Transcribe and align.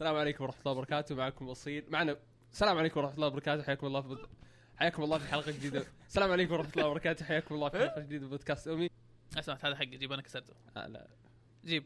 السلام 0.00 0.16
عليكم 0.16 0.44
ورحمة 0.44 0.60
الله 0.60 0.72
وبركاته. 0.72 1.14
معكم 1.14 1.48
أصيل. 1.48 1.84
معنا 1.88 2.16
السلام 2.52 2.78
عليكم 2.78 3.00
ورحمة 3.00 3.14
الله 3.14 3.26
وبركاته. 3.26 3.62
حياكم 3.62 3.86
الله 3.86 4.00
في. 4.00 4.26
حياكم 4.76 5.02
الله 5.02 5.18
في 5.18 5.28
حلقة 5.28 5.52
جديدة. 5.52 5.84
السلام 6.08 6.32
عليكم 6.32 6.52
ورحمة 6.52 6.72
الله 6.76 6.86
وبركاته. 6.88 7.24
حياكم 7.24 7.54
الله 7.54 7.68
في 7.68 7.78
حلقة 7.78 8.00
جديدة 8.00 8.24
من 8.24 8.30
بودكاست 8.30 8.68
أمي. 8.68 8.90
اسمع 9.38 9.58
هذا 9.64 9.76
حقي. 9.76 9.86
جيب 9.86 10.12
أنا 10.12 10.22
كسرته. 10.22 10.52
آه 10.76 10.86
لا. 10.86 11.08
جيب. 11.64 11.84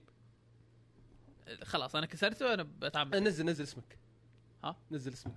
خلاص 1.62 1.96
أنا 1.96 2.06
كسرته 2.06 2.54
أنا 2.54 2.62
بتعمد 2.62 3.16
نزل 3.16 3.46
نزل 3.46 3.64
اسمك. 3.64 3.98
ها؟ 4.64 4.76
نزل 4.90 5.12
اسمك. 5.12 5.34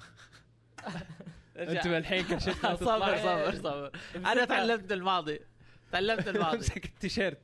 انت 1.57 1.85
الحين 1.85 2.25
كل 2.25 2.41
شيء 2.41 2.53
صبر 2.75 3.17
صبر 3.17 3.55
صبر. 3.55 3.91
أنا 4.15 4.45
تعلمت 4.45 4.91
الماضي. 4.91 5.39
تعلمت 5.91 6.27
الماضي. 6.27 6.57
امسك 6.57 6.85
التيشيرت. 6.85 7.41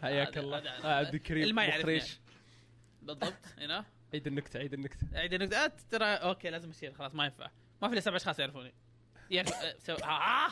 حياك 0.00 0.38
الله. 0.38 0.58
آه، 0.58 0.94
عبد 0.94 1.14
الكريم 1.14 1.42
اللي 1.42 1.54
ما 1.54 1.64
يعرفني. 1.64 1.80
مخريش. 1.96 2.20
بالضبط 3.02 3.32
هنا. 3.58 3.84
عيد 4.14 4.26
النكته 4.26 4.58
عيد 4.58 4.72
النكته 4.72 5.06
عيد 5.14 5.34
النقطات 5.34 5.80
ترى 5.90 6.04
okay 6.04 6.50
لازم 6.50 6.70
اشيل 6.70 6.94
خلاص 6.94 7.14
ما 7.14 7.24
ينفع. 7.24 7.50
ما 7.82 7.88
في 7.88 7.92
إلا 7.92 8.00
سبع 8.00 8.16
أشخاص 8.16 8.38
يعرفوني. 8.38 8.74
يعرف 9.30 9.48
سو... 9.78 9.92
آه! 9.92 10.48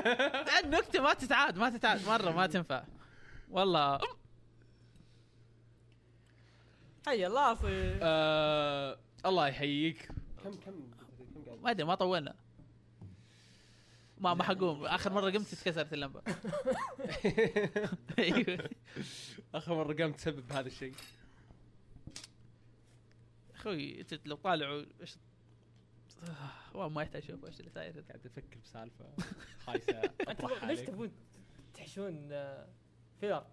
النكته 0.64 1.02
ما 1.02 1.14
تتعاد 1.14 1.58
ما 1.58 1.70
تتعاد 1.70 2.06
مرة 2.06 2.30
ما 2.30 2.46
تنفع. 2.46 2.84
والله. 3.48 4.00
حي 7.06 7.26
الله 7.26 7.58
آه 8.02 8.98
الله 9.26 9.48
يحييك. 9.48 10.08
كم 10.44 10.50
كم 10.50 10.90
كم 11.34 11.44
قاعد؟ 11.46 11.60
ما 11.62 11.70
أدري 11.70 11.86
ما 11.86 11.94
طولنا. 11.94 12.34
ما 14.22 14.34
ما 14.34 14.44
حقوم. 14.44 14.84
آخر 14.84 15.12
مرة 15.12 15.30
قمت 15.30 15.52
اتكسرت 15.52 15.92
اللمبة. 15.92 16.22
أيوه. 18.18 18.70
آخر 19.54 19.74
مرة 19.74 19.92
قمت 19.92 20.16
تسبب 20.16 20.52
هذا 20.52 20.66
الشيء. 20.66 20.94
أخوي 23.54 24.00
إنت 24.00 24.26
لو 24.26 24.36
طالعوا 24.36 24.84
إيش 25.00 25.16
آه، 26.22 26.50
والله 26.76 26.88
ما 26.88 27.02
يحتاج 27.02 27.22
أشوف 27.22 27.44
إيش 27.44 27.60
اللي 27.60 27.70
صاير 27.70 28.00
قاعد 28.00 28.26
أفكر 28.26 28.58
بسالفة. 28.64 29.04
خايسة. 29.66 30.02
ليش 30.66 30.80
تبون 30.80 31.12
تحشون 31.74 32.28
آه، 32.32 32.68
فيلر؟ 33.20 33.46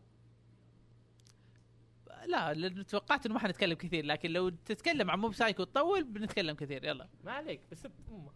لا 2.25 2.53
لأن 2.53 2.85
توقعت 2.85 3.25
إنه 3.25 3.33
ما 3.33 3.39
حنتكلم 3.39 3.73
كثير 3.73 4.05
لكن 4.05 4.29
لو 4.31 4.49
تتكلم 4.49 5.11
عن 5.11 5.19
موب 5.19 5.33
سايكو 5.33 5.63
تطول 5.63 6.03
بنتكلم 6.03 6.55
كثير. 6.55 6.85
يلا. 6.85 7.09
ما 7.23 7.31
عليك 7.31 7.61
بس 7.71 7.85
امه 7.85 8.31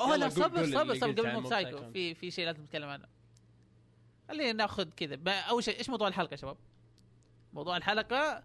oh 0.00 0.16
لا 0.16 0.28
صبر 0.28 0.66
صبر 0.66 0.94
صبر 0.94 1.12
قبل 1.12 1.32
موب 1.32 1.46
سايكو. 1.46 1.90
في 1.90 2.14
في 2.14 2.30
شيء 2.30 2.46
لازم 2.46 2.62
نتكلم 2.62 2.88
عنه. 2.88 3.06
خلينا 4.28 4.52
ناخذ 4.52 4.90
كذا. 4.90 5.30
أول 5.30 5.64
شيء 5.64 5.78
إيش 5.78 5.90
موضوع 5.90 6.08
الحلقة 6.08 6.30
يا 6.30 6.36
شباب؟ 6.36 6.56
موضوع 7.52 7.76
الحلقة 7.76 8.44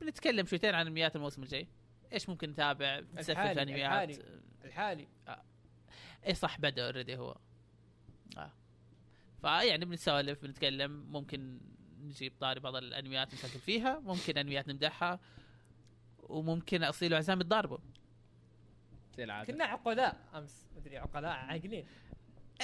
بنتكلم 0.00 0.46
شويتين 0.46 0.74
عن 0.74 0.86
انميات 0.86 1.16
الموسم 1.16 1.42
الجاي. 1.42 1.68
إيش 2.12 2.28
ممكن 2.28 2.50
نتابع؟ 2.50 3.02
نسفل 3.14 3.58
انميات 3.58 4.10
الحالي. 4.10 4.40
الحالي. 4.64 5.08
اي 6.26 6.34
صح 6.34 6.60
بدأ 6.60 6.86
already 6.86 7.16
هو. 7.16 7.36
آه. 8.38 8.52
فيعني 9.40 9.84
بنسولف 9.84 10.42
بنتكلم. 10.42 11.06
ممكن 11.10 11.60
نجيب 12.00 12.32
طاري 12.40 12.60
بعض 12.60 12.76
الأنميات 12.76 13.34
نسولف 13.34 13.56
فيها. 13.56 13.98
ممكن 13.98 14.38
أنميات 14.38 14.68
نمدحها. 14.68 15.20
وممكن 16.18 16.82
أصيل 16.82 17.14
وعزام 17.14 17.40
يتضاربوا. 17.40 17.78
زي 19.16 19.24
العاده 19.24 19.52
كنا 19.52 19.64
عقلاء 19.64 20.16
أمس 20.34 20.66
مدري 20.76 20.98
عقلاء 20.98 21.30
عاقلين 21.32 21.86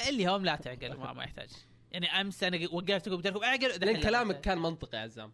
اللي 0.08 0.26
هم 0.28 0.44
لا 0.44 0.56
تعقل 0.56 0.96
ما, 0.96 1.12
ما 1.12 1.24
يحتاج 1.24 1.50
يعني 1.92 2.06
أمس 2.20 2.42
أنا 2.44 2.68
وقفتكم 2.72 3.16
قلت 3.16 3.26
لكم 3.26 3.42
أعقل 3.44 3.68
لأن. 3.80 4.00
كلامك 4.00 4.40
كان 4.40 4.58
منطقي 4.58 4.98
يا 4.98 5.02
عزام 5.02 5.32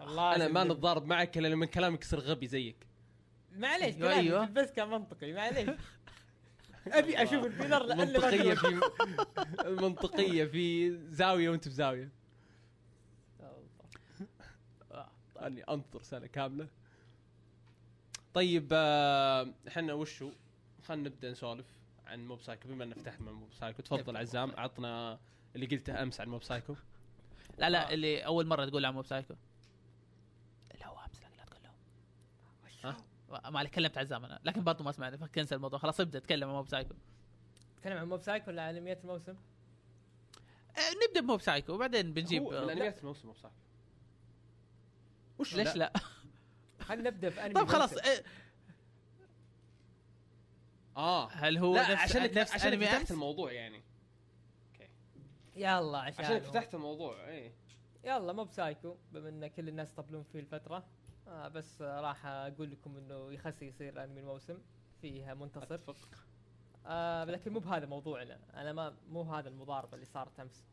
الله 0.00 0.34
أنا 0.34 0.48
ما. 0.48 0.64
نتضارب 0.64 1.06
معك 1.06 1.38
إلا 1.38 1.48
لما 1.48 1.66
كلامك 1.66 2.02
يصير 2.02 2.20
غبي 2.20 2.46
زيك 2.46 2.86
معليش 3.52 3.96
أيوة، 3.96 3.98
كلامي 4.08 4.20
أيوة. 4.20 4.44
بس 4.46 4.70
كان 4.72 4.88
منطقي 4.88 5.32
معليش 5.32 5.70
أبي 6.86 7.22
أشوف 7.22 7.46
الفيلر 7.46 7.82
لأن 7.86 7.98
منطقيه 7.98 8.54
بكره. 8.54 8.80
في 9.62 9.68
منطقيه 9.70 10.44
في 10.44 10.90
زاوية 11.10 11.50
وأنت 11.50 11.64
في 11.68 11.74
زاويه 11.74 12.10
آه. 14.92 15.10
أني 15.40 15.62
أنطر 15.62 16.02
سنه 16.02 16.26
كاملة 16.26 16.68
طيب 18.38 18.68
آه، 18.72 19.48
إحنا 19.68 19.92
وشو؟ 19.92 20.30
خلينا 20.82 21.08
نبدأ 21.08 21.30
نسولف 21.30 21.66
عن 22.06 22.26
موب 22.28 22.40
سايكو 22.40 22.68
بما 22.68 22.84
ان 22.84 22.94
فتحنا 22.94 23.32
موب 23.32 23.52
سايكو. 23.52 23.82
تفضل 23.82 24.16
عزام 24.16 24.52
عطنا 24.56 25.18
اللي 25.54 25.66
قلته 25.66 26.02
أمس 26.02 26.20
عن 26.20 26.28
موب 26.28 26.42
سايكو. 26.42 26.74
لا 27.58 27.70
لا 27.70 27.92
اللي 27.92 28.26
أول 28.26 28.46
مرة 28.46 28.64
تقول 28.64 28.84
عن 28.84 28.94
موب 28.94 29.06
سايكو. 29.06 29.34
اللي 30.74 30.84
هو 30.86 30.98
أمس 30.98 31.22
لا 31.22 31.28
لا 31.36 31.44
تقول 31.44 31.62
له. 31.62 31.70
ها؟ 32.84 33.50
ما 33.50 33.58
عليك 33.58 33.74
كلمت 33.74 33.98
عزام 33.98 34.24
أنا. 34.24 34.40
لكن 34.44 34.64
برضه 34.64 34.84
ما 34.84 34.92
سمعني 34.92 35.18
ف 35.18 35.23
cancel 35.23 35.56
الموضوع. 35.56 35.78
خلاص 35.78 36.00
ابدأ 36.00 36.18
اتكلم 36.18 36.48
عن 36.48 36.54
موب 36.54 36.68
سايكو. 36.68 36.94
تكلم 37.76 37.96
عن 37.96 38.08
موب 38.08 38.20
سايكو 38.20 38.50
ولا 38.50 38.62
عن 38.62 38.76
أنميات 38.76 39.00
الموسم؟ 39.04 39.36
آه، 40.76 41.08
نبدأ 41.08 41.20
بموب 41.20 41.40
سايكو 41.40 41.72
وبعدين 41.72 42.12
بنجيب 42.12 42.42
هو 42.42 42.50
من 42.50 42.56
آه، 42.56 42.72
انميات 42.72 42.98
الموسم 42.98 43.26
موب 43.26 43.36
سايكو. 43.36 43.56
وش 45.38 45.54
ليش 45.54 45.76
لا؟ 45.76 45.92
خلينا 46.88 47.10
نبدأ 47.10 47.30
في 47.30 47.40
انمي 47.40 47.54
طيب 47.54 47.68
خلاص. 47.68 47.92
آه، 47.92 48.24
آه 50.96 51.28
هل 51.28 51.58
هو 51.58 51.74
لا 51.74 51.92
نفس 51.92 52.02
عشان 52.02 52.34
نفس 52.34 52.52
عشان 52.52 52.72
أنمي 52.72 52.86
فتحت 52.86 53.10
الموضوع 53.10 53.52
يعني. 53.52 53.82
يلا 55.56 55.98
عشان 55.98 56.24
عشان 56.24 56.40
فتحت 56.40 56.74
الموضوع 56.74 57.28
إيه. 57.28 57.52
يلا 58.04 58.32
موب 58.32 58.50
سايكو 58.50 58.96
بما 59.12 59.28
إن 59.28 59.46
كل 59.46 59.68
الناس 59.68 59.92
يطبلون 59.92 60.22
فيه 60.22 60.40
الفترة. 60.40 60.86
آه 61.28 61.48
بس 61.48 61.82
آه 61.82 62.00
راح 62.00 62.26
أقول 62.26 62.70
لكم 62.70 62.96
إنه 62.96 63.32
يخسي 63.32 63.66
يصير 63.66 64.04
أنمي 64.04 64.20
الموسم 64.20 64.58
فيه 65.00 65.34
منتصر. 65.34 65.74
أتفق. 65.74 66.08
آه 66.86 67.24
لكن 67.24 67.52
مو 67.52 67.58
بهذا 67.60 67.86
موضوعنا. 67.86 68.40
أنا 68.54 68.72
ما 68.72 68.96
مو 69.08 69.22
هذا 69.22 69.48
المضاربة 69.48 69.94
اللي 69.94 70.06
صارت 70.06 70.40
أمس. 70.40 70.64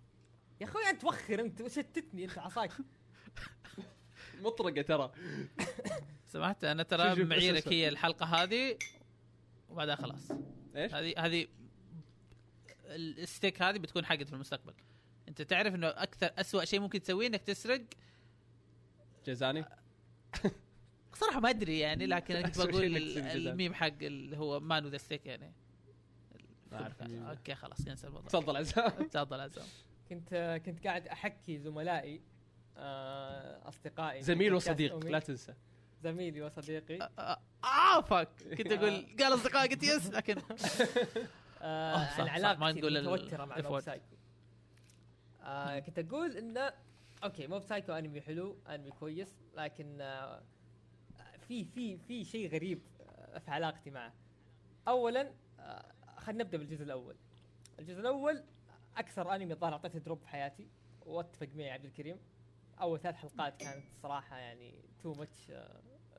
يا 0.62 0.66
أخوي 0.66 0.90
أنت 0.90 1.04
وخر 1.04 1.40
أنت 1.40 1.62
وشتتني 1.62 2.25
أنت 2.25 2.38
عصاك 2.38 2.72
مطرقة 4.41 4.81
ترى 4.81 5.12
سمعت 6.34 6.63
أنا 6.63 6.84
ترى 6.84 7.23
معيرك. 7.23 7.68
هي 7.68 7.90
الحلقة 7.90 8.25
هذه 8.25 8.78
وبعدها 9.69 9.96
خلاص 9.96 10.31
إيش؟ 10.75 10.94
هذه 10.94 11.13
هذه 11.18 11.47
ال 12.86 12.98
stick 12.98 13.62
هذه 13.62 13.78
بتكون 13.78 14.06
حقت 14.06 14.28
في 14.28 14.34
المستقبل 14.34 14.74
أنت 15.28 15.41
تعرف 15.41 15.75
إنه 15.75 15.88
أكثر 15.88 16.31
أسوأ 16.38 16.66
شيء 16.66 16.79
ممكن 16.79 17.01
تسويه 17.01 17.28
إنك 17.28 17.41
تسرق 17.41 17.81
جزاني 19.25 19.66
صراحة 21.19 21.40
ما 21.40 21.50
أدري 21.50 21.79
يعني 21.79 22.06
لكن 22.06 22.35
أنا 22.35 22.47
كنت 22.47 22.57
بقول. 22.68 22.97
الميم 23.18 23.74
حق 23.74 23.94
اللي 24.01 24.38
هو 24.38 24.59
man 24.59 24.88
with 24.88 24.93
the 24.93 24.97
stick 24.97 25.25
يعني. 25.25 25.53
okay 27.02 27.56
خلاص 27.56 27.88
ينسى 27.88 28.07
الموضوع 28.07 28.28
تفضل 28.29 28.57
عزام 28.57 28.90
تفضل 28.90 29.40
عزام 29.40 29.66
كنت 30.09 30.62
كنت 30.66 30.88
قاعد 30.88 31.07
أحكي 31.07 31.57
زملائي 31.57 32.22
أصدقائي. 32.78 34.22
زميل 34.22 34.53
وصديق. 34.53 35.06
لا 35.06 35.19
تنسى. 35.19 35.53
زميلي 36.03 36.41
وصديقي. 36.41 37.09
آه، 37.19 37.40
آه 37.63 38.02
فك 38.02 38.30
كنت 38.58 38.72
أقول 38.72 39.06
قال 39.19 39.34
أصدقائي 39.34 39.69
قلت 39.69 39.84
yes 39.84 40.09
لكن 40.09 40.38
آه 41.62 41.96
آه، 41.96 42.09
صح، 42.09 42.19
عن 42.19 42.28
صح، 42.28 42.34
علاقتي 42.34 42.59
ما 42.59 42.72
نقول 42.72 42.97
المتوتره 42.97 43.46
مع 43.46 43.58
موب. 43.62 43.80
سايكو 43.80 44.16
آه 45.44 45.80
كنت 45.80 46.00
أقول 46.00 46.38
إنه 46.38 46.74
okay 47.24 47.47
موب 47.47 47.62
سايكو 47.63 47.91
أنمي 47.94 48.22
حلو 48.22 48.58
أنمي 48.69 48.92
كويس 48.92 49.36
لكن 49.57 50.02
آه 50.02 50.44
في 51.47 51.66
في 51.66 51.97
في 51.97 52.24
شيء 52.24 52.50
غريب 52.50 52.81
آه 53.02 53.40
في 53.40 53.52
علاقتي 53.52 53.90
معه. 53.90 54.13
اولا 54.88 55.31
آه 55.59 55.86
خلينا 56.18 56.44
نبدأ 56.44 56.57
بالجزء 56.57 56.84
الأول. 56.84 57.16
الجزء 57.80 58.00
الأول 58.00 58.44
أكثر 58.97 59.36
أنمي 59.36 59.53
الظاهر 59.53 59.74
أعطيته 59.74 60.00
drop 60.00 60.19
في 60.19 60.28
حياتي. 60.28 60.68
واتفق 61.06 61.47
معي 61.56 61.72
عبد 61.72 61.86
الكريم. 61.86 62.18
أول 62.81 63.00
ثلاث 63.00 63.16
حلقات 63.16 63.60
كانت 63.60 63.83
صراحة 64.01 64.38
يعني 64.38 64.74
too 65.04 65.13
much 65.13 65.51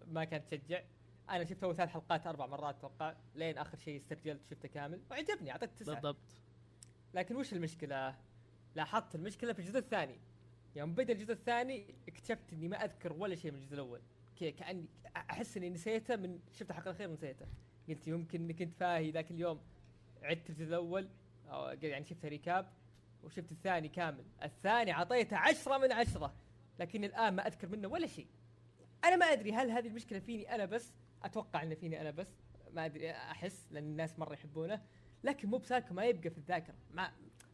ما 0.06 0.24
كانت 0.24 0.54
تشجع. 0.54 0.82
أنا 1.30 1.44
شفت 1.44 1.64
أول 1.64 1.76
ثلاث 1.76 1.88
حلقات 1.88 2.26
أربع 2.26 2.46
مرات 2.46 2.74
أتوقع 2.74 3.14
لين 3.34 3.58
آخر 3.58 3.78
شيء 3.78 3.96
استرجلت 3.96 4.46
شفته 4.50 4.68
كامل 4.68 5.00
وعجبني 5.10 5.50
أعطيت 5.50 5.70
تسعة. 5.70 5.94
بالضبط. 5.94 6.42
لكن 7.14 7.36
وش 7.36 7.52
المشكلة؟ 7.52 8.16
لاحظت 8.74 9.14
المشكلة 9.14 9.52
في 9.52 9.58
الجزء 9.58 9.78
الثاني. 9.78 10.18
يوم 10.76 10.94
بدأ 10.94 11.12
الجزء 11.12 11.32
الثاني 11.32 11.94
اكتشفت 12.08 12.52
إني 12.52 12.68
ما 12.68 12.84
أذكر 12.84 13.12
ولا 13.12 13.34
شيء 13.34 13.50
من 13.50 13.58
الجزء 13.58 13.74
الأول. 13.74 14.00
كأني 14.36 14.86
أحس 15.16 15.56
إني 15.56 15.70
نسيته 15.70 16.16
من 16.16 16.40
شفت 16.52 16.70
الحلقة 16.70 16.90
الأخيرة 16.90 17.10
نسيته 17.10 17.46
قلت 17.88 18.08
يمكن 18.08 18.40
إني 18.40 18.52
كنت 18.52 18.74
فاهي 18.74 19.10
ذاك 19.10 19.30
اليوم. 19.30 19.60
عدت 20.22 20.50
الجزء 20.50 20.68
الأول 20.68 21.08
يعني 21.82 22.04
شفت 22.04 22.26
ريكاب 22.26 22.72
وشفت 23.22 23.52
الثاني 23.52 23.88
كامل. 23.88 24.24
الثاني 24.42 24.92
أعطيته 24.92 25.36
عشرة 25.36 25.78
من 25.78 25.92
عشرة. 25.92 26.34
لكن 26.78 27.04
الآن 27.04 27.34
ما 27.34 27.46
أذكر 27.46 27.68
منه 27.68 27.88
ولا 27.88 28.06
شيء. 28.06 28.26
أنا 29.04 29.16
ما 29.16 29.26
أدري 29.26 29.52
هل 29.52 29.70
هذه 29.70 29.86
المشكلة 29.86 30.18
فيني 30.18 30.54
أنا 30.54 30.64
بس؟ 30.64 30.92
أتوقع 31.22 31.62
ان 31.62 31.74
فيني 31.74 32.00
أنا 32.00 32.10
بس. 32.10 32.28
ما 32.72 32.84
أدري 32.84 33.10
أحس 33.10 33.68
لأن 33.70 33.84
الناس 33.84 34.18
مرة 34.18 34.32
يحبونه. 34.32 34.82
لكن 35.24 35.48
مو 35.48 35.58
بساكو 35.58 35.94
ما 35.94 36.04
يبقى 36.04 36.30
في 36.30 36.38
الذاكرة. 36.38 36.74
ما 36.90 37.12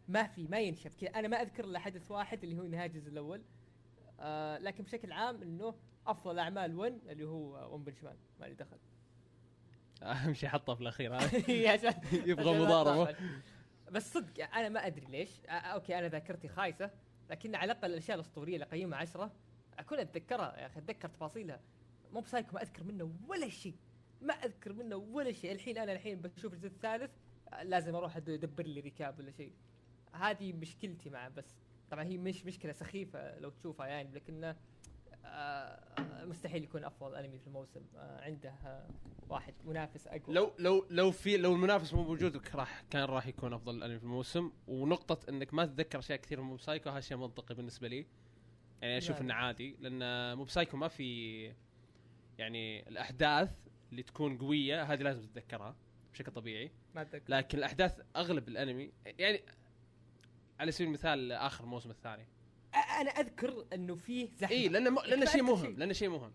ما 0.09 0.27
في 0.27 0.49
ما 0.49 0.61
ينشف 0.61 0.95
كذا. 0.95 1.11
أنا 1.11 1.29
ما 1.29 1.43
أذكر 1.43 1.65
إلا 1.65 1.79
حدث 1.79 2.11
واحد 2.11 2.45
اللي 2.45 2.59
هو 2.59 2.67
نهايه 2.67 2.87
الجزء 2.87 3.09
الأول. 3.09 3.43
آه 4.21 4.59
لكن 4.59 4.85
بشكل 4.85 5.13
عام 5.13 5.43
إنه 5.43 5.75
أفضل 6.07 6.39
أعمال 6.39 6.79
ون 6.79 7.01
اللي 7.09 7.25
هو 7.25 7.75
ون 7.75 7.85
بنش 7.85 8.03
مان 8.03 8.17
ما 8.41 8.47
لي 8.47 8.55
دخل. 8.55 8.79
أهم 10.03 10.35
شيء 10.35 10.49
حطه 10.49 10.75
في 10.75 10.81
الأخير. 10.81 11.15
هذا 11.73 12.01
يبغى 12.13 12.59
مضاربة. 12.59 13.17
بس 13.91 14.13
صدق 14.13 14.55
أنا 14.55 14.69
ما 14.69 14.87
أدري 14.87 15.07
ليش. 15.07 15.31
آه 15.47 15.51
okay 15.53 15.99
أنا 15.99 16.09
ذاكرتي 16.09 16.49
خايسة. 16.49 16.91
لكن 17.33 17.55
على 17.55 17.73
الأقل 17.73 17.91
الأشياء 17.91 18.15
الأسطورية 18.15 18.55
اللي 18.55 18.65
اقيمها 18.65 18.99
عشرة 18.99 19.33
أكون 19.79 19.99
أتذكرها 19.99 20.61
يا 20.61 20.67
أخي 20.67 20.81
أتذكر 20.81 21.09
تفاصيلها. 21.09 21.61
موب 22.13 22.21
سايكو 22.21 22.55
ما 22.55 22.63
أذكر 22.63 22.85
منه 22.85 23.13
ولا 23.29 23.49
شيء 23.49 23.75
ما 24.21 24.35
أذكر 24.35 24.73
منه 24.73 24.97
ولا 24.97 25.33
شيء. 25.33 25.53
الحين 25.53 25.79
أنا 25.79 25.93
الحين 25.93 26.21
بشوف 26.21 26.53
الجزء 26.53 26.67
الثالث 26.75 27.11
لازم 27.63 27.95
أروح 27.95 28.17
أدبر 28.17 28.67
لي 28.67 28.81
recap 28.81 29.19
ولا 29.19 29.31
شيء. 29.31 29.53
هذه 30.13 30.53
مشكلتي 30.53 31.11
معه 31.11 31.29
بس. 31.29 31.55
طبعا 31.91 32.05
هي 32.05 32.19
مش 32.19 32.47
مشكلة 32.47 32.73
سخيفة 32.73 33.39
لو 33.39 33.51
تشوفها 33.51 33.87
يعني 33.87 34.15
لكنه 34.15 34.51
آه 34.51 34.57
مستحيل 36.27 36.65
يكون 36.65 36.85
أفضل 36.85 37.15
أنمي 37.15 37.39
في 37.39 37.47
الموسم. 37.47 37.81
آه 37.97 38.21
عنده 38.21 38.51
آه 38.51 38.89
واحد 39.29 39.55
منافس 39.65 40.07
أقوى. 40.07 40.35
لو 40.35 40.53
لو 40.59 40.87
لو 40.91 41.11
في 41.11 41.37
لو 41.37 41.55
المنافس 41.55 41.95
مو 41.95 42.03
موجود 42.03 42.43
راح 42.55 42.85
كان 42.91 43.05
راح 43.05 43.27
يكون 43.27 43.53
أفضل 43.53 43.83
أنمي 43.83 43.99
في 43.99 44.05
الموسم. 44.05 44.53
ونقطة 44.67 45.29
إنك 45.29 45.55
ما 45.55 45.67
تتذكر 45.67 45.99
أشياء 45.99 46.19
كثير 46.19 46.41
من 46.41 46.47
موب 46.47 46.61
سايكو 46.61 46.91
هذا 46.91 47.01
شيء 47.01 47.17
منطقي 47.17 47.55
بالنسبة 47.55 47.89
لي. 47.89 48.07
يعني 48.83 48.99
أشوف 48.99 49.17
لا. 49.17 49.23
إنه 49.23 49.35
عادي 49.35 49.77
لأن 49.81 50.37
موب 50.37 50.49
سايكو 50.49 50.77
ما 50.77 50.89
في 50.89 51.45
يعني 52.39 52.89
الأحداث 52.89 53.51
اللي 53.91 54.03
تكون 54.03 54.39
قوية 54.39 54.83
هذه 54.83 55.03
لازم 55.03 55.27
تتذكرها 55.27 55.77
بشكل 56.13 56.33
طبيعي. 56.33 56.71
ما 56.95 57.03
أتذكر. 57.03 57.25
لكن 57.29 57.59
الأحداث 57.59 58.01
أغلب 58.17 58.49
الأنمي 58.49 58.93
يعني 59.07 59.43
على 60.61 60.71
سبيل 60.73 60.89
المثال 60.89 61.33
آخر 61.33 61.67
موسم 61.67 61.91
الثاني. 61.91 62.27
أنا 62.75 63.11
أذكر 63.11 63.67
إنه 63.73 63.95
فيه 63.95 64.29
زحمة. 64.37 64.57
إي 64.57 64.69
لأنه 64.69 64.91
م... 64.91 64.99
لأنه 65.07 65.25
شيء 65.27 65.43
مهم. 65.43 65.75
لأنه 65.79 65.93
شيء 65.93 66.09
مهم. 66.09 66.33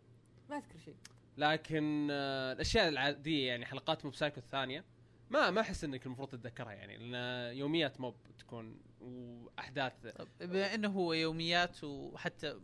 ما 0.50 0.58
أذكر 0.58 0.78
شيء. 0.86 0.96
لكن 1.38 2.08
آه، 2.12 2.54
الأشياء 2.54 2.88
العادية 2.90 3.48
يعني 3.48 3.66
حلقات 3.66 4.06
موب 4.06 4.16
سايكو 4.16 4.38
الثانية 4.40 4.86
ما 5.30 5.50
ما 5.52 5.62
أحس 5.62 5.84
إنك 5.84 6.06
المفروض 6.06 6.30
تتذكرها 6.30 6.72
يعني 6.72 6.98
لأن 6.98 7.58
يوميات 7.58 8.02
موب 8.02 8.16
تكون 8.40 8.80
وأحداث. 9.02 9.94
طب 10.08 10.28
بما 10.40 10.74
إنه 10.76 10.90
هو 10.90 11.14
يوميات 11.14 11.84
وحتى 11.84 12.60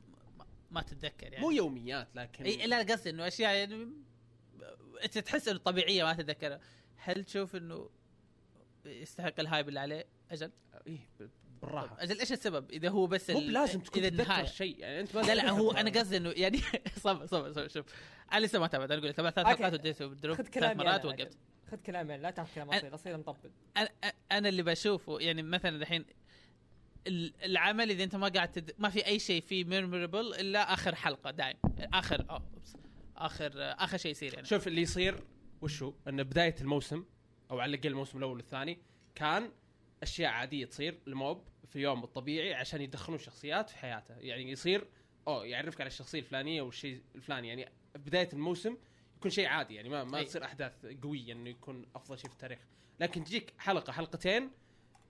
ما- 0.71 0.81
تتذكر 0.81 1.33
يعني. 1.33 1.45
مو 1.45 1.51
يوميات 1.51 2.07
لكن 2.15 2.43
إي 2.45 2.67
لا 2.67 2.77
قصدي 2.81 3.09
إنه 3.09 3.27
أشياء 3.27 3.55
يعني 3.55 3.87
أنت 5.03 5.17
تحس 5.17 5.47
إنه 5.47 5.57
طبيعية 5.59 6.03
ما 6.03 6.13
تتذكرها. 6.13 6.59
هل 6.95 7.23
تشوف 7.23 7.55
إنه 7.55 7.89
يستحق 8.85 9.39
ال 9.39 9.45
hype 9.45 9.69
اللي 9.69 9.79
عليه 9.79 10.05
أجل؟ 10.31 10.51
إيه 10.87 10.99
ب- 11.19 11.29
بالراحة 11.65 11.95
أجل 12.00 12.19
إيش 12.19 12.31
السبب 12.31 12.71
إذا 12.71 12.89
هو 12.89 13.07
بس 13.07 13.30
مو 13.30 13.39
بلازم 13.39 13.80
تكون 13.80 14.04
إذا 14.04 14.07
النهاية 14.21 14.44
الشيء 14.44 14.80
يعني 14.80 15.00
أنت 15.00 15.15
لا 15.15 15.36
لا 15.36 15.50
هو. 15.50 15.71
أنا 15.71 16.00
قصدي 16.00 16.18
إنه 16.18 16.30
يعني 16.30 16.60
صبر 17.04 17.25
صبر 17.25 17.51
صبر 17.51 17.68
شوف 17.68 17.86
أنا 18.33 18.45
لسه 18.45 18.60
ما 18.60 18.68
تابعت 18.68 18.92
أنا 18.92 19.00
أقول 19.00 19.13
تابعت 19.13 19.36
ثلاث. 19.36 19.48
حلقات 19.48 19.74
وديت 19.74 20.04
drop 20.03 20.38
خذ 20.38 20.44
ثلاث 20.44 20.77
مرات 20.77 21.06
وقفت 21.06 21.38
خذ 21.71 21.77
كلامي 21.77 22.18
لا 22.18 22.31
تاخذ 22.31 22.54
كلام 22.56 22.71
أنا- 22.71 22.75
اصيل 22.75 22.94
اصيل 22.94 23.18
مطبل 23.18 23.51
أنا 23.77 23.89
أنا 24.31 24.50
اللي 24.50 24.63
بشوفه 24.63 25.19
يعني 25.19 25.44
مثلا 25.44 25.75
الحين 25.75 26.06
ال- 27.07 27.33
العمل 27.44 27.89
إذا 27.89 28.04
أنت 28.04 28.15
ما 28.15 28.27
قاعد 28.27 28.51
تد... 28.51 28.71
ما 28.77 28.89
في 28.89 29.06
أي 29.06 29.19
شيء 29.19 29.42
فيه 29.42 29.63
memorable 29.63 30.33
إلا 30.33 30.74
آخر 30.74 30.95
حلقة 30.95 31.31
دايم 31.31 31.56
آخر. 31.94 32.42
آخر 33.18 33.51
آخر 33.56 33.98
شيء 33.98 34.12
يصير 34.12 34.33
يعني 34.33 34.45
شوف 34.45 34.68
اللي 34.68 34.81
يصير 34.81 35.24
وش 35.62 35.83
هو؟ 35.83 35.94
إن 36.07 36.24
بداية 36.24 36.56
الموسم 36.62 37.06
أو 37.51 37.60
على 37.60 37.75
الأقل 37.75 37.89
الموسم 37.89 38.18
الأول 38.18 38.38
والثاني 38.38 38.80
كان 39.15 39.51
أشياء 40.03 40.31
عادية 40.31 40.65
تصير 40.65 41.00
الموب 41.07 41.44
في 41.67 41.79
يوم 41.79 42.03
الطبيعي 42.03 42.53
عشان 42.53 42.81
يدخلون 42.81 43.19
شخصيات 43.19 43.69
في 43.69 43.77
حياته. 43.77 44.15
يعني 44.17 44.51
يصير 44.51 44.88
أو 45.27 45.44
يعرفك 45.44 45.81
على 45.81 45.88
الشخصية 45.88 46.19
الفلانية 46.19 46.61
والشيء 46.61 47.01
الفلاني. 47.15 47.47
يعني 47.47 47.69
بداية 47.95 48.29
الموسم 48.33 48.77
يكون 49.17 49.31
شيء 49.31 49.47
عادي 49.47 49.75
يعني 49.75 49.89
ما 49.89 50.03
ما 50.03 50.17
أي. 50.17 50.25
تصير 50.25 50.45
أحداث 50.45 50.85
قوية 51.03 51.33
إنه 51.33 51.50
يكون 51.50 51.85
أفضل 51.95 52.17
شيء 52.17 52.27
في 52.27 52.33
التاريخ. 52.33 52.59
لكن 53.00 53.23
تجيك 53.23 53.53
حلقة 53.57 53.94
حلقتين 53.94 54.51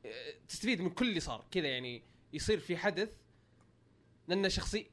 آه، 0.05 0.33
تستفيد 0.47 0.81
من 0.81 0.89
كل 0.89 1.09
اللي 1.09 1.19
صار. 1.19 1.45
كذا 1.51 1.67
يعني 1.67 2.03
يصير 2.33 2.59
في 2.59 2.77
حدث 2.77 3.17
لأن 4.27 4.49
شخصي 4.49 4.87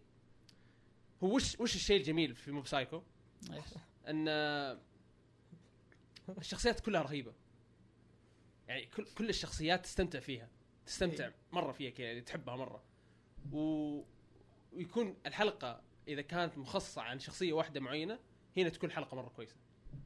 هو 1.22 1.34
وش 1.34 1.60
وش 1.60 1.74
الشيء 1.74 1.96
الجميل 1.96 2.34
في 2.34 2.50
موب 2.52 2.66
سايكو؟ 2.66 3.02
إن 4.08 4.28
الشخصيات 6.38 6.80
كلها 6.80 7.02
رهيبة. 7.02 7.32
يعني 8.70 8.86
كل 8.86 9.04
كل 9.18 9.28
الشخصيات 9.28 9.84
تستمتع 9.84 10.20
فيها. 10.20 10.48
تستمتع 10.86 11.30
مرة 11.52 11.72
فيها 11.72 11.90
كذا 11.90 12.06
يعني 12.06 12.20
تحبها 12.20 12.56
مرة. 12.56 12.82
و... 13.52 13.58
ويكون 14.72 15.16
الحلقة 15.26 15.80
إذا 16.08 16.22
كانت 16.22 16.58
مخصصة 16.58 17.02
عن 17.02 17.18
شخصية 17.18 17.52
واحدة 17.52 17.80
معينة 17.80 18.18
هنا 18.56 18.68
تكون 18.68 18.90
حلقه 18.90 19.16
مرة 19.16 19.28
كويسة. 19.28 19.56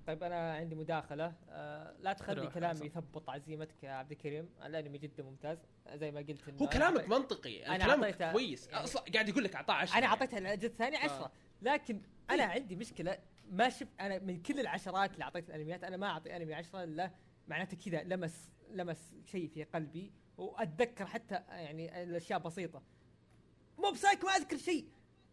طيب 0.06 0.22
أنا 0.22 0.52
عندي 0.55 0.75
مداخلة. 0.75 1.34
آه 1.50 1.94
لا 2.00 2.12
تخلي 2.12 2.46
كلامي 2.46 2.75
حسن. 2.75 2.87
يثبط 2.87 3.31
عزيمتك 3.31 3.82
يا 3.82 3.90
عبد 3.90 4.12
الكريم 4.12 4.49
الانمي 4.64 4.99
جدا 4.99 5.22
ممتاز. 5.22 5.58
زي 5.94 6.10
ما 6.10 6.20
قلت 6.20 6.49
هو 6.62 6.69
كلامك 6.69 7.08
منطقي. 7.08 7.67
أنا 7.67 7.84
كلامك 7.84 8.19
أعطيته- 8.19 8.32
كويس. 8.32 8.67
يعني- 8.69 8.84
أصلا 8.84 9.02
قاعد 9.14 9.28
يقول 9.28 9.44
لك 9.44 9.55
أعطاه 9.55 9.75
10 9.75 9.99
أنا 9.99 10.06
اعطيتها 10.06 10.38
الجزء 10.55 10.67
الثاني 10.67 10.96
آه. 10.96 11.00
10 11.00 11.32
لكن 11.62 12.00
أنا 12.31 12.44
عندي 12.44 12.76
مشكلة 12.76 13.19
ما 13.50 13.69
شفت 13.69 13.88
أنا 14.00 14.19
من 14.19 14.43
كل 14.43 14.60
العشرات 14.60 15.12
اللي 15.12 15.25
أعطيت 15.25 15.49
الأنميات 15.50 15.84
أنا 15.84 15.96
ما 15.96 16.06
أعطي 16.06 16.37
أنمي 16.37 16.55
10 16.55 16.84
إلا 16.84 17.10
معناته 17.49 17.76
كذا 17.76 18.02
لمس. 18.02 18.50
لمس 18.70 19.14
شيء 19.26 19.49
في 19.49 19.64
قلبي 19.64 20.12
وأتذكر 20.38 21.06
حتى 21.06 21.34
يعني 21.49 22.02
الأشياء 22.02 22.38
بسيطة. 22.38 22.82
مو 23.78 23.90
بسايكو 23.90 24.26
ما 24.26 24.32
أذكر 24.32 24.56
شيء. 24.56 24.88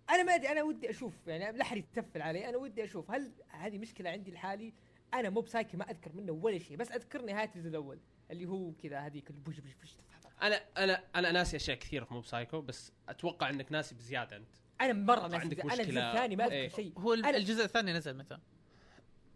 أنا 0.10 0.24
ما 0.24 0.36
أدري 0.36 0.52
أنا 0.52 0.64
ودي 0.64 0.90
أشوف 0.90 1.28
يعني 1.28 1.58
لا 1.58 1.62
احد 1.62 1.78
يتفل 1.78 2.22
علي 2.22 2.50
أنا 2.50 2.58
ودي 2.58 2.84
أشوف 2.84 3.12
هل 3.12 3.32
هذه 3.50 3.78
مشكلة 3.78 4.10
عندي 4.10 4.32
لحالي؟ 4.32 4.74
أنا 5.14 5.30
مو 5.30 5.42
بسايكو 5.42 5.78
ما 5.78 5.92
أذكر 5.92 6.12
منه 6.14 6.32
ولا 6.32 6.60
شيء 6.60 6.78
بس 6.78 6.92
أذكر 6.92 7.22
نهاية 7.22 7.52
الجزء 7.56 7.70
الأول 7.70 8.00
اللي 8.32 8.46
هو 8.46 8.72
كذا 8.72 9.00
هذيك 9.00 9.30
البوش 9.30 9.60
بوش 9.60 9.74
بوش 9.74 9.98
أنا 10.42 10.62
أنا 10.78 11.04
أنا 11.16 11.32
ناسي 11.32 11.58
أشياء 11.58 11.78
كثير 11.78 12.06
في 12.06 12.14
موب 12.14 12.26
سايكو 12.26 12.62
بس 12.62 12.92
أتوقع 13.10 13.50
إنك 13.50 13.72
ناسي 13.72 13.96
بزيادة 13.96 14.38
أنت. 14.38 14.56
أنا 14.82 14.94
مرة 14.94 15.22
ناسي 15.22 15.36
عندك 15.36 15.60
أنا 15.60 15.74
الجزء 15.74 15.88
مشكلة. 15.88 16.12
الثاني 16.12 16.36
ما 16.36 16.52
إيه. 16.52 16.66
اذكر 16.66 16.76
شيء. 16.76 16.94
هو 16.98 17.14
الجزء 17.14 17.64
الثاني 17.64 17.94
نزل 17.94 18.18
متى؟ 18.18 18.38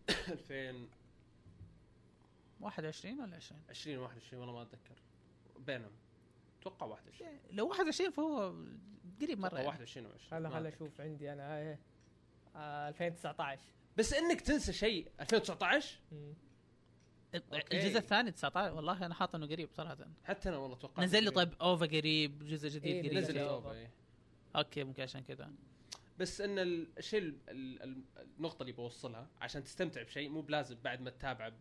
2000 0.29 0.87
21 2.65 3.19
ولا 3.19 3.35
20 3.35 3.61
20 3.69 3.97
21 3.97 4.39
والله 4.41 4.53
ما 4.55 4.61
أتذكر. 4.61 4.95
بينهم. 5.59 5.91
أتوقع 6.61 6.85
21 6.85 7.39
لو 7.51 7.67
21 7.67 8.11
فهو 8.11 8.55
قريب 9.21 9.39
مرة 9.39 9.55
يعني. 9.55 9.67
21 9.67 10.07
و20 10.07 10.33
هلا 10.33 10.49
هلا. 10.57 10.69
أشوف 10.69 11.01
عندي 11.01 11.33
أنا 11.33 11.57
إيه 11.59 11.79
آه 12.55 12.89
2019 12.89 13.61
بس 13.97 14.13
إنك 14.13 14.41
تنسى 14.41 14.73
شيء. 14.73 15.11
2019 15.21 15.99
مم. 16.11 16.33
أوكي. 17.35 17.77
الجزء 17.77 17.97
الثاني 17.97 18.31
19 18.31 18.75
والله 18.75 19.05
أنا 19.05 19.13
حاطه 19.13 19.35
إنه 19.37 19.45
قريب 19.47 19.69
صراحة. 19.71 19.97
حتى 20.23 20.49
أنا 20.49 20.57
والله 20.57 20.75
أتوقع 20.77 21.03
نزل 21.03 21.23
لي 21.23 21.31
طيب 21.31 21.53
اوفا 21.61 21.85
قريب 21.85 22.43
جزء 22.45 22.69
جديد 22.69 22.83
إيه، 22.85 23.01
قريب. 23.01 23.13
نزل. 23.17 23.37
إيه. 23.37 23.91
أوكي 24.55 24.83
ممكن 24.83 25.03
عشان 25.03 25.21
كذا. 25.23 25.51
بس 26.19 26.41
إن 26.41 26.59
الشيء 26.59 27.19
ال- 27.19 27.37
ال- 27.49 27.81
ال- 27.83 28.03
النقطة 28.37 28.61
اللي 28.61 28.73
بوصلها 28.73 29.27
عشان 29.41 29.63
تستمتع 29.63 30.03
بشيء 30.03 30.29
مو 30.29 30.41
بلازم 30.41 30.77
بعد 30.83 31.01
ما 31.01 31.09
تتابعه 31.09 31.53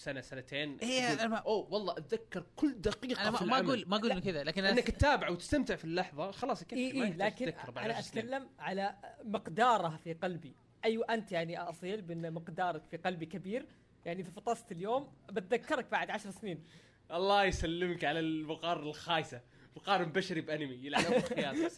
بسنه 0.00 0.20
سنتين. 0.20 0.78
إيه، 0.82 1.06
تقول، 1.06 1.18
أنا 1.20 1.28
ما- 1.28 1.36
أوه 1.36 1.72
والله 1.72 1.92
أتذكر 1.98 2.44
كل 2.56 2.72
دقيقة 2.80 3.22
أنا 3.22 3.30
ما, 3.30 3.38
في 3.38 3.44
ما. 3.44 3.56
أقول 3.58 3.84
ما 3.86 3.96
أقول 3.96 4.20
كذا 4.20 4.44
لكن 4.44 4.64
أنا 4.64 4.78
إنك 4.78 4.90
تتابع 4.90 5.28
وتستمتع 5.30 5.76
في 5.76 5.84
اللحظة 5.84 6.30
خلاص 6.30 6.62
يكفي 6.62 6.74
إي 6.76 6.92
إي 6.92 6.98
يحتاج 6.98 7.42
لكن 7.42 7.52
أنا. 7.78 7.98
أتكلم 7.98 8.48
على 8.58 8.94
مقداره 9.24 9.96
في 10.04 10.12
قلبي. 10.12 10.54
أيوه 10.84 11.06
أنت 11.14 11.32
يعني 11.32 11.58
أصيل 11.58 12.02
بأن 12.02 12.32
مقدارك 12.32 12.82
في 12.90 12.96
قلبي 12.96 13.26
كبير. 13.26 13.66
يعني 14.04 14.20
إذا 14.22 14.30
فطست 14.30 14.72
اليوم 14.72 15.12
بتذكرك 15.32 15.90
بعد 15.90 16.10
عشر 16.10 16.30
سنين. 16.30 16.64
الله 17.10 17.44
يسلمك 17.44 18.04
على 18.04 18.20
المقارنه 18.20 18.88
الخايسة. 18.90 19.40
مقارن 19.76 20.04
بشري 20.04 20.40
بانمي 20.40 20.78
يلعن 20.82 21.04
أبو 21.04 21.20
خيال 21.34 21.70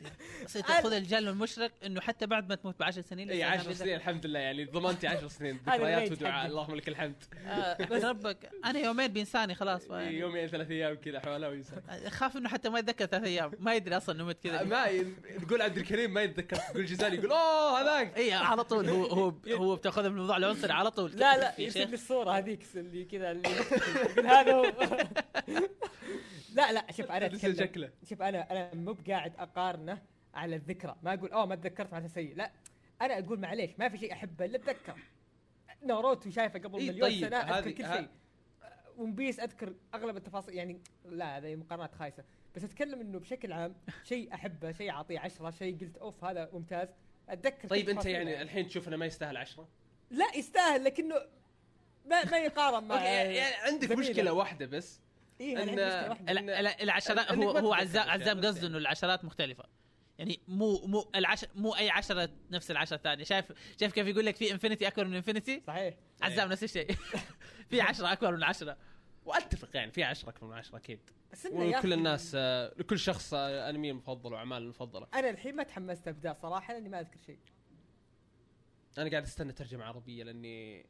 بس 0.45 0.53
تاخذ 0.53 0.93
الجل 0.93 1.29
المشرق 1.29 1.71
إنه 1.87 2.01
حتى 2.01 2.27
بعد 2.27 2.49
ما 2.49 2.55
تموت 2.55 2.81
بعشر 2.81 3.01
سنين 3.01 3.31
اي 3.31 3.39
لسه 3.39 3.47
10 3.47 3.65
أنا 3.65 3.75
سنين 3.75 3.95
الحمد 3.95 4.27
لله 4.27 4.39
يعني 4.39 4.65
ضمنتي 4.65 5.07
10 5.07 5.29
سنين. 5.29 5.61
ذكريات 5.67 6.13
ودعاء. 6.13 6.47
اللهم 6.47 6.75
لك 6.75 6.89
الحمد. 6.89 7.25
آه، 7.47 7.85
بس 7.85 8.05
ربك. 8.05 8.51
أنا 8.65 8.79
يومين 8.79 9.09
بينساني 9.09 9.55
خلاص 9.55 9.91
إيه، 9.91 10.19
يومين 10.21 10.47
ثلاث 10.47 10.71
أيام 10.71 10.95
كذا 10.95 11.21
حوالي 11.21 11.47
وينسى 11.47 11.75
اخاف 11.89 12.37
إنه 12.37 12.49
حتى 12.49 12.69
ما 12.69 12.79
يتذكر 12.79 13.07
ثلاث 13.07 13.25
أيام. 13.25 13.53
ما 13.59 13.75
يدري 13.75 13.97
أصلا 13.97 14.15
إنه 14.15 14.25
مت 14.25 14.37
كذا. 14.45 14.63
ما 14.63 14.87
تقول 15.47 15.63
عبد 15.63 15.77
الكريم 15.77 16.15
ما 16.15 16.23
يتذكر. 16.23 16.57
تقول 16.57 16.87
جزالي 16.87 17.17
يقول 17.17 17.31
أوه 17.31 17.81
هذاك. 17.81 18.17
اي 18.17 18.33
على 18.33 18.65
طول 18.65 18.89
هو 18.89 19.05
هو 19.05 19.35
هو 19.49 19.77
بتاخذها 19.77 20.09
من 20.09 20.15
الموضوع 20.17 20.37
العنصري 20.37 20.73
على 20.73 20.91
طول. 20.91 21.11
لا 21.11 21.39
لا 21.39 21.61
يرسل 21.61 21.89
لي 21.89 21.95
الصورة 21.95 22.31
هذيك 22.31 22.61
اللي 22.77 23.05
كذا 23.05 23.31
اللي 23.31 23.49
يقول 23.49 24.27
هذا 24.27 24.53
هو. 24.53 24.73
لا 26.55 26.73
لا 26.73 26.87
شوف 26.97 27.11
أنا 27.11 27.27
أتكلم. 27.27 27.82
شكله 27.87 28.09
شوف 28.09 28.23
أنا 28.23 28.51
أنا 28.51 28.75
مو 28.75 28.93
بقاعد 28.93 29.33
أقارنه 29.39 30.03
على 30.35 30.57
الذكرى. 30.57 30.97
ما 31.03 31.15
أقول 31.15 31.33
أوه 31.33 31.47
ما 31.47 31.55
تذكرت 31.55 31.93
معناته 31.93 32.15
سيء. 32.15 32.37
لا 32.37 32.53
أنا 33.03 33.19
أقول 33.19 33.41
معليش 33.41 33.71
ما 33.79 33.89
في 33.89 33.99
شيء 33.99 34.13
أحبه 34.13 34.45
إلا 34.45 34.57
اتذكر 34.57 34.97
ناروتو 35.83 36.31
شايفه 36.31 36.59
قبل 36.59 36.79
إيه 36.79 36.91
مليون 36.91 37.09
طيب، 37.09 37.21
سنة 37.21 37.37
أذكر 37.37 37.71
كل 37.71 37.85
شيء. 37.85 38.09
ون 38.97 39.15
بيس 39.15 39.41
أذكر 39.41 39.75
أغلب 39.95 40.17
التفاصيل 40.17 40.55
يعني 40.55 40.81
لا 41.05 41.39
هذه 41.39 41.57
مقارنات 41.57 41.95
خايسة. 41.95 42.25
بس 42.57 42.65
أتكلم 42.65 43.01
إنه 43.01 43.19
بشكل 43.19 43.53
عام 43.53 43.75
شيء 44.05 44.35
أحبه 44.35 44.73
شيء 44.73 44.91
أعطيه 44.91 45.19
عشرة 45.19 45.51
شيء 45.51 45.81
قلت 45.81 45.97
أوف 45.97 46.25
هذا 46.25 46.51
ممتاز. 46.53 46.89
أتذكر 47.29 47.69
طيب 47.69 47.89
أنت 47.89 48.07
يعني 48.07 48.43
الحين 48.43 48.67
تشوف 48.67 48.89
إنه 48.89 48.97
ما 48.97 49.07
يستاهل 49.07 49.37
عشرة؟ 49.37 49.69
لا 50.11 50.27
يستاهل 50.37 50.85
لكنه 50.85 51.15
ما 52.07 52.25
ما 52.25 52.39
يقارن 52.39 52.85
مع 52.89 53.05
يعني 53.05 53.41
عندك. 53.41 53.93
مشكلة 53.93 54.33
واحدة 54.33 54.67
بس. 54.67 55.01
إيه 55.43 55.57
إن- 55.57 56.81
العشرات 56.83 57.33
هو 57.33 57.51
هو 57.59 57.73
عزام 57.75 58.41
بس 58.41 58.47
قصده. 58.47 58.67
إنه 58.67 58.79
العشرات 58.79 59.25
مختلفة. 59.25 59.65
يعني 60.19 60.41
مو 60.49 60.87
مو 60.87 61.11
العشر 61.15 61.47
مو 61.55 61.77
أي 61.77 61.91
عشرة 61.91 62.29
نفس 62.51 62.71
العشرة 62.71 62.97
الثانية. 62.97 63.25
شايف 63.25 63.53
شايف 63.81 63.93
كيف 63.93 64.07
يقول 64.07 64.27
لك 64.27 64.37
في 64.37 64.53
انفنتي 64.53 64.87
أكبر 64.89 65.05
من 65.05 65.15
انفنتي 65.17 65.63
صحيح. 65.67 65.95
عزام 66.23 66.49
نفس 66.53 66.65
الشيء. 66.65 66.93
في 67.71 67.81
عشرة 67.81 68.13
أكبر 68.13 68.37
من 68.37 68.43
عشرة. 68.43 68.77
وأتفق 69.25 69.69
يعني 69.77 69.91
في 69.91 70.05
عشرة 70.05 70.29
أكثر 70.31 70.47
من 70.47 70.53
عشرة 70.55 70.77
أكيد. 70.77 71.01
وكل 71.53 71.93
الناس 71.93 72.33
آه، 72.35 72.73
لكل 72.79 72.99
شخص 72.99 73.35
آه، 73.35 73.71
أنمي 73.71 73.91
المفضل 73.91 74.33
واعماله 74.33 74.65
المفضلة. 74.65 75.07
أنا 75.15 75.31
الحين 75.31 75.57
ما 75.57 75.63
تحمست 75.63 76.09
ابدا 76.09 76.33
صراحة 76.43 76.75
لأني 76.75 76.89
ما 76.89 77.01
أذكر 77.01 77.19
شيء. 77.27 77.39
أنا 78.99 79.11
قاعد 79.11 79.23
أستنى 79.23 79.53
ترجمة 79.53 79.85
عربية 79.85 80.25
لأني 80.25 80.87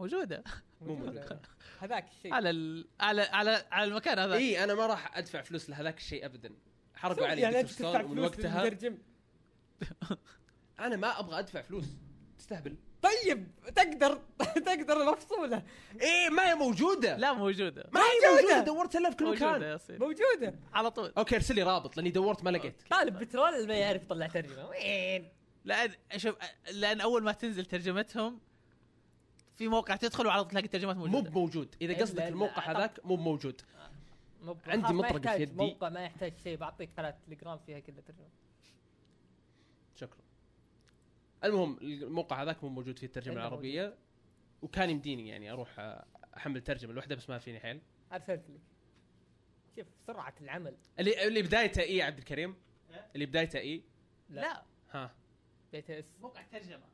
موجودة. 0.00 0.44
مو 0.80 0.94
موجودة. 0.94 1.20
موجودة. 1.20 1.40
هذاك 1.80 2.08
الشيء. 2.08 2.34
على 2.34 2.50
ال... 2.50 2.88
على 3.00 3.22
على 3.22 3.64
على 3.70 3.90
المكان 3.90 4.18
هذا 4.18 4.34
إي 4.34 4.64
أنا 4.64 4.74
ما 4.74 4.86
راح 4.86 5.18
أدفع 5.18 5.42
فلوس 5.42 5.70
لهذاك 5.70 5.98
الشيء 5.98 6.26
ابدا. 6.26 6.50
حرقوا 6.94 7.26
علي 7.26 7.40
يعني 7.40 7.54
يعني 7.54 7.60
انت 7.60 7.70
تدفع 7.72 8.02
من 8.02 8.14
فلوس 8.14 8.24
وقتها. 8.24 8.70
أنا 10.86 10.96
ما 10.96 11.20
أبغى 11.20 11.38
أدفع 11.38 11.62
فلوس. 11.62 11.84
تستهبل. 12.38 12.76
طيب 13.02 13.48
تقدر 13.76 14.20
تقدر 14.66 15.12
مفصوله 15.12 15.62
إيه 16.00 16.30
ما 16.30 16.50
هي 16.50 16.54
موجودة. 16.54 17.16
لا 17.16 17.32
موجودة. 17.32 17.90
ما 17.92 18.00
هي 18.00 18.30
موجودة. 18.30 18.42
موجودة. 18.42 18.64
دورت 18.64 18.96
لها 18.96 19.10
في 19.10 19.16
كل 19.16 19.24
موجودة 19.24 19.58
مكان. 19.58 19.98
موجودة. 19.98 20.54
على 20.72 20.90
طول. 20.90 21.12
أوكي 21.18 21.36
ارسل 21.36 21.54
لي 21.54 21.62
رابط 21.62 21.96
لأني 21.96 22.10
دورت 22.10 22.44
ما 22.44 22.50
لقيت. 22.50 22.82
طالب 22.90 23.18
بترول 23.18 23.66
ما 23.66 23.74
يعرف 23.74 24.02
يطلع 24.02 24.26
ترجمة. 24.26 24.68
وين؟ 24.68 25.28
لأن 25.64 25.90
شوف 26.16 26.34
لأن 26.72 27.00
أول 27.00 27.22
ما 27.22 27.32
تنزل 27.32 27.64
ترجمتهم 27.64 28.40
في 29.60 29.68
موقع 29.68 29.96
تدخل 29.96 30.26
وعلى 30.26 30.42
طول 30.42 30.50
تلاقي 30.50 30.64
الترجمات 30.64 30.96
مو 30.96 31.06
موجوده 31.06 31.30
بموجود. 31.30 31.74
إذا 31.82 31.94
إلا- 31.94 32.00
قصدك 32.00 32.22
الموقع 32.22 32.70
هذاك 32.70 33.06
مو 33.06 33.16
بموجود. 33.16 33.60
مو- 34.42 34.56
عندي 34.66 34.92
مطرقة 34.92 35.36
في 35.36 35.42
يدي. 35.42 35.54
موقع 35.54 35.88
ما 35.88 36.00
يحتاج 36.04 36.32
شيء. 36.44 36.56
بعطيك 36.56 36.90
ثلاث 36.96 37.14
تليجرام 37.26 37.58
فيها 37.58 37.78
كذا 37.80 38.00
ترجمة. 38.00 38.28
شكرا. 39.96 40.20
المهم 41.44 41.78
الموقع 41.82 42.42
هذاك 42.42 42.64
مو 42.64 42.70
موجود 42.70 42.98
فيه 42.98 43.06
الترجمة 43.06 43.34
العربية. 43.34 43.94
وكان 44.62 44.90
يمديني 44.90 45.28
يعني 45.28 45.52
أروح 45.52 45.78
آه، 45.80 46.04
أحمل 46.36 46.60
ترجمة 46.60 46.92
الوحده 46.92 47.14
بس 47.16 47.30
ما 47.30 47.38
فيني 47.38 47.60
حيل. 47.60 47.80
أرسلت 48.12 48.50
لك. 48.50 48.60
شوف 49.76 49.86
سرعة 50.06 50.34
العمل. 50.40 50.76
اللي 50.98 51.26
اللي 51.26 51.42
بدايته 51.42 51.82
اي 51.82 52.02
عبد 52.02 52.18
الكريم؟ 52.18 52.54
اللي 53.14 53.26
بدايته 53.26 53.58
اي 53.58 53.82
لا, 54.30 54.40
لا 54.40 54.62
ها. 54.90 55.14
بدايته 55.72 55.90
S. 55.90 56.14
موقع 56.20 56.42
ترجمة. 56.42 56.84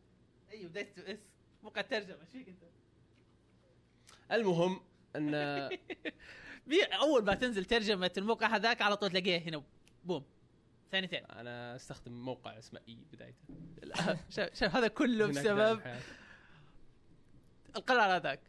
أيوه 0.51 0.71
بدايه 0.71 0.93
S. 0.99 1.19
موقع 1.63 1.81
ترجمه 1.81 2.21
إيش 2.21 2.29
فيك 2.33 2.49
أنت؟ 2.49 2.63
المهم 4.33 4.81
أن 5.17 5.31
بي- 6.67 6.83
أول 6.85 7.25
ما 7.25 7.35
تنزل 7.35 7.65
ترجمة 7.65 8.11
الموقع 8.19 8.47
هذاك 8.57 8.83
على 8.83 8.97
طول 8.97 9.11
تلاقيها 9.11 9.39
هنا 9.49 9.63
بوم 10.05 10.25
ثانيتين 10.93 11.25
أنا 11.25 11.77
أستخدم 11.77 12.25
موقع 12.25 12.59
اسمه 12.59 12.81
اي 12.89 12.99
بدايته 13.13 13.37
لا، 13.83 14.17
شوف 14.31 14.77
هذا 14.77 14.89
كله 14.89 15.27
بسبب. 15.27 15.81
القرار 17.77 18.17
هذاك 18.17 18.41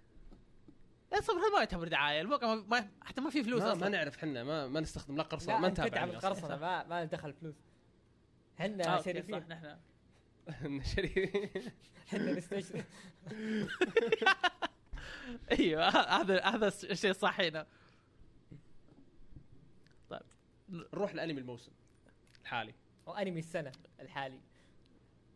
لا 1.11 1.21
صبر 1.21 1.37
هذا 1.39 1.49
ما 1.53 1.57
يعتبر 1.59 1.87
دعاية 1.87 2.21
الموقع 2.21 2.55
ما, 2.55 2.63
ما 2.67 2.89
حتى 3.01 3.21
ما 3.21 3.29
في 3.29 3.43
فلوس 3.43 3.61
ما, 3.61 3.67
ما 3.67 3.73
أصلا 3.73 3.89
نعرف 3.89 4.17
إحنا 4.17 4.43
ما, 4.43 4.67
ما 4.67 4.79
نستخدم 4.79 5.17
لا 5.17 5.23
قرصنة 5.23 5.57
ما 5.59 5.69
نتابع. 5.69 6.03
القرصنة 6.03 6.55
ما 6.57 6.83
ما 6.87 7.03
دخل 7.03 7.33
فلوس 7.33 7.55
آه، 8.59 8.61
إحنا 8.63 8.83
صح 8.83 9.05
شريفين 9.05 9.47
نحن 9.49 9.77
إحنا 12.07 12.31
نستشري 12.31 12.83
أيوه 15.51 15.87
هذا 15.89 16.41
هذا 16.43 16.67
الشيء 16.67 17.11
الصح 17.11 17.39
هنا 17.39 17.67
طيب. 20.09 20.21
نروح 20.69 21.15
لأنمي 21.15 21.41
الموسم 21.41 21.71
الحالي. 22.41 22.73
وانمي 23.05 23.39
السنة 23.39 23.71
الحالي. 23.99 24.39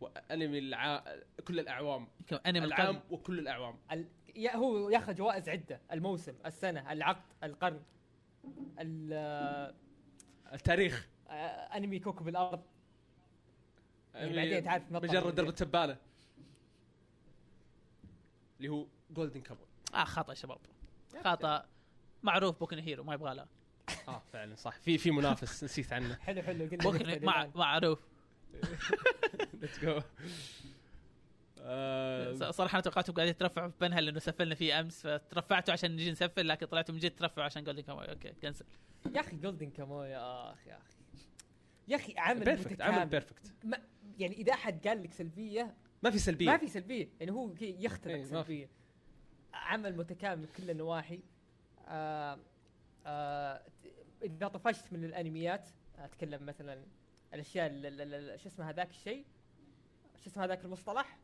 وأنمي 0.00 0.58
الع... 0.58 1.04
كل 1.48 1.60
الأعوام. 1.60 2.08
أنمي 2.46 2.64
العام 2.64 2.96
القرن. 2.96 3.02
وكل 3.10 3.38
الأعوام. 3.38 3.78
ال... 3.92 4.08
يا 4.36 4.56
هو 4.56 4.88
ياخذ 4.90 5.14
جوائز 5.14 5.48
عدة. 5.48 5.80
الموسم 5.92 6.34
السنة 6.46 6.92
العقد 6.92 7.32
القرن 7.44 7.82
ال... 8.78 9.10
آه، 9.12 9.74
التاريخ 10.52 11.08
أنمي 11.74 11.98
كوكب 11.98 12.28
الأرض. 12.28 12.62
يعني 14.14 14.36
بعدين 14.36 14.64
تعرف 14.64 14.92
مجرد 14.92 15.34
درب 15.34 15.48
التبانه 15.48 15.96
اللي 18.56 18.68
هو 18.68 18.86
جولدن 19.10 19.40
كاموي 19.40 19.60
آه 19.94 20.04
خطأ 20.04 20.34
شباب. 20.34 20.58
خطأ. 21.24 21.66
معروف 22.22 22.58
بوكن 22.58 22.78
هيرو 22.78 23.04
ما 23.04 23.14
يبغى 23.14 23.34
له. 23.34 23.46
آه 24.08 24.22
فعلا 24.32 24.54
صح. 24.54 24.76
في 24.78 24.98
في 24.98 25.10
منافس 25.10 25.64
نسيت 25.64 25.92
عنه. 25.92 26.14
حلو 26.14 26.42
حلو. 26.42 26.64
قلنا 26.64 26.82
بوكن 26.82 27.24
مع. 27.24 27.50
معروف. 27.54 28.00
let's 29.60 29.78
go 29.78 30.00
صراحة 32.50 32.74
أنا 32.74 32.80
توقعتوا 32.82 33.14
قاعدين 33.14 33.36
ترفعوا 33.36 33.68
في 33.68 33.74
بنها 33.80 34.00
لأنه 34.00 34.18
سفلنا 34.18 34.54
فيه 34.54 34.80
أمس 34.80 35.06
فترفعتوا 35.06 35.72
عشان 35.72 35.92
نجي 35.92 36.10
نسفل 36.10 36.48
لكن 36.48 36.66
طلعتوا 36.66 36.94
من 36.94 37.00
جد 37.00 37.10
ترفعوا 37.16 37.44
عشان 37.44 37.64
جولدن 37.64 37.82
كاموي 37.82 38.10
أوكي 38.10 38.32
cancel 38.42 38.64
يا 39.14 39.20
أخي 39.20 39.36
جولدن 39.36 39.70
كاموي 39.70 40.02
يا 40.02 40.52
أخي 40.52 40.70
يا 40.70 40.76
أخي. 40.78 40.96
يا 41.88 41.96
أخي 41.96 42.14
عمل 42.18 42.44
perfect 42.44 42.80
عمل 42.80 43.06
perfect 43.06 43.52
يعني 44.18 44.34
إذا 44.36 44.52
أحد 44.52 44.88
قال 44.88 45.02
لك 45.02 45.12
سلبية 45.12 45.74
ما 46.02 46.10
في 46.10 46.18
سلبية 46.18 46.46
ما 46.46 46.56
في 46.56 46.68
سلبية 46.68 47.08
يعني 47.20 47.32
هو 47.32 47.54
كي 47.54 47.76
يختلق 47.84 48.14
ما 48.14 48.22
في. 48.22 48.28
سلبية 48.28 48.68
عمل 49.54 49.96
متكامل 49.96 50.40
من 50.42 50.46
كل 50.56 50.70
النواحي 50.70 51.20
آه 51.88 52.38
آه 53.06 53.62
إذا 54.22 54.48
طفشت 54.48 54.92
من 54.92 55.04
الأنميات 55.04 55.68
أتكلم 55.98 56.46
مثلا 56.46 56.82
الأشياء 57.34 57.66
ال- 57.66 57.86
ال- 57.86 58.14
ال- 58.14 58.40
شو 58.40 58.48
اسمه 58.48 58.70
هذاك 58.70 58.90
الشيء 58.90 59.24
شو 60.24 60.30
اسمه 60.30 60.44
هذاك 60.44 60.64
المصطلح 60.64 61.18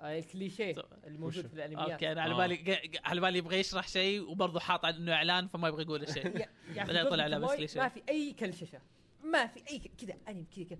آه 0.00 0.18
الكليشيه 0.18 0.72
so- 0.72 0.82
الموجود؟ 1.06 1.46
في 1.46 1.54
الأنميات 1.54 1.90
أوكي 1.90 2.12
أنا 2.12 2.22
على 2.22 2.34
آه. 2.34 2.36
بالي 2.36 2.80
على 3.04 3.20
بالي 3.20 3.38
يبغى 3.38 3.56
يشرح 3.60 3.88
شيء 3.88 4.30
وبرضه 4.30 4.60
حاط 4.60 4.84
إنه 4.84 5.12
إعلان 5.12 5.48
فما 5.48 5.68
يبغى 5.68 5.82
يقول 5.82 6.04
أخي 6.04 6.20
بعدين 6.76 7.08
طلع 7.08 7.26
لابس 7.26 7.50
كليشيه. 7.50 7.80
ما 7.80 7.88
في 7.88 8.02
أي 8.08 8.32
كليشيه 8.32 8.80
ما 9.24 9.46
في 9.46 9.62
أي 9.70 9.78
كذا 9.78 10.14
أنمي 10.28 10.44
كذا. 10.70 10.78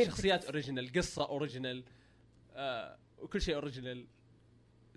شخصيات 0.00 0.44
original 0.44 0.92
قصة 0.92 1.28
original 1.28 1.84
آه 2.54 2.98
وكل 3.18 3.40
شيء 3.40 3.54
original 3.54 4.06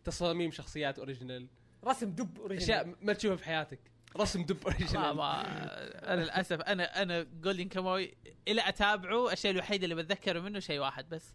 تصاميم 0.03 0.51
شخصيات 0.51 0.99
original 0.99 1.47
رسم 1.85 2.09
دب 2.11 2.39
original 2.39 2.79
أشياء 2.79 2.95
ما 3.01 3.13
تشوفها 3.13 3.35
في 3.35 3.45
حياتك. 3.45 3.79
رسم 4.17 4.43
دب 4.45 4.63
original 4.67 5.21
أنا 5.21 6.21
للأسف 6.23 6.61
أنا 6.61 7.01
أنا 7.01 7.23
جولدن 7.23 7.67
كاموي 7.67 8.13
إلى 8.47 8.69
أتابعه 8.69 9.31
الشيء 9.31 9.51
الوحيد 9.51 9.83
اللي 9.83 9.95
بتذكره 9.95 10.39
منه 10.39 10.59
شيء 10.59 10.79
واحد 10.79 11.09
بس. 11.09 11.33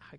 حق 0.00 0.18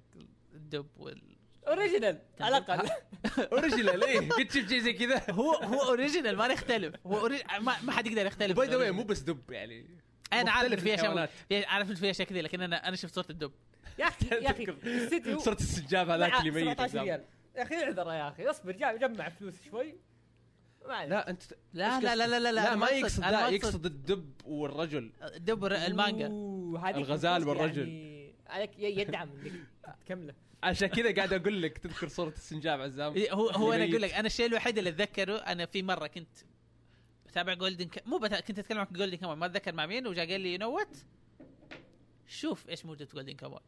الدب 0.53 0.87
وال 0.97 1.37
original 1.67 2.19
على 2.39 2.57
الأقل. 2.57 2.89
original 3.53 4.03
إيه 4.03 4.29
قد 4.29 4.51
شفت 4.51 4.69
شيء 4.69 4.79
زي 4.79 4.93
كذا. 4.93 5.31
هو 5.31 5.53
هو 5.53 5.81
original 5.81 6.35
ما 6.37 6.47
نختلف 6.47 6.95
هو. 7.05 7.29
ما, 7.59 7.81
ما 7.81 7.91
حد 7.91 8.07
يقدر 8.07 8.25
يختلف. 8.25 8.57
by 8.57 8.67
the 8.67 8.75
way 8.75 8.91
مو 8.91 9.03
بس 9.03 9.19
دب 9.19 9.51
يعني. 9.51 10.06
أنا 10.33 10.51
عارف 10.51 10.67
إن 10.67 10.73
مختلف 10.73 10.83
في 10.83 10.93
اشياء 10.93 11.05
الحيوانات. 11.05 11.29
في 11.49 11.65
عارف 11.65 11.91
في 11.91 12.09
أشياء 12.09 12.27
كثير 12.27 12.43
لكن 12.43 12.61
أنا 12.61 12.87
أنا 12.87 12.95
شفت 12.95 13.15
صورة 13.15 13.25
الدب 13.29 13.51
يا 13.99 14.05
أخي 14.05 14.27
يا 14.31 14.51
أخي 14.51 15.39
صرت 15.45 15.59
السنجاب 15.59 16.09
هذاك 16.09 16.39
اللي 16.39 16.51
ميت 16.51 16.63
17 16.63 16.89
قدام. 16.89 17.03
ريال 17.03 17.23
يا 17.55 17.63
أخي 17.63 17.75
اعذر 17.75 18.07
يا 18.07 18.27
أخي 18.29 18.45
اصبر 18.45 18.71
جمع 18.71 19.29
فلوس 19.29 19.53
شوي 19.71 19.95
ما 20.87 20.93
عليك. 20.93 21.11
لا 21.11 21.29
انت 21.29 21.43
لا 21.73 21.99
لا 21.99 22.15
لا 22.15 22.27
لا 22.27 22.39
لا, 22.39 22.51
لا 22.51 22.75
ما 22.75 22.89
يقصد 22.89 23.21
لا 23.21 23.49
يقصد 23.49 23.85
الدب 23.85 24.31
والرجل 24.45 25.11
الدب 25.35 25.65
المانجا 25.65 26.27
الغزال 26.97 27.47
والرجل. 27.47 27.87
يعني 27.87 28.33
عليك 28.47 28.71
يدعم 28.79 29.29
إنك 29.45 29.95
تكمله 30.05 30.33
عشان 30.63 30.87
كذا 30.87 31.15
قاعد 31.15 31.33
أقول 31.33 31.61
لك 31.61 31.77
تذكر 31.77 32.07
صورة 32.07 32.29
السنجاب 32.29 32.81
عزام 32.81 33.13
إيه، 33.13 33.33
هو 33.33 33.49
هو 33.49 33.73
أنا. 33.73 33.83
أقول 33.83 34.01
لك 34.01 34.13
أنا 34.13 34.27
الشيء 34.27 34.45
الوحيد 34.45 34.77
اللي 34.77 34.89
أتذكره 34.89 35.35
أنا 35.37 35.65
في 35.65 35.83
مرة 35.83 36.07
كنت 36.07 36.37
بتابع 37.27 37.53
Golden 37.53 37.87
K... 37.87 38.03
مو 38.07 38.17
بتا... 38.17 38.39
كنت 38.39 38.59
أتكلم 38.59 38.79
عن 38.79 38.87
Golden 38.91 39.17
Kamuy 39.17 39.35
ما 39.35 39.45
أتذكر 39.45 39.73
مع 39.73 39.85
مين 39.85 40.07
وجا 40.07 40.21
قال 40.25 40.41
لي 40.41 40.53
you 40.53 40.59
know 40.59 40.75
what 40.75 40.97
شوف 42.27 42.69
إيش 42.69 42.85
موجود 42.85 43.07
في 43.07 43.13
Golden 43.15 43.33
Kamuy 43.33 43.59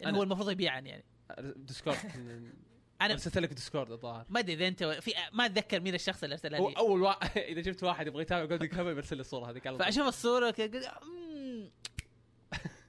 يعني 0.00 0.12
أنا- 0.12 0.16
هو 0.16 0.22
المفروض 0.22 0.50
يبيعن 0.50 0.86
يعني. 0.86 1.04
Discord 1.40 1.96
أنا 3.00 3.12
ارسلت 3.12 3.38
لك 3.38 3.52
Discord 3.52 3.90
الظاهر. 3.92 4.26
ما 4.28 4.40
أدري 4.40 4.54
إذا 4.54 4.68
انت 4.68 4.84
في 4.84 5.12
ما 5.32 5.46
أتذكر 5.46 5.80
مين 5.80 5.94
الشخص 5.94 6.22
اللي 6.22 6.34
أرسلها 6.34 6.60
هو 6.60 6.68
لي. 6.68 6.76
أول 6.76 7.02
واحد 7.02 7.38
إذا 7.52 7.62
شفت 7.62 7.84
واحد 7.84 8.06
يبغى 8.06 8.22
يتابع 8.22 8.44
Golden 8.44 8.66
Kamuy 8.66 8.94
برسل 8.94 9.16
لي 9.16 9.20
الصورة 9.20 9.50
هذيك. 9.50 9.68
فأشوف 9.68 10.06
الصورة 10.08 10.50
كذا 10.50 10.66
قلت، 10.66 10.90
"مم." 11.02 11.70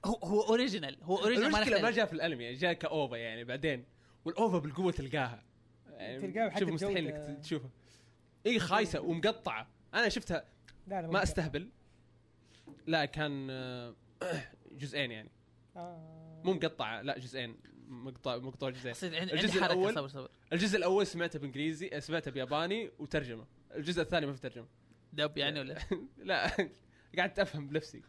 هو 0.04 0.14
هو 0.14 0.42
original 0.42 0.96
هو 1.02 1.16
original 1.18 1.52
ما 1.52 1.58
المشكلة 1.58 1.82
ما 1.82 1.90
جاء 1.90 2.06
في 2.06 2.12
الأنمي 2.12 2.54
جاء 2.54 2.72
ك 2.72 2.83
OVA 2.83 3.16
يعني 3.16 3.44
بعدين 3.44 3.84
وال 4.24 4.38
OVA 4.38 4.58
بالقوة 4.58 4.92
تلقاها. 4.92 5.42
يعني 5.90 6.20
تلقاه 6.32 6.48
حتى 6.48 6.60
شوف 6.60 6.70
مستحيل 6.72 7.08
إنك 7.08 7.38
تشوفها. 7.42 7.70
اي 8.46 8.58
خايسة 8.58 9.00
ومقطعة. 9.00 9.68
أنا 9.94 10.08
شفتها. 10.08 10.44
لا 10.86 11.02
لا 11.02 11.08
ما 11.08 11.22
أستهبل. 11.22 11.68
لا 12.86 13.04
كان 13.04 13.48
آه، 13.50 13.94
جزئين 14.72 15.10
يعني. 15.10 15.30
آه. 15.76 16.42
مو 16.44 16.52
مقطعه 16.52 17.02
لا 17.02 17.18
جزئين. 17.18 17.56
مقطع 17.88 18.36
مقطوع 18.36 18.70
جزئين. 18.70 19.14
عندي 19.14 19.32
الجزء 19.32 19.60
حركة 19.60 19.74
الأول- 19.90 19.94
صبر 19.94 20.08
صبر. 20.08 20.30
الجزء 20.52 20.78
الأول 20.78 21.06
سمعته 21.06 21.38
بإنجليزي 21.38 21.90
آه، 21.92 21.98
سمعته 21.98 22.30
بياباني 22.30 22.90
وترجمة. 22.98 23.46
الجزء 23.74 24.02
الثاني 24.02 24.26
ما 24.26 24.32
في 24.32 24.40
ترجمة. 24.40 24.66
دب 25.12 25.38
يعني 25.38 25.60
ولا؟ 25.60 25.78
لا 26.24 26.68
قعدت 27.18 27.38
أفهم 27.38 27.68
بنفسي. 27.68 28.02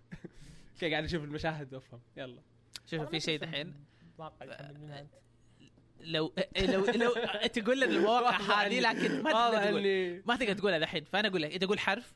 كي 0.80 0.90
قاعد 0.92 1.04
أشوف 1.04 1.24
المشاهد 1.24 1.74
وأفهم. 1.74 2.02
يلا. 2.18 2.42
شوف 2.86 3.02
في 3.10 3.20
شيء 3.20 3.40
دحين 3.40 3.74
أتوقع 4.16 4.46
يحمل 4.46 4.80
منها 4.80 5.00
انت 5.02 5.14
لو 6.04 6.34
إيه، 6.56 6.66
لو 6.66 6.86
لو 6.86 7.12
تقول 7.54 7.82
لنا 7.82 7.92
المواقع 7.96 8.26
واضح 8.26 8.60
هذه 8.60 8.80
لكن 8.80 9.24
ما 9.24 9.32
تقدر 9.32 9.64
تقول. 9.64 10.22
ما 10.26 10.36
تقدر 10.36 10.54
تقولها 10.54 10.80
دحين 10.80 11.04
فأنا 11.04 11.28
أقول 11.28 11.42
لك 11.42 11.54
انت 11.54 11.64
تقول 11.64 11.80
حرف 11.80 12.14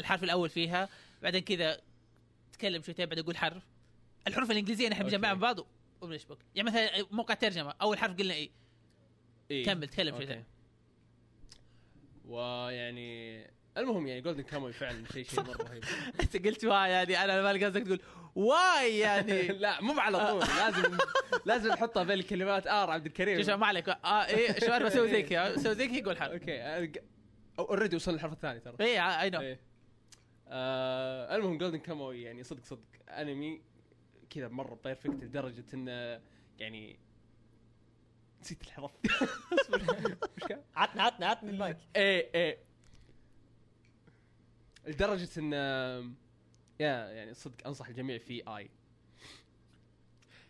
الحرف 0.00 0.24
الأول 0.24 0.48
فيها 0.50 0.88
بعدين 1.22 1.40
كذا 1.40 1.80
تكلم 2.52 2.82
شويتين 2.82 3.06
بعدين 3.06 3.24
أقول 3.24 3.36
حرف. 3.36 3.62
الحروف 4.26 4.50
الإنجليزية 4.50 4.88
نحن. 4.88 5.02
بنجمعها 5.02 5.34
من 5.34 5.40
بعض 5.40 5.56
وبنشبك 6.00 6.38
يعني 6.54 6.70
مثلا 6.70 7.06
موقع 7.10 7.34
ترجمه 7.34 7.74
أول 7.82 7.98
حرف 7.98 8.16
قلنا 8.16 8.34
إيه. 8.34 8.50
إيه. 9.50 9.64
كمل 9.64 9.88
تكلم. 9.88 10.16
شويتين 10.16 10.44
ويعني 12.28 13.46
المهم 13.76 14.06
يعني 14.06 14.20
Golden 14.20 14.42
Kamuy 14.42 14.72
فعلا 14.72 15.04
شيء 15.12 15.24
شيء 15.24 15.40
مرة 15.40 15.62
رهيب. 15.62 15.84
أنت 16.20 16.46
قلت 16.46 16.64
يعني 16.64 17.24
أنا 17.24 17.42
ما 17.42 17.66
قصدك 17.66 17.82
تقول 17.82 18.00
واي 18.34 18.98
يعني؟ 18.98 19.48
لا 19.62 19.80
مو 19.80 20.00
على 20.00 20.18
طول. 20.18 20.40
لازم 20.60 20.98
لازم 21.44 21.68
نحطها 21.68 22.02
بين 22.02 22.18
الكلمات. 22.18 22.66
ار 22.66 22.90
عبد 22.90 23.06
الكريم. 23.06 23.42
شوف 23.42 23.50
ما 23.50 23.66
عليك. 23.66 23.88
آه 23.88 24.26
إيه 24.26 24.60
شو 24.60 24.72
أنا 24.72 24.84
بسوي 24.84 25.08
زي 25.08 25.22
كذا. 25.22 25.54
بسوي 25.54 25.74
زي 25.74 25.88
كذا 25.88 25.96
يقول 25.96 26.16
حرف. 26.16 26.32
okay. 26.32 26.92
already 27.58 27.96
وصلنا 27.96 28.16
الحرف 28.16 28.32
الثاني 28.32 28.60
ترى. 28.60 28.76
إيه 28.80 29.20
I 29.20 29.30
know. 29.30 29.56
آه 30.48 31.36
المهم 31.36 31.58
Golden 31.58 31.78
Kamuy 31.78 32.22
يعني 32.22 32.42
صدق 32.42 32.64
صدق. 32.64 32.84
انمي 33.08 33.62
كذا 34.30 34.48
مرة 34.48 34.78
perfect 34.84 35.24
لدرجة 35.24 35.64
إنه 35.74 36.20
يعني 36.58 36.98
نسيت 38.40 38.62
الحرف. 38.62 38.90
اصبر؟ 39.60 40.16
عطنا 40.76 41.02
عطنا 41.02 41.26
عطنا 41.26 41.50
المايك. 41.50 41.76
إيه 41.96 42.30
إيه. 42.34 42.58
لدرجة 44.86 45.28
ان 45.38 45.54
يا 46.80 47.08
يعني 47.10 47.34
صدق 47.34 47.66
أنصح 47.66 47.88
الجميع 47.88 48.18
في 48.18 48.56
آي. 48.56 48.70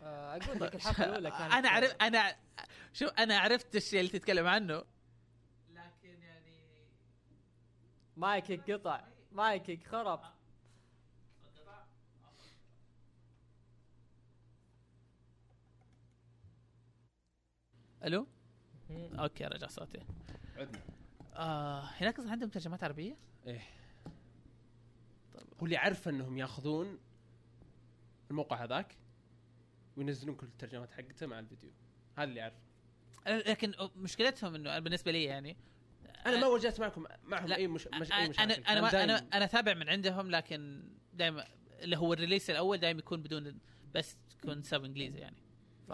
آه، 0.01 0.37
أقول 0.37 0.61
لك 0.61 0.75
الحلقة 0.75 1.03
الأولى 1.05 1.31
كانت 1.31 1.53
أنا 1.53 1.69
عرف 1.69 1.95
أنا 2.01 2.35
شوف 2.93 3.09
أنا 3.09 3.37
عرفت 3.37 3.75
الشيء 3.75 3.99
اللي 3.99 4.11
تتكلم 4.11 4.47
عنه. 4.47 4.83
لكن 5.69 6.21
يعني 6.21 6.87
مايكك 8.17 8.71
قطع. 8.71 9.01
مايكك 9.31 9.87
خرب. 9.87 10.21
ألو. 18.03 18.27
okay 18.91 19.45
رجع 19.45 19.67
صوتي. 19.67 19.99
عدنا. 20.57 20.79
آه 21.35 21.81
هناك 21.81 22.19
أصلاً 22.19 22.31
عندهم 22.31 22.49
ترجمات 22.49 22.83
عربية؟ 22.83 23.17
إيه. 23.47 23.61
هو 25.59 25.65
اللي 25.65 25.77
عارف 25.77 26.07
أنهم 26.09 26.37
ياخذون 26.37 26.99
الموقع 28.31 28.63
هذاك 28.63 28.97
وينزلون 29.97 30.35
كل 30.35 30.47
الترجمات 30.47 30.91
حقته 30.91 31.27
مع 31.27 31.39
الفيديو. 31.39 31.71
هذا 32.17 32.23
اللي 32.29 32.41
عارف 32.41 32.53
لكن 33.27 33.73
مشكلتهم 33.95 34.55
إنه 34.55 34.79
بالنسبة 34.79 35.11
لي 35.11 35.23
يعني 35.23 35.57
أنا 36.25 36.39
ما 36.39 36.47
واجهت 36.47 36.79
معكم 36.79 37.05
معهم 37.23 37.47
لا، 37.47 37.55
أي 37.55 37.67
مش, 37.67 37.87
مش 37.87 38.11
أي 38.11 38.17
أنا 38.17 38.29
مشاكل. 38.29 38.51
أنا 38.51 38.79
أنا 38.79 38.89
دايم- 38.91 39.29
أنا 39.33 39.45
أتابع 39.45 39.73
من 39.73 39.89
عندهم 39.89 40.31
لكن 40.31 40.83
دائما 41.13 41.45
اللي 41.79 41.97
هو 41.97 42.13
ال 42.13 42.17
release 42.17 42.49
الأول 42.49 42.77
دائما 42.77 42.99
يكون 42.99 43.21
بدون 43.23 43.59
بس 43.95 44.17
تكون 44.29 44.63
sub 44.63 44.83
إنجليزي 44.83 45.19
يعني. 45.19 45.43
ف 45.87 45.91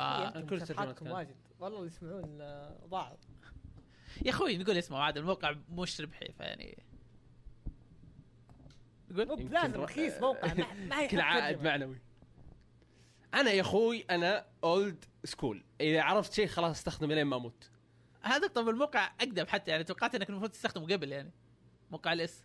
كل 0.50 0.68
صفحاتكم. 0.68 1.08
واجد. 1.12 1.36
والله 1.60 1.78
اللي 1.78 1.88
يسمعون 1.88 2.42
آه، 2.42 2.80
ضاعوا. 2.86 3.18
يا 4.26 4.30
أخوي 4.32 4.58
نقول 4.58 4.78
اسمه 4.78 4.98
عاد 4.98 5.18
الموقع 5.18 5.56
مش 5.70 6.02
ربحي 6.02 6.34
فيعني 6.34 6.84
مو 9.10 9.22
يمكن 9.22 9.46
بلازم 9.48 9.74
ر- 9.74 9.84
رخيص 9.84 10.22
موقع 10.22 10.54
ما 10.54 11.08
كل 11.12 11.22
عائد. 11.22 11.64
معنوي. 11.64 11.98
أنا 13.34 13.52
يا 13.52 13.62
أخوي 13.62 14.06
أنا 14.10 14.46
old 14.64 15.06
school 15.24 15.64
إذا 15.82 16.02
عرفت 16.02 16.34
شيء 16.34 16.48
خلاص 16.48 16.72
أستخدمه 16.78 17.14
لين 17.16 17.26
ما 17.28 17.36
أموت. 17.36 17.70
هذا 18.22 18.48
طب 18.48 18.70
الموقع 18.70 19.06
أقدم 19.22 19.46
حتى 19.48 19.72
يعني 19.72 19.84
توقعت 19.84 20.16
إنك 20.16 20.30
المفروض 20.30 20.50
تستخدمه 20.52 20.86
قبل 20.94 21.12
يعني. 21.12 21.32
موقع 21.92 22.14
الاس 22.14 22.44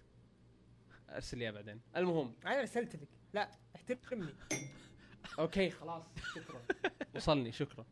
أرسل 1.11 1.39
لي 1.39 1.53
بعدين. 1.53 1.81
المهم. 1.97 2.35
أنا 2.47 2.61
رسلت 2.61 2.97
لك. 2.97 3.09
لا 3.33 3.51
احترمني. 3.77 4.35
okay 5.39 5.71
خلاص 5.71 6.03
شكرا. 6.35 6.61
وصلني 7.17 7.53
شكرا. 7.53 7.85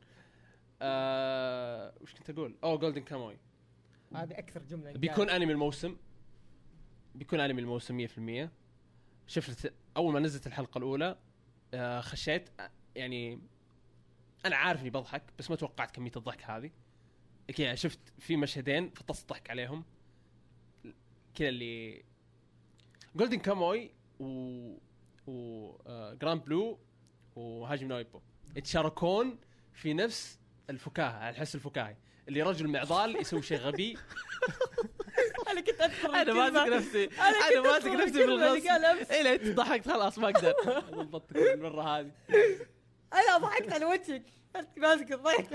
آه، 0.82 1.94
وش 2.00 2.14
كنت 2.14 2.30
أقول؟ 2.30 2.56
أوه 2.64 2.78
Golden 2.78 3.02
Kamuy 3.02 3.36
هذه 4.14 4.38
أكثر 4.38 4.62
جملة. 4.62 4.92
بيكون 4.92 5.30
أنمي 5.30 5.52
الموسم. 5.52 5.96
بيكون 7.18 7.40
أنمي 7.40 7.62
الموسم 7.62 8.06
100% 8.46 8.48
شفت 9.26 9.72
أول 9.96 10.12
ما 10.12 10.20
نزلت 10.20 10.46
الحلقة 10.46 10.78
الأولى 10.78 11.18
آه، 11.74 12.00
خشيت 12.00 12.48
آه، 12.60 12.70
يعني 12.94 13.40
أنا 14.46 14.56
عارف 14.56 14.80
إني 14.80 14.90
بضحك 14.90 15.22
بس 15.38 15.50
ما 15.50 15.56
توقعت 15.56 15.90
كمية 15.90 16.12
الضحك 16.16 16.44
هذه. 16.44 16.70
كذا 17.56 17.74
شفت 17.74 17.98
في 18.18 18.36
مشهدين 18.36 18.90
فطست 18.90 19.28
ضحك 19.28 19.50
عليهم. 19.50 19.84
كذا 21.34 21.48
اللي 21.48 22.04
Golden 23.16 23.38
Kamuy 23.38 23.90
و 24.20 24.74
و 25.26 25.70
آه، 25.86 26.14
Grand 26.14 26.44
Blue 26.44 26.78
و 27.36 27.44
Hajime 27.44 27.88
no 27.88 27.99
Ippo 27.99 28.20
يتشاركون 28.56 29.38
في 29.72 29.94
نفس 29.94 30.38
الفكاهة 30.70 31.30
الحس 31.30 31.54
الفكاهي 31.54 31.96
اللي 32.28 32.42
رجل 32.42 32.68
معضل 32.68 33.16
يسوي 33.16 33.42
شيء 33.42 33.58
غبي. 33.58 33.96
أنا 35.48 35.60
كنت 35.60 35.80
أذكر 35.80 36.14
أنا. 36.14 36.32
ماسك 36.32 36.72
نفسي. 36.72 37.04
أنا 37.04 37.60
ماسك 37.60 37.90
نفسي 37.90 38.24
أمس. 38.24 39.10
إيه 39.10 39.22
لا 39.22 39.54
ضحكت. 39.54 39.88
خلاص 39.88 40.18
ما 40.18 40.28
أقدر. 40.28 40.52
ضبطت 41.02 41.36
المره 41.36 41.82
هذه. 41.82 42.10
أنا 43.12 43.38
ضحكت 43.38 43.72
على 43.72 43.84
وجهك. 43.84 44.24
أنت 44.56 44.78
ماسك 44.78 45.12
الضحك 45.12 45.48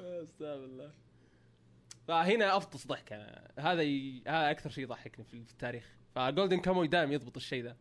استغفر 0.00 0.64
الله. 0.64 0.92
فهنا 2.08 2.56
أفطس 2.56 2.86
ضحك 2.86 3.12
أنا 3.12 3.50
هذا 3.58 3.82
ي... 3.82 4.22
هذا 4.26 4.50
أكثر 4.50 4.70
شيء 4.70 4.84
يضحكني 4.84 5.24
في 5.24 5.34
التاريخ. 5.34 5.84
ف 6.14 6.21
Golden 6.21 6.60
Kamuy 6.60 6.88
دائما 6.88 7.14
يضبط 7.14 7.36
الشيء 7.36 7.64
ذا 7.64 7.76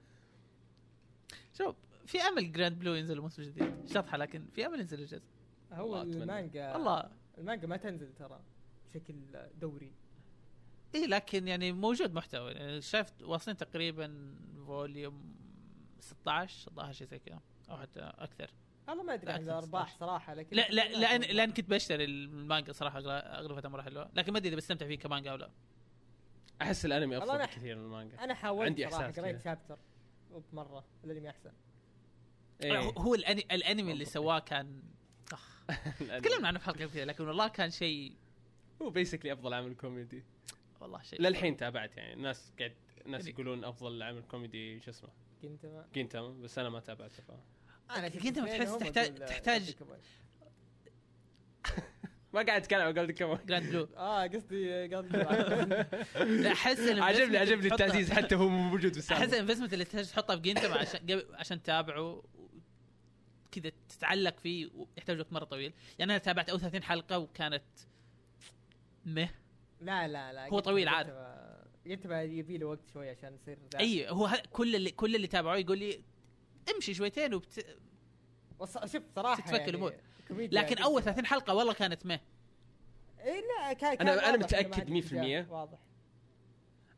شوف 1.57 1.75
في 2.05 2.21
أمل 2.21 2.51
Grand 2.51 2.79
Blue 2.79 2.93
ينزل 2.93 3.21
موسم 3.21 3.43
جديد. 3.43 3.73
شطحة 3.93 4.17
لكن 4.17 4.45
في 4.55 4.65
أمل 4.65 4.79
ينزل 4.79 4.99
الجزء. 4.99 5.21
هو. 5.71 6.01
المانجا 6.01 6.73
والله 6.73 7.09
المانجا 7.37 7.67
ما 7.67 7.77
تنزل 7.77 8.13
ترى. 8.13 8.39
بشكل 8.89 9.15
دوري 9.55 9.93
إيه 10.95 11.05
لكن 11.07 11.47
يعني 11.47 11.71
موجود 11.71 12.13
محتوى 12.13 12.51
يعني 12.51 12.81
شايف 12.81 13.13
واصلين 13.21 13.57
تقريبا 13.57 14.35
volume 14.67 15.35
16 15.99 16.67
الظاهر 16.71 16.93
شيء 16.93 17.07
زي 17.07 17.19
كذا 17.19 17.39
أو 17.69 17.77
حتى 17.77 17.99
أكثر 17.99 18.49
والله 18.87 19.03
ما 19.03 19.13
أدري 19.13 19.31
عن 19.31 19.41
الأرباح 19.43 19.87
16. 19.89 19.99
صراحة 19.99 20.33
لكن 20.33 20.55
لا 20.55 20.67
لا 20.69 20.97
لأن 20.97 21.21
لأن 21.21 21.53
كنت 21.53 21.69
بشتري 21.69 22.05
المانجا 22.05 22.71
صراحة 22.71 22.99
أغلبها 23.09 23.69
مره 23.69 23.81
حلوة 23.81 24.09
لكن 24.13 24.31
ما 24.33 24.37
أدري 24.37 24.49
إذا 24.49 24.57
بستمتع 24.57 24.87
فيه 24.87 24.97
كمانجا 24.97 25.31
أو 25.31 25.35
لا 25.35 25.49
أحس 26.61 26.85
الأنمي 26.85 27.17
أفضل 27.17 27.39
أنا- 27.39 27.41
بكثير 27.41 27.75
من 27.75 27.83
المانجا 27.85 28.23
أنا 28.23 28.33
حاولت 28.33 28.69
عندي 28.69 28.89
صراحة 28.89 29.11
قريت 29.11 29.35
كذا. 29.35 29.43
chapter 29.43 29.79
مره 30.53 30.85
الأنمي 31.03 31.29
أحسن 31.29 31.51
إيه. 32.61 32.79
هو 32.79 33.15
الأني... 33.15 33.41
الأنمي 33.51 33.81
اللي 33.81 33.93
منطقي. 33.93 34.05
سواه 34.05 34.39
كان 34.39 34.81
الأنمي. 36.01 36.21
تكلمنا 36.21 36.47
عنه 36.47 36.59
في 36.59 36.65
حلقة 36.65 36.85
كثير 36.85 37.05
لكن 37.05 37.27
والله 37.27 37.47
كان 37.47 37.71
شيء 37.71 38.15
هو 38.81 38.89
basically 38.89 39.33
أفضل 39.33 39.53
عمل 39.53 39.75
كوميدي. 39.75 40.23
والله 40.81 41.01
شيء 41.01 41.21
للحين 41.21 41.57
تابعت 41.57 41.97
يعني. 41.97 42.13
الناس 42.13 42.51
قاعد 42.59 42.73
الناس 43.05 43.21
يعني- 43.21 43.33
يقولون 43.33 43.63
أفضل 43.63 44.03
عمل 44.03 44.21
كوميدي 44.21 44.79
شو 44.79 44.89
اسمه؟ 44.91 45.09
كنت 45.41 45.65
ما 45.65 45.85
Gintama 45.93 46.29
بس 46.29 46.59
أنا 46.59 46.69
ما 46.69 46.79
تابعته. 46.79 47.23
ف... 47.23 47.31
أنا 47.97 48.09
شفت 48.09 48.17
كنت 48.27 48.37
اثنين 48.37 48.45
بتحس 48.45 48.67
وهم 48.69 48.79
تحتاج- 48.79 49.25
تحتاج-. 49.25 49.75
ما 52.33 52.41
قاعد 52.43 52.61
أتكلم 52.61 52.81
عن 52.81 52.93
Golden 52.93 53.13
Kamuy 53.13 53.39
Grand 53.45 53.69
Blue 53.69 53.83
آه 53.97 54.27
قصدي 54.27 54.95
قصدي 54.95 55.21
أحس 56.51 56.79
إن 56.79 56.99
عجبني 56.99 57.37
عجبني 57.37 57.67
التعزيز 57.67 58.11
حتى 58.11 58.35
هو 58.35 58.49
مو 58.49 58.57
موجود 58.69 58.99
في 58.99 59.13
أحس 59.13 59.33
ال 59.33 59.37
investment 59.37 59.73
اللي 59.73 59.85
تحتاج 59.85 60.07
تحطها 60.09 60.35
في 60.35 60.41
Gintama 60.41 60.75
عشان 60.77 61.21
عشان 61.33 61.63
تتابعه 61.63 62.23
كذا 63.51 63.71
تتعلق 63.89 64.39
فيه 64.39 64.69
ويحتاج 64.75 65.19
وقت 65.19 65.33
مرة 65.33 65.43
طويل. 65.43 65.73
يعني 65.99 66.11
أنا 66.11 66.17
تابعت 66.19 66.49
أول 66.49 66.59
30 66.59 66.83
حلقة 66.83 67.17
وكانت 67.17 67.63
meh 69.07 69.29
لا 69.81 70.07
لا 70.07 70.33
لا 70.33 70.47
هو 70.53 70.59
طويل 70.59 70.87
عارف. 70.87 71.09
قلت 71.89 72.05
يبي 72.05 72.57
له 72.57 72.65
وقت 72.65 72.79
شوي 72.93 73.09
عشان 73.09 73.35
يصير. 73.35 73.57
أي 73.79 74.09
هو 74.09 74.25
ه- 74.25 74.41
كل 74.51 74.75
اللي 74.75 74.91
كل 74.91 75.15
اللي 75.15 75.27
تابعوه 75.27 75.57
يقول 75.57 75.77
لي 75.77 76.01
امشي 76.75 76.93
شويتين 76.93 77.33
وبت... 77.33 77.77
وص... 78.59 78.77
شوف 78.77 79.03
صراحة 79.15 79.41
تتفك 79.41 79.69
الأمور. 79.69 79.93
كوميديا 80.27 80.61
لكن. 80.61 80.77
أول 80.81 81.03
30 81.03 81.25
حلقة 81.25 81.53
والله 81.55 81.73
كانت 81.73 82.05
meh 82.05 82.19
إي 83.19 83.41
لا 83.41 83.73
كان 83.73 83.93
أنا- 83.93 83.97
كان 83.97 84.07
أنا 84.07 84.31
واضح 84.31 84.39
متأكد 84.45 84.87
إنه 84.87 84.93
ما 84.93 84.95
عنده 84.95 85.01
100% 85.01 85.13
اتجاه، 85.13 85.51
واضح 85.51 85.77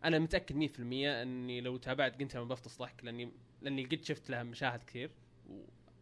أنا 0.04 0.20
متأكد 0.20 0.56
100% 0.56 0.80
إني 0.80 1.62
لو 1.62 1.78
تابعت 1.78 2.18
Gintama 2.18 2.44
بفطس 2.44 2.78
ضحك 2.78 3.04
لاني 3.04 3.32
لأني 3.62 3.86
قد 3.86 4.04
شفت 4.04 4.30
لها 4.30 4.44
مشاهد 4.44 4.84
كثير 4.84 5.12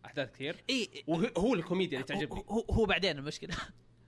وأحداث 0.03 0.31
كثير 0.31 0.63
إي 0.69 0.89
وهو 1.07 1.27
هو 1.37 1.53
الكوميديا 1.53 1.97
اللي 1.97 2.07
تعجبني 2.07 2.43
هو, 2.49 2.59
هو 2.71 2.85
بعدين 2.85 3.17
المشكلة 3.17 3.55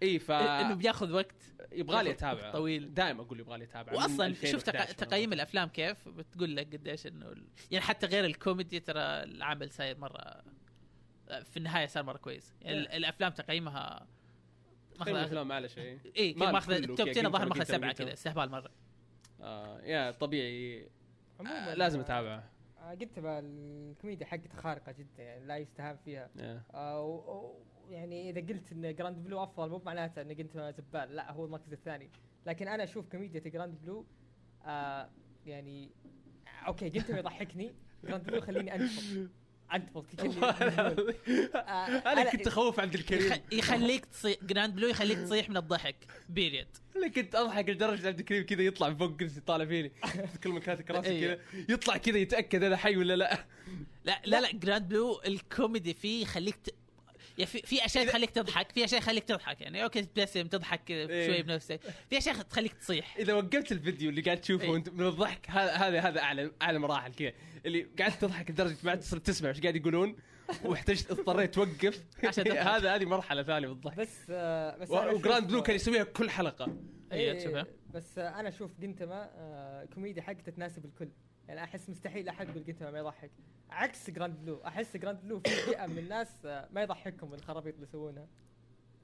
إي 0.03 0.19
ف 0.19 0.31
إنه 0.31 0.73
بياخذ 0.73 1.11
وقت. 1.11 1.35
يبغى 1.71 2.03
لي 2.03 2.09
وقت 2.09 2.17
اتابع 2.23 2.51
طويل. 2.51 2.93
دائما 2.93 3.21
أقول 3.21 3.39
يبغى 3.39 3.57
لي 3.57 3.63
اتابع 3.63 3.93
واصلا 3.93 4.25
2011 4.25 4.87
شوف. 4.87 4.95
تقييم 4.95 5.33
الأفلام 5.33 5.69
كيف؟ 5.69 6.07
بتقول 6.09 6.55
لك 6.55 6.73
قديش 6.75 7.07
إنه 7.07 7.25
ال- 7.27 7.47
يعني 7.71 7.85
حتى 7.85 8.07
غير 8.07 8.25
الكوميدي 8.25 8.79
ترى 8.79 8.99
العمل 9.01 9.71
صاير 9.71 9.97
مرة 9.97 10.43
في 11.43 11.57
النهاية 11.57 11.85
صار 11.87 12.03
مرة 12.03 12.17
كويس. 12.17 12.53
يعني 12.61 12.77
ال- 12.79 12.87
الأفلام 12.91 13.31
تقييمها 13.31 14.07
تقييم 14.95 14.99
ماخذ 14.99 15.19
الأفلام 15.19 15.51
اعلى 15.51 15.69
شيء. 15.69 15.99
اي 16.17 16.33
ما 16.33 16.51
ماخذ 16.51 16.71
ال 16.73 16.79
top 16.79 16.97
كذا 16.97 17.09
10 17.09 17.27
الظاهر 17.27 17.49
ماخذ 17.49 17.63
سبعة 17.63 17.93
كذا 17.93 18.13
استهبال 18.13 18.51
مرة. 18.51 18.71
آه 19.41 19.81
يا 19.81 20.11
طبيعي. 20.11 20.89
عموما 21.39 21.71
آه 21.71 21.73
لازم 21.75 21.99
أتابعه. 21.99 22.49
آه، 22.79 22.91
قلت 22.91 23.19
بقى 23.19 23.39
الكوميديا 23.39 24.25
حقتها 24.25 24.61
خارقة 24.61 24.91
جدا 24.91 25.23
يعني 25.23 25.45
لا 25.45 25.57
يستهان 25.57 25.97
فيها. 26.05 26.29
آه. 26.39 26.61
آه. 26.73 27.53
يعني 27.89 28.29
إذا 28.29 28.41
قلت 28.41 28.71
إن 28.71 28.95
Grand 28.95 29.23
Blue 29.23 29.43
أفضل 29.43 29.69
مو 29.69 29.81
معناته 29.85 30.21
ان 30.21 30.31
قلت 30.31 30.57
زبال 30.77 31.15
لا 31.15 31.31
هو 31.31 31.45
المركز 31.45 31.73
الثاني. 31.73 32.09
لكن 32.45 32.67
أنا 32.67 32.83
أشوف 32.83 33.05
كوميديا 33.11 33.39
Grand 33.39 33.81
Blue 33.81 34.05
آه 34.65 35.09
يعني 35.45 35.89
okay 36.67 36.89
قلت 36.89 37.09
يضحكني. 37.09 37.73
Grand 38.03 38.23
Blue 38.23 38.41
كأني 38.41 38.83
مجنون. 38.83 39.29
آه، 41.55 42.13
أنا 42.13 42.31
كنت 42.31 42.47
أخوف 42.47 42.79
عبد 42.79 42.93
الكريم. 42.93 43.27
يخ... 43.31 43.39
يخليك 43.51 44.05
تصيح 44.05 44.43
Grand 44.43 44.75
Blue 44.75 44.87
يخليك 44.87 45.17
تصيح 45.17 45.49
من 45.49 45.57
الضحك. 45.57 45.95
period 46.29 46.67
أنا 46.95 47.07
كنت 47.07 47.35
أضحك 47.35 47.69
لدرجة 47.69 48.07
عبد 48.07 48.19
الكريم 48.19 48.45
كذا 48.45 48.61
يطلع 48.61 48.93
فوق 48.93 49.15
كرسي 49.15 49.41
طالع 49.41 49.65
فيني. 49.65 49.89
في 50.05 50.39
كل 50.43 50.49
مكان 50.49 50.77
راسي 50.89 51.09
أيوه. 51.09 51.35
كذا 51.35 51.63
يطلع 51.69 51.97
كذا 51.97 52.17
يتأكد 52.17 52.63
أنا 52.63 52.77
حي 52.77 52.97
ولا 52.97 53.15
لا. 53.15 53.45
لا 54.05 54.21
لا 54.25 54.41
لا 54.41 54.51
Grand 54.51 54.89
Blue 54.89 55.21
الكوميدي 55.25 55.93
فيه 55.93 56.21
يخليك 56.21 56.55
ت... 56.55 56.75
في, 57.45 57.61
في 57.61 57.85
أشياء 57.85 58.05
تخليك 58.07 58.29
تضحك 58.29 58.71
في 58.71 58.85
أشياء 58.85 59.01
تخليك 59.01 59.23
تضحك 59.23 59.61
يعني. 59.61 59.83
okay 59.83 60.01
تبتسم 60.01 60.47
تضحك 60.47 60.83
كذا 60.83 61.09
إيه. 61.09 61.27
شوي 61.27 61.41
بنفسك. 61.41 61.79
في 62.09 62.17
أشياء 62.17 62.35
تخليك 62.35 62.73
تصيح. 62.73 63.17
إذا 63.17 63.33
وقفت 63.33 63.71
الفيديو 63.71 64.09
اللي 64.09 64.21
قاعد 64.21 64.41
تشوفه 64.41 64.63
إيه. 64.63 64.69
وأنت 64.69 64.89
من 64.89 65.07
الضحك 65.07 65.49
هذا 65.49 65.71
هذا 65.71 65.99
هذا 65.99 66.21
أعلى 66.21 66.51
أعلى 66.61 66.79
مراحل 66.79 67.13
كذا. 67.13 67.31
اللي 67.65 67.87
قاعد 67.99 68.19
تضحك 68.19 68.51
لدرجة 68.51 68.77
ما 68.83 68.91
عاد 68.91 68.99
تصير 68.99 69.19
تسمع 69.19 69.49
إيش 69.49 69.61
قاعد 69.61 69.75
يقولون 69.75 70.15
واحتجت 70.63 71.11
اضطريت 71.11 71.53
توقف. 71.53 72.03
عشان. 72.23 72.51
هذا 72.75 72.95
هذه 72.95 73.05
مرحلة 73.05 73.43
ثانية 73.43 73.67
بالضحك 73.67 73.97
بس 73.97 74.17
آه 74.29 74.77
بس 74.77 74.91
و 74.91 75.00
Grand 75.00 75.47
Blue 75.47 75.63
كان 75.63 75.75
يسويها 75.75 76.03
كل 76.03 76.29
حلقة. 76.29 76.77
إيه، 77.11 77.33
تشوفها 77.33 77.65
بس 77.93 78.17
آه 78.17 78.39
أنا 78.39 78.49
أشوف 78.49 78.71
Gintama 78.79 79.29
آه 79.35 79.85
كوميديا 79.85 80.21
حقته 80.21 80.51
تناسب 80.51 80.85
الكل. 80.85 81.09
يعني 81.49 81.63
أحس 81.63 81.89
مستحيل 81.89 82.29
أحد 82.29 82.49
يقول 82.49 82.63
Gintama 82.63 82.91
ما 82.91 82.99
يضحك. 82.99 83.31
عكس 83.69 84.09
Grand 84.09 84.35
Blue 84.41 84.61
أحس 84.65 84.97
Grand 84.97 85.19
Blue 85.23 85.39
في 85.39 85.49
فئة 85.49 85.85
من 85.87 85.97
الناس 85.97 86.45
آه 86.45 86.69
ما 86.71 86.81
يضحكهم 86.81 87.33
الخرابيط 87.33 87.73
اللي 87.73 87.87
يسوونها. 87.87 88.27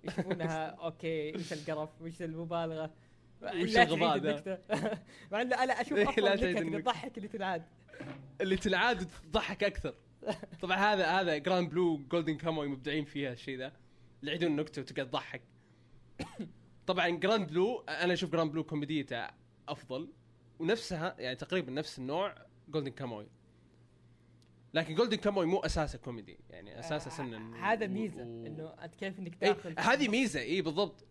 يشوفونها 0.03 0.65
okay 0.85 1.35
إيش 1.35 1.53
القرف؟ 1.53 2.01
وش 2.01 2.21
المبالغة؟ 2.21 2.93
وش 3.41 3.77
الغباء 3.77 4.17
ذا؟ 4.17 4.61
مع 5.31 5.41
انه 5.41 5.63
أنا 5.63 5.81
أشوف 5.81 5.99
أفضل. 6.09 6.27
اللي 6.27 6.81
تضحك 6.81 7.17
اللي 7.17 7.27
تنعاد. 7.27 7.63
اللي 8.41 8.57
تنعاد 8.57 9.01
وتضحك 9.01 9.63
أكثر. 9.63 9.95
طبعا 10.61 10.77
هذا 10.77 11.05
هذا 11.05 11.37
Grand 11.37 11.69
Blue 11.69 11.97
Golden 11.97 12.37
Kamuy 12.37 12.67
مبدعين 12.67 13.05
فيها 13.05 13.33
الشيء 13.33 13.57
ذا. 13.57 13.67
اللي 14.19 14.31
يعيدون 14.31 14.51
النكته 14.51 14.81
وتقعد 14.81 15.09
تضحك. 15.09 15.41
طبعا 16.87 17.09
Grand 17.09 17.47
Blue 17.47 17.79
أنا 17.89 18.13
أشوف 18.13 18.31
Grand 18.31 18.51
Blue 18.51 18.63
كوميديته 18.63 19.27
أفضل. 19.67 20.09
ونفسها 20.59 21.15
يعني 21.19 21.35
تقريبا 21.35 21.71
نفس 21.71 21.99
النوع 21.99 22.35
Golden 22.69 22.91
Kamuy 22.91 23.27
لكن 24.73 24.95
Golden 24.95 25.17
Kamuy 25.17 25.45
مو 25.45 25.59
أساسه 25.59 25.97
كوميدي 25.99 26.37
يعني 26.49 26.79
أساسه 26.79 27.23
آه، 27.35 27.55
هذا 27.55 27.87
ميزة 27.87 28.21
و- 28.23 28.45
إنه 28.45 28.67
أنت 28.83 28.95
كيف 28.95 29.19
إنك 29.19 29.43
إيه 29.43 29.51
داخل 29.51 29.75
هذه 29.79 30.07
ميزة 30.07 30.39
اي 30.39 30.61
بالضبط. 30.61 31.05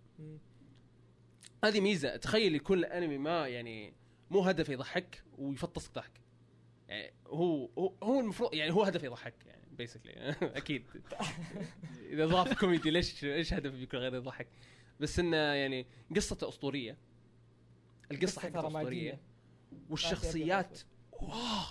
هذه 1.64 1.80
ميزة 1.80 2.16
تخيل 2.16 2.54
يكون 2.54 2.78
الانمي 2.78 3.18
ما 3.18 3.48
يعني 3.48 3.94
مو 4.30 4.40
هدف 4.40 4.68
يضحك 4.68 5.22
ويفطسك 5.38 5.94
ضحك. 5.94 6.20
يعني 6.88 7.12
هو 7.26 7.70
هو, 8.02 8.20
المفروض 8.20 8.54
يعني 8.54 8.72
هو 8.72 8.82
هدف 8.82 9.02
يضحك 9.02 9.34
يعني 9.46 9.62
basically 9.72 10.12
أكيد. 10.42 10.84
إذا 12.02 12.26
ضاف 12.26 12.60
كوميدي 12.60 12.90
ليش 12.90 13.24
إيش 13.24 13.54
هدف 13.54 13.72
بيكون 13.72 14.00
غير 14.00 14.14
يضحك؟ 14.14 14.46
بس 15.00 15.18
إنه 15.18 15.36
يعني 15.36 15.86
قصته 16.16 16.48
أسطورية. 16.48 16.96
القصة 18.10 18.40
حقته. 18.40 18.66
أسطورية. 18.68 19.20
والشخصيات 19.90 20.80
واه 21.12 21.66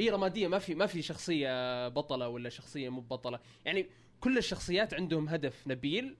إي 0.00 0.10
رمادية 0.10 0.48
ما 0.48 0.58
في 0.58 0.74
ما 0.74 0.86
في 0.86 1.02
شخصية 1.02 1.88
بطلة 1.88 2.28
ولا 2.28 2.48
شخصية 2.48 2.88
مو 2.88 3.00
بطله 3.00 3.40
يعني 3.64 3.86
كل 4.20 4.38
الشخصيات 4.38 4.94
عندهم 4.94 5.28
هدف 5.28 5.68
نبيل 5.68 6.16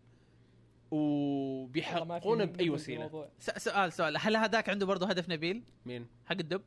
وبيحققونه 0.90 2.44
بأي 2.44 2.70
وسيلة. 2.70 3.28
سؤال 3.38 3.92
سؤال. 3.92 4.16
هل 4.18 4.36
هذاك 4.36 4.68
عنده 4.68 4.86
برضه 4.86 5.06
هدف 5.06 5.28
نبيل؟ 5.28 5.62
مين؟ 5.86 6.06
حق 6.26 6.36
الدب؟ 6.40 6.62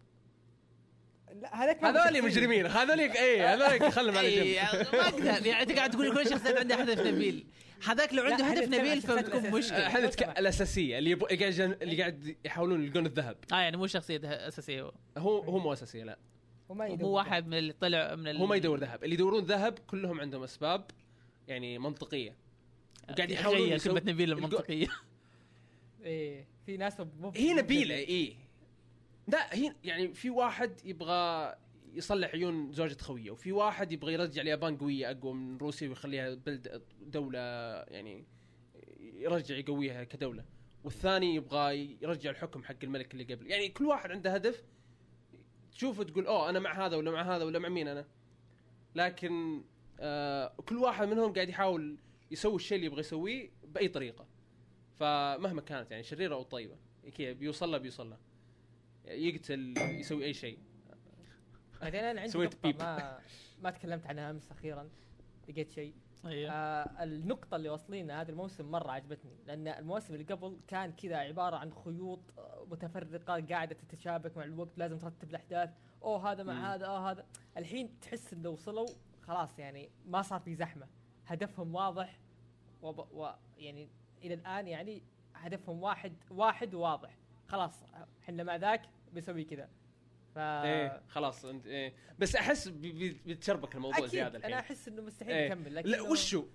لا 1.33 1.63
هذاك 1.63 1.83
ما 1.83 1.89
هو 1.89 1.97
هذول. 1.97 2.23
مجرمين. 2.23 2.65
هذول 2.65 2.99
اي 2.99 3.41
هذول 3.41 3.91
خلهم 3.91 4.17
على 4.17 4.27
اي 4.27 4.53
جنب 4.53 4.95
ما 4.95 5.07
أقدر. 5.07 5.25
يعني 5.25 5.61
أنت 5.61 5.71
قاعد 5.71 5.91
تقول 5.91 6.13
كل 6.13 6.29
شخصيات 6.29 6.57
عنده 6.57 6.75
هدف 6.75 6.99
نبيل. 6.99 7.45
هذاك 7.83 8.13
لو 8.13 8.23
عنده 8.23 8.45
هذا 8.45 8.59
هدف 8.59 8.69
نبيل 8.69 9.01
فبتكون. 9.01 9.51
مشكلة. 9.51 9.87
إحنا 9.87 10.11
سمحت. 10.11 10.39
الأساسية 10.39 10.97
اللي 10.97 11.09
يبغى 11.09 11.37
قاعد 11.37 11.77
اللي 11.81 11.99
قاعد 11.99 12.35
يحاولون 12.45 12.83
يلقون 12.83 13.05
الذهب. 13.05 13.37
آه 13.53 13.55
يعني 13.55 13.77
مو 13.77 13.87
شخصية 13.87 14.21
أساسية 14.23 14.81
هو. 14.81 14.93
هو 15.17 15.39
هو 15.39 15.59
مو 15.59 15.73
أساسية 15.73 16.03
لا. 16.03 16.17
وما 16.69 16.87
يدور 16.87 17.09
مو 17.09 17.15
واحد 17.15 17.47
من 17.47 17.57
اللي 17.57 17.73
طلع 17.73 18.15
من. 18.15 18.35
هو 18.35 18.45
ما 18.45 18.55
يدور 18.55 18.79
ذهب. 18.79 19.03
اللي 19.03 19.15
يدورون 19.15 19.43
ذهب 19.43 19.79
كلهم 19.79 20.21
عندهم 20.21 20.43
أسباب 20.43 20.85
يعني 21.47 21.79
منطقية. 21.79 22.35
وقاعد 23.09 23.31
يحاولون 23.31 23.77
كلمة 23.77 24.01
نبيل 24.05 24.31
المنطقية. 24.31 24.87
إيه 26.03 26.47
في 26.65 26.77
ناس 26.77 26.93
مو 26.99 27.31
هي 27.35 27.53
نبيلة 27.53 27.95
بجد. 27.95 28.46
لا 29.27 29.55
هي 29.55 29.75
يعني 29.83 30.13
في 30.13 30.29
واحد 30.29 30.85
يبغى 30.85 31.55
يصلح 31.93 32.31
عيون 32.33 32.71
زوجة 32.71 32.97
خويه 33.01 33.31
وفي 33.31 33.51
واحد 33.51 33.91
يبغى 33.91 34.13
يرجع 34.13 34.41
اليابان 34.41 34.77
قويه 34.77 35.11
أقوى 35.11 35.33
من 35.33 35.57
روسيا 35.57 35.89
ويخليها 35.89 36.33
بلد 36.33 36.83
دولة 37.01 37.39
يعني 37.87 38.25
يرجع 38.99 39.55
يقويها 39.55 40.03
كدولة. 40.03 40.45
والثاني 40.83 41.35
يبغى 41.35 41.97
يرجع 42.01 42.29
الحكم 42.29 42.63
حق 42.63 42.75
الملك 42.83 43.13
اللي 43.13 43.23
قبل. 43.23 43.47
يعني 43.47 43.69
كل 43.69 43.85
واحد 43.85 44.11
عنده 44.11 44.33
هدف 44.33 44.63
تشوفه 45.71 46.03
تقول 46.03 46.27
أوه 46.27 46.49
أنا 46.49 46.59
مع 46.59 46.85
هذا 46.85 46.95
ولا 46.95 47.11
مع 47.11 47.35
هذا 47.35 47.43
ولا 47.43 47.59
مع 47.59 47.69
مين 47.69 47.87
أنا؟ 47.87 48.07
لكن 48.95 49.63
آه 49.99 50.53
كل 50.65 50.77
واحد 50.77 51.07
منهم 51.07 51.33
قاعد 51.33 51.49
يحاول 51.49 51.97
يسوي 52.31 52.55
الشيء 52.55 52.75
اللي 52.75 52.85
يبغى 52.85 52.99
يسويه 52.99 53.51
بأي 53.63 53.87
طريقة. 53.87 54.27
فمهما 54.95 55.61
كانت 55.61 55.91
يعني 55.91 56.03
شريرة 56.03 56.35
أو 56.35 56.43
طيبة 56.43 56.75
كذا 57.17 57.31
بيوصل 57.31 57.71
له 57.71 57.77
بيوصل 57.77 58.09
له. 58.09 58.17
يقتل 59.07 59.73
يسوي 59.77 60.25
أي 60.25 60.33
شيء. 60.33 60.59
بعدين 61.81 62.03
أنا 62.03 62.19
عندي 62.19 62.31
سويت 62.31 62.53
نقطة 62.53 62.71
بيب. 62.71 62.79
ما 62.81 63.19
ما 63.61 63.71
تكلمت 63.71 64.05
عنها 64.05 64.31
أمس 64.31 64.51
أخيرا 64.51 64.89
لقيت 65.49 65.71
شيء. 65.71 65.93
أيوه 66.25 66.51
آه 66.51 67.03
النقطة 67.03 67.55
اللي 67.55 67.69
واصلين 67.69 68.11
هذا 68.11 68.31
الموسم 68.31 68.71
مرة 68.71 68.91
عجبتني 68.91 69.37
لأن 69.45 69.67
الموسم 69.67 70.13
اللي 70.13 70.25
قبل 70.25 70.59
كان 70.67 70.91
كذا 70.91 71.17
عبارة 71.17 71.55
عن 71.55 71.73
خيوط 71.73 72.19
متفرقة 72.71 73.45
قاعدة 73.45 73.75
تتشابك 73.75 74.37
مع 74.37 74.43
الوقت 74.43 74.77
لازم 74.77 74.97
ترتب 74.97 75.29
الأحداث. 75.29 75.69
أوه 76.03 76.31
هذا 76.31 76.43
مع 76.43 76.53
مم. 76.53 76.65
هذا 76.65 76.85
أوه 76.85 77.11
هذا. 77.11 77.25
الحين 77.57 77.99
تحس 77.99 78.33
إن 78.33 78.41
لو 78.41 78.53
وصلوا 78.53 78.87
خلاص 79.21 79.59
يعني 79.59 79.89
ما 80.05 80.21
صار 80.21 80.39
في 80.39 80.55
زحمة. 80.55 80.87
هدفهم 81.27 81.75
واضح 81.75 82.19
وب... 82.81 82.99
و... 82.99 83.29
يعني 83.57 83.89
إلى 84.23 84.33
الآن 84.33 84.67
يعني 84.67 85.01
هدفهم 85.35 85.83
واحد 85.83 86.13
واحد 86.29 86.73
وواضح 86.75 87.17
خلاص 87.47 87.83
إحنا 88.23 88.43
مع 88.43 88.55
ذاك 88.55 88.81
بنسوي 89.13 89.43
كذا. 89.43 89.69
ف 90.35 90.37
إيه 90.37 91.01
خلاص 91.09 91.45
أنت 91.45 91.67
إيه. 91.67 91.93
بس 92.19 92.35
أحس 92.35 92.67
بي- 92.67 92.91
بي- 92.91 93.21
بيتشربك 93.25 93.75
الموضوع 93.75 93.97
أكيد 93.97 94.09
زيادة 94.09 94.37
الحين. 94.37 94.51
أنا 94.51 94.61
أحس 94.61 94.87
إنه 94.87 95.01
مستحيل 95.01 95.31
إيه. 95.33 95.45
يكمل 95.45 95.75
لكن 95.75 95.89
لا 95.89 96.01
وشو؟ 96.01 96.45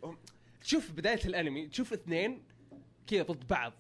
تشوف 0.61 0.91
بداية 0.93 1.21
الأنمي 1.25 1.67
تشوف 1.67 1.93
اثنين 1.93 2.43
كذا 3.07 3.23
ضد 3.23 3.47
بعض. 3.47 3.73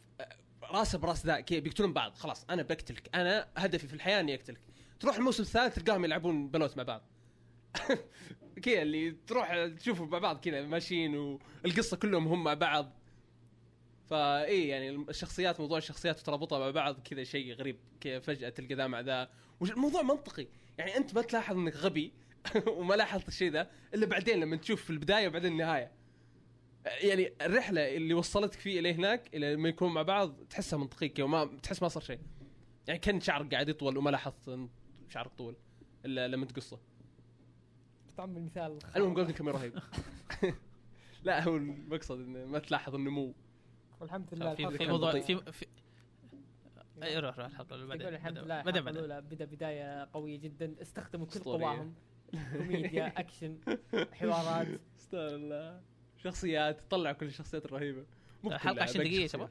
راسه 0.62 0.98
براس 0.98 1.26
ذا 1.26 1.40
كذا 1.40 1.58
بيقتلون 1.58 1.92
بعض. 1.92 2.14
خلاص 2.14 2.44
أنا 2.50 2.62
بقتلك. 2.62 3.10
أنا 3.14 3.48
هدفي 3.56 3.86
في 3.88 3.94
الحياة 3.94 4.20
إني 4.20 4.34
أقتلك. 4.34 4.60
تروح 5.00 5.16
الموسم 5.16 5.42
الثالث 5.42 5.74
تلقاهم 5.74 6.04
يلعبون 6.04 6.48
بلوت 6.48 6.76
مع 6.76 6.82
بعض. 6.82 7.02
كذا 8.62 8.82
اللي 8.82 9.10
تروح 9.26 9.66
تشوفوا 9.66 10.06
مع 10.06 10.18
بعض 10.18 10.40
كذا 10.40 10.62
ماشيين 10.66 11.14
والقصة 11.64 11.96
كلهم 11.96 12.28
هم 12.28 12.44
مع 12.44 12.54
بعض. 12.54 12.92
فاي 14.10 14.68
يعني 14.68 14.90
الشخصيات 14.90 15.60
موضوع 15.60 15.78
الشخصيات 15.78 16.20
وترابطها 16.20 16.58
مع 16.58 16.70
بعض 16.70 17.00
كذا 17.00 17.24
شيء 17.24 17.54
غريب 17.54 17.76
كذا 18.00 18.20
فجأة 18.20 18.48
تلقى 18.48 18.74
ذا 18.74 18.86
مع 18.86 19.00
ذا. 19.00 19.28
الموضوع 19.62 20.02
منطقي. 20.02 20.46
يعني 20.78 20.96
أنت 20.96 21.14
ما 21.14 21.22
تلاحظ 21.22 21.56
إنك 21.56 21.76
غبي 21.76 22.12
وما 22.78 22.94
لاحظت 22.94 23.28
الشيء 23.28 23.50
ذا 23.50 23.70
إلا 23.94 24.06
بعدين 24.06 24.40
لما 24.40 24.56
تشوف 24.56 24.84
في 24.84 24.90
البداية 24.90 25.28
وبعدين 25.28 25.52
النهاية. 25.52 25.92
يعني 26.84 27.32
الرحلة 27.42 27.96
اللي 27.96 28.14
وصلتك 28.14 28.60
فيه 28.60 28.80
إلى 28.80 28.94
هناك 28.94 29.34
إلى 29.34 29.54
لما 29.54 29.68
يكون 29.68 29.94
مع 29.94 30.02
بعض 30.02 30.34
تحسها 30.50 30.78
منطقية 30.78 31.22
وما 31.22 31.58
تحس 31.62 31.82
ما 31.82 31.88
صار 31.88 32.02
شيء. 32.02 32.20
يعني 32.86 33.00
كأن 33.00 33.20
شعرك 33.20 33.54
قاعد 33.54 33.68
يطول 33.68 33.96
وما 33.96 34.10
لاحظت 34.10 34.68
شعرك 35.08 35.32
طول 35.34 35.56
إلا 36.04 36.28
لما 36.28 36.46
تقصه. 36.46 36.80
طعم 38.16 38.36
المثال. 38.36 38.78
المهم 38.96 39.14
Golden 39.14 39.32
Kamuy 39.32 39.56
رهيب 39.56 39.78
لا 41.24 41.44
هو 41.44 41.56
المقصد 41.56 42.20
إنه 42.20 42.44
ما 42.44 42.58
تلاحظ 42.58 42.94
النمو 42.94 43.34
والحمد 44.02 44.34
لله. 44.34 44.54
في 44.54 44.78
في 44.78 44.86
موضوع 44.86 45.10
بطيء. 45.10 45.40
في 45.40 45.52
في 45.52 45.66
أي 47.02 47.18
روح 47.18 47.38
روح 47.38 47.46
الحلقة 47.46 47.76
يقول 47.76 47.86
بعدين 47.88 48.08
الحمد 48.08 48.38
لله 48.38 48.62
بدأ 48.62 48.90
الأولى 48.90 49.20
بدأ. 49.20 49.44
بداية 49.44 50.08
قوية 50.12 50.38
جدا. 50.38 50.74
استخدموا 50.82 51.26
كل. 51.26 51.40
قواهم. 51.40 51.94
كوميديا 52.52 53.06
أكشن 53.20 53.58
حوارات. 54.12 54.80
استغفر 54.96 55.34
الله. 55.36 55.80
شخصيات. 56.16 56.82
طلع 56.90 57.12
كل 57.12 57.26
الشخصيات 57.26 57.64
الرهيبة. 57.64 58.04
كلها، 58.42 58.54
20 58.54 58.74
باقي 58.74 59.26
دقيقة 59.26 59.38
يا. 59.42 59.50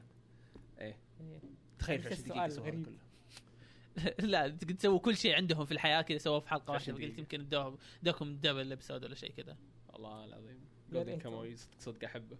إيه. 0.80 0.96
إيه. 1.20 1.40
تخيل 1.78 2.06
إيش 2.06 2.20
في 2.20 2.32
20 2.32 2.44
السؤال 2.44 2.64
دقيقة 2.64 2.82
سووها؟ 2.82 2.84
كلها. 2.84 3.02
لا 4.32 4.48
تسوي 4.48 4.98
كل 4.98 5.16
شيء 5.16 5.34
عندهم 5.36 5.64
في 5.64 5.72
الحياة 5.72 6.02
كذا. 6.02 6.18
سووه 6.18 6.40
في 6.40 6.48
حلقة 6.48 6.72
واحدة. 6.72 6.92
20 6.94 7.02
قلت. 7.10 7.18
يمكن 7.18 7.40
ادوهم 7.40 7.78
ادوكم 8.02 8.36
double 8.36 8.72
episode 8.72 9.04
ولا 9.04 9.14
شيء 9.14 9.30
كذا. 9.30 9.56
الله 9.96 10.24
العظيم. 10.24 10.60
Golden 10.92 11.18
Kamuy 11.18 11.56
صدق 11.56 12.04
أحبه. 12.04 12.36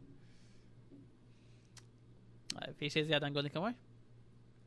في 2.78 2.88
شيء 2.88 3.02
زيادة 3.02 3.26
عن 3.26 3.32
Golden 3.32 3.48
Kamuy؟ 3.48 3.74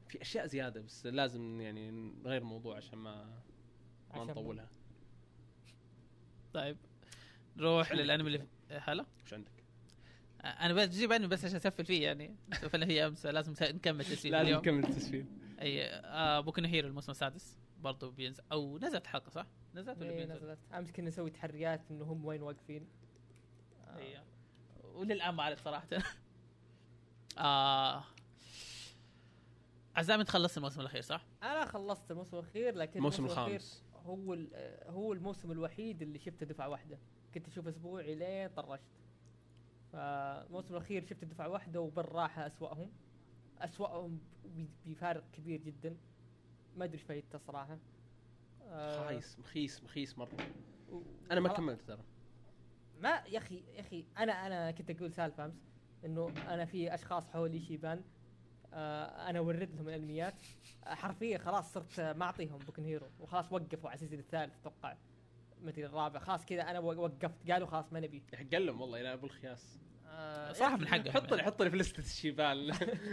في 0.07 0.21
أشياء 0.21 0.45
زيادة 0.45 0.81
بس 0.81 1.05
لازم 1.05 1.61
يعني 1.61 1.91
نغير 1.91 2.41
الموضوع 2.41 2.77
عشان 2.77 2.99
ما 2.99 3.41
ما 4.13 4.23
نطولها 4.23 4.69
طيب 6.53 6.77
نروح 7.57 7.91
للأنمي 7.91 8.27
اللي؟ 8.27 8.47
هلا 8.71 9.05
وش 9.25 9.33
عندك؟ 9.33 9.51
أنا 10.45 10.73
بس 10.73 10.87
بجيب 10.87 11.11
أنمي 11.11 11.27
بس 11.27 11.45
عشان 11.45 11.55
أسفل 11.55 11.85
فيه 11.85 12.03
يعني 12.03 12.35
سفلنا 12.53 12.85
فيه 12.85 13.07
أمس 13.07 13.25
لازم 13.25 13.53
نكمل 13.61 14.05
تسفيل 14.05 14.31
لازم 14.31 14.47
اليوم 14.47 14.61
نكمل 14.61 14.83
التسفيل 14.83 15.25
أي 15.61 15.85
آه 15.85 16.39
Boku 16.39 16.61
Hero 16.61 16.87
الموسم 16.87 17.11
السادس 17.11 17.57
برضه 17.81 18.11
بينزل 18.11 18.43
أو 18.51 18.77
نزلت 18.77 19.07
حلقة 19.07 19.29
صح؟ 19.29 19.47
نزلت 19.75 20.01
ولا 20.01 20.09
إيه 20.09 20.17
بينزل؟ 20.17 20.35
نزلت 20.35 20.59
أمس 20.73 20.91
كنا 20.91 21.07
نسوي 21.07 21.29
تحريات 21.29 21.81
إنه 21.91 22.05
هم 22.05 22.25
وين 22.25 22.41
واقفين 22.41 22.87
آه. 23.87 23.97
إيه. 23.97 24.23
وللآن 24.83 25.35
ما 25.35 25.43
أعرف 25.43 25.63
صراحة 25.63 25.87
آه 27.37 28.03
عزام 29.95 30.19
أنت 30.19 30.29
خلصت 30.29 30.57
الموسم 30.57 30.81
الأخير 30.81 31.01
صح؟ 31.01 31.25
أنا 31.43 31.65
خلصت 31.65 32.11
الموسم 32.11 32.37
الأخير 32.37 32.75
لكن 32.75 32.97
الموسم 32.99 33.25
الخامس. 33.25 33.83
هو 34.05 34.33
ال- 34.33 34.79
هو 34.87 35.13
الموسم 35.13 35.51
الوحيد 35.51 36.01
اللي 36.01 36.19
شفته 36.19 36.45
دفعة 36.45 36.69
واحدة. 36.69 36.99
كنت 37.33 37.47
أشوف 37.47 37.67
أسبوعي 37.67 38.15
لين 38.15 38.49
طرشت. 38.49 38.83
فالموسم 39.91 40.73
الأخير 40.73 41.05
شفت 41.05 41.25
دفعة 41.25 41.49
واحدة 41.49 41.81
وبالراحة 41.81 42.47
أسوأهم. 42.47 42.91
أسوأهم 43.59 44.19
ب- 44.45 44.67
بفارق 44.85 45.23
كبير 45.31 45.61
جدا. 45.61 45.97
ما 46.75 46.85
أدري 46.85 46.97
إيش 46.97 47.03
فايدته 47.03 47.37
صراحة. 47.37 47.77
آه، 48.61 49.05
خايس 49.05 49.39
مخيس 49.39 49.83
مخيس 49.83 50.17
مرة. 50.17 50.37
أنا 51.31 51.39
ما. 51.39 51.49
كملت 51.49 51.81
ترى. 51.81 52.03
ما 53.01 53.09
يا 53.09 53.37
أخي 53.37 53.63
يا 53.75 53.79
أخي 53.79 54.05
أنا 54.17 54.47
أنا 54.47 54.71
كنت 54.71 54.91
أقول 54.91 55.13
سالفة 55.13 55.45
أمس. 55.45 55.74
إنه 56.05 56.33
أنا 56.47 56.65
في 56.65 56.93
أشخاص 56.93 57.29
حولي 57.29 57.59
شيبان 57.59 58.01
آه 58.73 59.29
أنا 59.29 59.39
اورد 59.39 59.75
لهم 59.75 59.89
الانميات 59.89 60.33
آه 60.85 60.93
حرفيا 60.93 61.37
خلاص 61.37 61.73
صرت 61.73 61.99
آه، 61.99 62.13
ما 62.13 62.25
اعطيهم 62.25 62.57
Boku 62.57 62.75
no 62.75 62.83
Hero 62.85 63.07
وخلاص 63.19 63.51
وقفوا 63.51 63.89
على 63.89 63.95
ال 63.95 63.99
season 63.99 64.19
الثالث 64.19 64.53
أتوقع 64.59 64.95
ما 65.61 65.69
ادري 65.69 65.85
الرابع 65.85 66.19
خلاص 66.19 66.45
كذا 66.45 66.61
أنا 66.61 66.79
وقفت 66.79 67.51
قالوا 67.51 67.67
خلاص 67.67 67.93
ما 67.93 67.99
نبي. 67.99 68.23
حق 68.35 68.57
لهم 68.59 68.81
والله 68.81 68.99
يا 68.99 69.13
أبو 69.13 69.25
الخياس. 69.25 69.79
آه 70.07 70.51
صراحة 70.53 70.77
من 70.77 70.87
حقه 70.87 71.11
حطني 71.11 71.43
حطني 71.43 71.69
في 71.69 71.77
لستة 71.77 71.99
الشيبان 71.99 72.71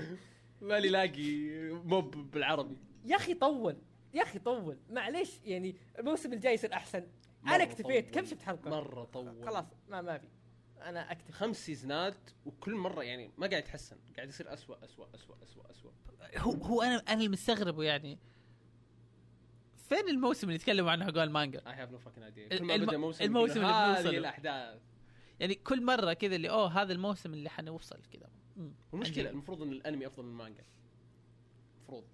مالي 0.61 0.89
لاقي 0.89 1.51
موب 1.71 2.17
بالعربي. 2.31 2.77
يا 3.05 3.17
أخي 3.17 3.35
طول 3.35 3.77
يا 4.15 4.23
أخي 4.23 4.39
طول. 4.39 4.79
معليش 4.91 5.41
يعني 5.45 5.77
الموسم 5.99 6.33
الجاي 6.33 6.55
يصير 6.55 6.73
أحسن. 6.73 7.07
أنا 7.47 7.63
اكتفيت. 7.63 8.15
كم 8.15 8.25
شفت 8.25 8.43
حلقة؟ 8.43 8.71
مرة 8.71 9.05
طول. 9.05 9.45
خلاص 9.47 9.65
ما 9.89 10.01
ما 10.03 10.19
في. 10.19 10.27
أنا 10.89 11.13
اكتفي 11.13 11.33
خمس 11.33 11.67
سيزونات 11.67 12.17
وكل 12.47 12.75
مرة 12.75 13.03
يعني 13.03 13.31
ما 13.39 13.47
قاعد 13.47 13.63
يتحسن 13.63 13.97
قاعد 14.17 14.29
يصير 14.29 14.53
اسوء 14.53 14.85
اسوء 14.85 15.09
اسوء 15.15 15.37
اسوء 15.43 15.71
اسوء 15.71 15.93
هو 16.37 16.53
هو 16.53 16.83
أنا 16.83 16.97
أنا 17.09 17.23
المستغربه 17.23 17.83
يعني. 17.83 18.19
فين 19.89 20.09
الموسم 20.09 20.47
اللي 20.47 20.55
يتكلموا 20.55 20.91
عنه 20.91 21.05
حق 21.05 21.19
المانجا؟ 21.19 21.59
I 21.67 21.73
have 21.73 21.91
no 21.91 21.99
fucking 21.99 22.23
idea 22.23 22.47
الم- 22.53 22.59
كل 22.59 22.81
ما 22.81 22.87
بدأ 22.87 22.97
موسم 22.97 23.25
الموسم 23.25 23.61
اللي 23.61 23.69
هذه. 23.73 24.19
الأحداث. 24.19 24.81
يعني 25.41 25.55
كل 25.55 25.85
مرة 25.85 26.13
كذا 26.13 26.37
اللي 26.37 26.51
أوه 26.51 26.83
هذا 26.83 26.93
الموسم 26.93 27.35
اللي 27.35 27.51
حنوصل 27.51 28.01
كذا. 28.13 28.29
عندي. 28.95 29.31
المفروض 29.31 29.63
إن 29.63 29.73
الأنمي 29.73 30.07
أفضل 30.07 30.23
من 30.25 30.31
المانجا 30.31 30.65
المفروض. 31.79 32.05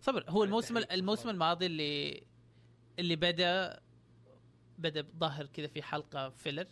صبر 0.00 0.24
هو 0.28 0.44
الموسم 0.44 0.76
الموسم. 0.76 1.28
الماضي 1.28 1.66
اللي 1.66 2.22
اللي 2.98 3.16
بدأ 3.16 3.80
بدأ 4.78 5.06
ظاهر 5.18 5.46
كذا 5.46 5.66
في 5.66 5.82
حلقة 5.82 6.28
filler 6.28 6.66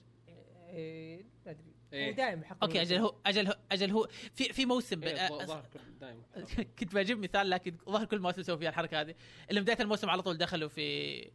إيه 0.70 1.24
ما 1.46 1.50
أدري. 1.50 1.74
إيه. 1.92 2.10
هو 2.10 2.14
دائما 2.14 2.44
حق 2.44 2.64
okay 2.64 2.82
أجل 2.82 2.96
هو 2.96 3.14
أجل 3.26 3.46
هو 3.46 3.56
أجل 3.72 3.90
هو. 3.90 4.08
في 4.34 4.52
في 4.52 4.66
موسم 4.66 5.02
إيه، 5.02 5.28
دايما. 6.00 6.22
كنت 6.78 6.94
بجيب 6.94 7.18
مثال 7.18 7.50
لكن 7.50 7.76
ظهر 7.88 8.04
كل 8.04 8.18
موسم 8.18 8.40
يسوي 8.40 8.58
فيها 8.58 8.68
الحركة 8.68 9.00
هذه. 9.00 9.14
اللي 9.50 9.60
بداية 9.60 9.80
الموسم 9.80 10.10
على 10.10 10.22
طول 10.22 10.38
دخلوا 10.38 10.68
في 10.68 11.30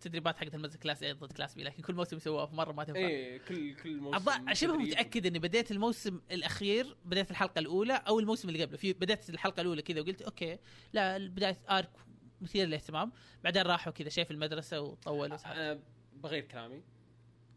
تدريبات 0.00 0.36
حقت 0.36 0.54
المدرسة 0.54 0.78
class 0.78 1.02
A 1.02 1.12
ضد 1.12 1.32
class 1.32 1.54
B 1.54 1.64
لكن 1.64 1.82
كل 1.82 1.94
موسم 1.94 2.16
يسووها 2.16 2.46
مرة 2.46 2.72
ما 2.72 2.84
تنفع. 2.84 2.98
إيه 2.98 3.38
كل 3.38 3.74
كل 3.74 3.96
موسم 3.96 4.54
شبه. 4.54 4.76
متأكد 4.76 5.26
إني 5.26 5.38
بديت 5.38 5.70
الموسم 5.70 6.20
الأخير 6.30 6.96
بديت 7.04 7.30
الحلقة 7.30 7.58
الأولى 7.58 7.94
أو 7.94 8.20
الموسم 8.20 8.48
اللي 8.48 8.64
قبله. 8.64 8.76
في 8.76 8.92
بديت 8.92 9.30
الحلقة 9.30 9.60
الأولى 9.60 9.82
كذا 9.82 10.00
وقلت 10.00 10.22
okay 10.22 10.58
لا 10.92 11.18
بداية 11.18 11.58
arc 11.70 11.90
مثير 12.40 12.66
للاهتمام. 12.66 13.12
بعدين 13.44 13.62
راحوا 13.62 13.92
كذا 13.92 14.24
في 14.24 14.30
المدرسة 14.30 14.80
وطولوا. 14.80 15.26
أنا 15.26 15.80
بغير 16.24 16.44
كلامي. 16.44 16.82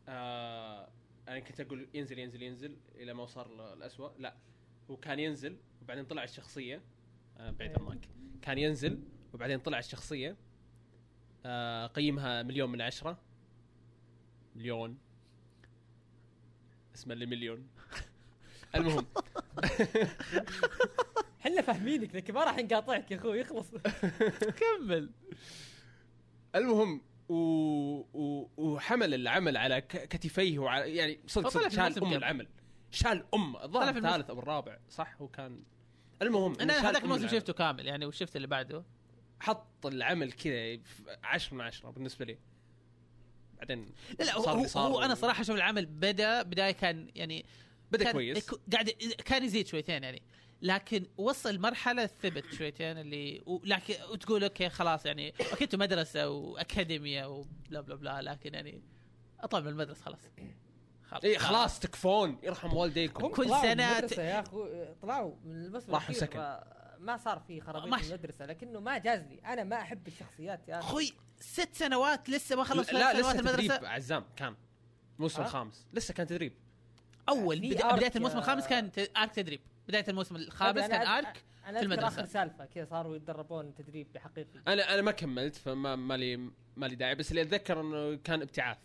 آه 0.07 0.89
أنا 1.27 1.39
كنت 1.39 1.59
أقول 1.59 1.87
ينزل 1.93 2.19
ينزل 2.19 2.41
ينزل 2.41 2.77
إلى 2.95 3.13
ما 3.13 3.25
صار 3.25 3.73
الأسوأ. 3.73 4.09
لا 4.19 4.35
هو 4.89 4.97
كان 4.97 5.19
ينزل 5.19 5.57
وبعدين 5.81 6.05
طلع 6.05 6.23
الشخصية. 6.23 6.81
آه 7.37 7.51
بعيد 7.51 7.71
إيه. 7.71 7.89
عنك 7.89 8.09
كان 8.41 8.57
ينزل 8.57 8.99
وبعدين 9.33 9.59
طلع 9.59 9.79
الشخصية. 9.79 10.35
آه 11.45 11.87
قيمها 11.87 12.43
مليون 12.43 12.69
من 12.69 12.81
عشرة. 12.81 13.17
مليون. 14.55 14.97
اسمه 16.95 17.13
اللي 17.13 17.25
مليون. 17.25 17.67
المهم. 18.75 19.05
إحنا 21.41 21.61
فاهمينك 21.61 22.15
لكن 22.15 22.33
ما 22.33 22.43
راح 22.43 22.57
نقاطعك 22.57 23.11
يا 23.11 23.17
أخوي 23.17 23.39
يخلص 23.39 23.71
كمل. 24.59 25.09
المهم. 26.55 27.01
وحمل 27.29 29.13
العمل 29.13 29.57
على. 29.57 29.81
كتفيه 29.81 30.59
وعلى 30.59 30.95
يعني 30.95 31.19
صدق 31.27 31.49
صدق 31.49 31.67
شال 31.67 32.03
أم؟ 32.03 32.13
العمل 32.13 32.47
شال 32.91 33.25
أم 33.33 33.55
الظاهر 33.55 33.97
الثالث 33.97 34.29
أو 34.29 34.39
الرابع 34.39 34.77
صح 34.89 35.15
هو 35.21 35.27
كان 35.27 35.63
المهم 36.21 36.59
أنا 36.61 36.89
هذاك 36.89 37.03
الموسم. 37.03 37.27
شفته 37.27 37.53
كامل 37.53 37.85
يعني 37.85 38.05
وشفت 38.05 38.35
اللي 38.35 38.47
بعده 38.47 38.83
حط 39.39 39.85
العمل 39.85 40.31
كذا 40.31 40.77
في 40.77 41.17
عشرة 41.23 41.55
من 41.55 41.61
عشرة 41.61 41.89
بالنسبة 41.89 42.25
لي 42.25 42.37
بعدين 43.57 43.93
لا 44.19 44.25
لا 44.25 44.35
هو, 44.35 44.41
صار 44.41 44.57
هو, 44.57 44.65
صار 44.65 44.91
هو 44.91 45.01
أنا 45.01 45.15
صراحة 45.15 45.43
شوف 45.43 45.55
العمل 45.55 45.85
بدأ 45.85 46.41
بداية 46.41 46.71
كان 46.71 47.07
يعني 47.15 47.45
بدأ 47.91 48.03
كان 48.03 48.13
كويس 48.13 48.49
قاعد 48.49 48.89
كان 49.25 49.43
يزيد 49.43 49.67
شويتين 49.67 50.03
يعني 50.03 50.21
لكن 50.61 51.05
وصل 51.17 51.59
مرحلة 51.59 52.05
ثبت 52.05 52.53
شويتين 52.53 52.97
اللي 52.97 53.41
و- 53.45 53.61
لكن 53.63 53.93
وتقول 54.11 54.43
okay 54.43 54.69
خلاص 54.69 55.05
يعني 55.05 55.33
okay 55.51 55.63
أنتوا 55.63 55.79
مدرسة 55.79 56.29
وأكاديمية 56.29 57.25
و 57.25 57.39
bla 57.39 57.81
bla 57.81 57.95
bla 57.95 58.21
لكن 58.21 58.53
يعني 58.53 58.81
أطلع 59.39 59.59
من 59.59 59.67
المدرسة 59.67 60.01
خلاص. 60.03 60.19
خلاص. 61.09 61.23
اي 61.23 61.37
خلاص 61.39 61.79
تكفون 61.79 62.39
يرحم 62.43 62.73
والديكم. 62.73 63.27
كل 63.27 63.45
طلعوا 63.45 63.61
من 63.65 63.73
سنة 63.73 63.91
المدرسة 63.91 64.23
يا 64.23 64.39
أخو. 64.39 64.67
طلعوا 65.01 65.35
من 65.45 65.65
الموسم 65.65 65.91
راحوا 65.91 66.15
سكن. 66.15 66.39
آه، 66.39 66.95
ما 66.99 67.17
صار 67.17 67.39
في 67.39 67.61
خرابيط. 67.61 67.95
في 67.95 68.07
المدرسة 68.13 68.45
لكنه 68.45 68.79
ما 68.79 68.97
جاز 68.97 69.21
لي. 69.21 69.39
أنا 69.45 69.63
ما 69.63 69.75
أحب 69.81 70.07
الشخصيات 70.07 70.67
يا 70.67 70.79
أخي. 70.79 70.87
أخوي 70.87 71.13
ست 71.39 71.69
سنوات 71.73 72.29
لسه 72.29 72.55
ما 72.55 72.63
خلص 72.63 72.93
لا 72.93 72.99
ثلاث 72.99 73.15
لسه 73.15 73.31
سنوات 73.31 73.35
تدريب 73.55 73.71
المدرسة 73.71 73.87
عزام 73.89 74.23
كان 74.35 74.55
الموسم؟ 75.17 75.41
الخامس 75.41 75.85
لسه 75.93 76.13
كان 76.13 76.27
تدريب. 76.27 76.53
أول 77.29 77.59
بداية 77.59 78.11
الموسم 78.15 78.37
الخامس 78.37 78.67
كان 78.67 78.91
أرك 79.17 79.31
تدريب. 79.31 79.59
بداية 79.87 80.05
الموسم 80.07 80.35
الخامس 80.35 80.83
أنا 80.83 80.87
كان 80.87 81.07
ارك 81.07 81.43
أنا 81.65 81.79
في 81.79 81.85
أذكر 81.85 81.93
المدرسة. 81.93 82.07
آخر 82.07 82.25
سالفة 82.25 82.65
كذا 82.65 82.85
صاروا 82.85 83.15
يتدربون 83.15 83.75
تدريب 83.75 84.13
بحقيقي 84.13 84.59
أنا 84.67 84.93
أنا 84.93 85.01
ما 85.01 85.11
كملت 85.11 85.55
فما 85.55 85.95
مالي 85.95 86.51
مالي 86.75 86.95
داعي 86.95 87.15
بس 87.15 87.31
اللي 87.31 87.41
أتذكر 87.41 87.81
إنه 87.81 88.15
كان 88.15 88.41
ابتعاث 88.41 88.77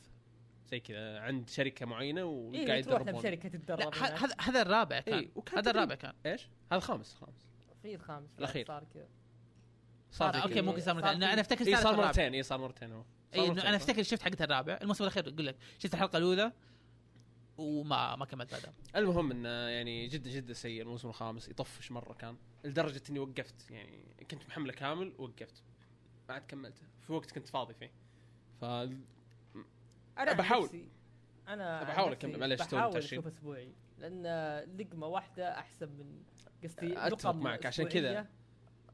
زي 0.67 0.81
كذا 0.81 1.21
عند 1.21 1.49
شركة 1.49 1.87
معينة 1.87 2.21
إيه 2.21 2.65
وقاعد 2.65 2.85
تروح 2.85 3.01
يدربون 3.01 3.21
بشركه 3.21 3.49
تتدرب. 3.49 3.95
هذا 3.95 4.35
هذا 4.41 4.63
الرابع 4.63 5.01
كان 5.01 5.19
إيه، 5.19 5.31
وكان 5.35 5.59
هذا. 5.59 5.71
الرابع 5.71 5.95
كان 5.95 6.13
إيش؟ 6.27 6.43
هذا 6.43 6.79
الخامس 6.79 7.15
خامس 7.15 7.47
في 7.83 7.95
الخامس 7.95 8.39
الأخير. 8.39 8.67
صار 8.67 8.85
كذا 8.95 9.09
صار 10.11 10.43
أوكي. 10.43 10.61
ممكن 10.61 10.81
صار 10.81 10.95
صار 10.95 10.95
مرتين 10.95 11.23
أنا 11.23 11.41
أفتكر 11.41 11.77
صار. 11.77 11.97
مرتين 11.97 12.35
اي 12.35 12.43
صار 12.43 12.59
مرتين 12.59 12.93
هو 12.93 13.05
اي. 13.35 13.51
أنا 13.51 13.77
أفتكر 13.77 14.03
شفت 14.03 14.23
حقت 14.23 14.43
الرابع 14.43 14.79
الموسم 14.83 15.05
الاخير 15.05 15.29
أقول 15.29 15.47
لك 15.47 15.57
شفت 15.79 15.95
الحلقة 15.95 16.17
الأولى 16.17 16.53
وما 17.63 18.17
ما 18.17 18.25
كملت 18.25 18.53
بعدها 18.53 18.73
المهم 18.97 19.31
إنه 19.31 19.49
يعني 19.49 20.09
جدا 20.09 20.31
جدا 20.31 20.53
سيء 20.53 20.83
الموسم 20.83 21.09
الخامس 21.09 21.49
يطفش 21.49 21.93
مرة 21.93 22.15
كان 22.15 22.37
لدرجة 22.65 23.03
إني 23.11 23.19
وقفت 23.19 23.71
يعني 23.71 24.05
كنت 24.31 24.47
محملة 24.47 24.73
كامل 24.73 25.13
وقفت 25.19 25.63
ما 26.29 26.35
عاد 26.35 26.43
كملته 26.49 26.83
في 27.07 27.13
وقت 27.13 27.31
كنت 27.31 27.49
فاضي 27.49 27.75
فيه 27.75 27.93
ف 28.61 28.65
أنا 30.19 30.33
بحاول. 30.33 30.69
أنا 31.49 31.83
بحاول 31.83 32.13
أكمل، 32.13 32.39
معلش، 32.39 32.63
بحاول. 32.63 32.97
أشوف 32.97 33.27
أسبوعي 33.27 33.73
لأن 33.99 34.27
لقمة 34.79 35.07
واحدة 35.07 35.59
أحسن 35.59 35.89
من 35.89 36.23
قصدي 36.65 37.07
أتفق 37.07 37.31
لقم 37.31 37.41
معك، 37.41 37.67
عشان 37.67 37.89
كذا. 37.89 38.27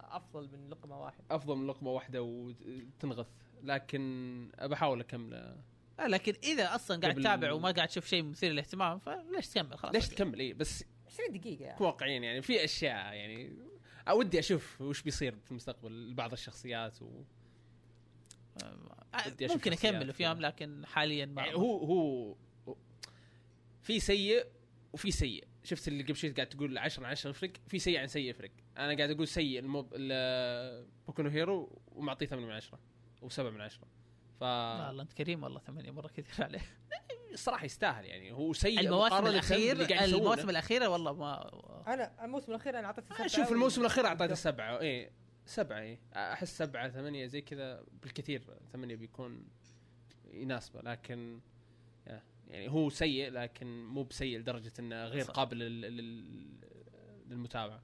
أفضل 0.01 0.49
من 0.53 0.69
لقمة 0.69 1.01
واحدة 1.01 1.25
أفضل 1.31 1.57
من 1.57 1.67
لقمة 1.67 1.91
واحدة 1.91 2.23
وتنغث 2.23 3.29
لكن 3.63 4.51
بحاول 4.63 5.01
أكمله 5.01 5.57
لكن 6.07 6.35
إذا 6.43 6.75
أصلا 6.75 7.01
قاعد 7.01 7.15
تتابع 7.15 7.53
وما 7.53 7.71
قاعد 7.71 7.89
تشوف 7.89 8.07
شيء 8.07 8.23
مثير 8.23 8.53
للاهتمام 8.53 8.99
فليش 8.99 9.49
تكمل؟ 9.49 9.79
خلاص 9.79 9.95
ليش 9.95 10.09
تكمل؟ 10.09 10.39
اي 10.41 10.53
بس 10.53 10.85
20 11.07 11.33
دقيقة 11.33 11.63
يعني. 11.65 11.79
كون 11.79 11.87
واقعيين 11.87 12.25
يعني 12.25 12.43
في 12.43 12.65
أشياء 12.65 13.15
يعني 13.15 13.57
ودي 14.11 14.39
أشوف 14.39 14.81
وش 14.81 15.03
بيصير 15.03 15.35
في 15.45 15.51
المستقبل 15.51 16.11
لبعض 16.11 16.33
الشخصيات 16.33 17.03
و... 17.03 17.23
آه، 18.63 18.77
ممكن 19.41 19.73
أكمل 19.73 20.13
فيهم 20.13 20.33
كذا. 20.39 20.47
لكن 20.47 20.87
حاليا 20.87 21.27
ما 21.27 21.43
يعني 21.43 21.55
هو 21.57 21.79
هو 21.85 22.37
في 23.83 24.01
سيء 24.01 24.47
وفي 24.93 25.11
سيء. 25.11 25.45
شفت 25.65 25.89
اللي 25.89 26.03
قبل 26.03 26.17
شوي 26.17 26.31
قاعد 26.31 26.49
تقول 26.49 26.79
10 26.79 27.03
من 27.03 27.09
10 27.09 27.31
يفرق 27.31 27.53
في 27.69 27.79
سيء 27.79 27.99
عن 28.01 28.07
سيء 28.07 28.31
يفرق 28.31 28.51
أنا 28.77 28.97
قاعد 28.97 29.11
أقول 29.11 29.29
سيء 29.29 29.59
الموب 29.59 29.93
ال- 29.97 30.87
بوكو 31.07 31.23
نو 31.23 31.31
هيرو 31.31 31.83
ومعطيه 31.93 32.27
8 32.27 32.47
من 32.47 32.53
10 32.53 32.79
و7 33.23 33.39
من 33.41 33.61
10 33.61 33.89
ف 34.41 34.43
والله 34.43 35.03
أنت 35.03 35.13
كريم 35.13 35.43
والله 35.43 35.61
ثمانية 35.61 35.91
مرة 35.91 36.09
كثير 36.09 36.45
عليه 36.47 36.61
الصراحه 37.33 37.65
يستاهل 37.65 38.05
يعني. 38.05 38.33
هو 38.33 38.53
سيء 38.53 38.81
المواسم 38.81 39.27
الاخير. 39.27 40.05
المواسم 40.05 40.51
الأخيرة 40.51 40.89
والله 40.89 41.13
ما 41.13 41.51
أنا 41.87 42.25
الموسم 42.25 42.53
الأخير 42.53 42.79
أنا 42.79 42.87
أعطيته 42.87 43.15
سبعة 43.15 43.27
شوف 43.27 43.51
و- 43.51 43.55
الموسم 43.55 43.81
الأخير 43.81 44.07
أعطيته 44.07 44.35
سبعة 44.35 44.79
إيه 44.79 45.11
سبعة 45.47 45.79
إيه. 45.81 45.99
أحس 46.15 46.59
سبعة 46.59 46.89
ثمانية 46.89 47.27
زي 47.27 47.41
كذا 47.41 47.85
بالكثير. 48.03 48.43
ثمانية 48.73 48.97
بيكون 48.97 49.45
يناسبه 50.33 50.81
لكن 50.83 51.41
يعني 52.49 52.69
هو 52.71 52.91
سيء 52.91 53.31
لكن 53.31 53.85
مو 53.85 54.03
بسيء 54.03 54.39
لدرجة 54.39 54.73
إنه 54.79 55.05
غير 55.05 55.25
صح. 55.25 55.35
قابل 55.35 55.59
لل- 55.59 55.97
لل- 55.97 56.59
للمتابعة. 57.29 57.83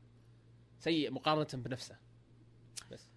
سيء 0.78 1.10
مقارنة 1.10 1.46
بنفسه. 1.62 1.96
بس. 2.92 3.08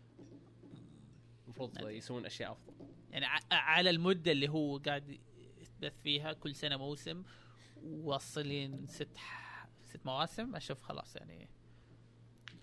المفروض. 1.45 1.89
يسوون 1.89 2.26
أشياء 2.26 2.52
أفضل. 2.52 2.87
يعني 3.12 3.26
ع- 3.26 3.39
على 3.52 3.89
المدة 3.89 4.32
اللي 4.32 4.50
هو 4.50 4.78
قاعد 4.78 5.20
يتبث 5.58 6.02
فيها 6.04 6.34
كل 6.34 6.56
سنة 6.56 6.78
موسم 6.78 7.24
واصلين 7.84 8.88
ست 8.88 9.08
ست 9.86 10.06
مواسم 10.06 10.56
أشوف 10.56 10.82
خلاص 10.82 11.15
يعني 11.15 11.50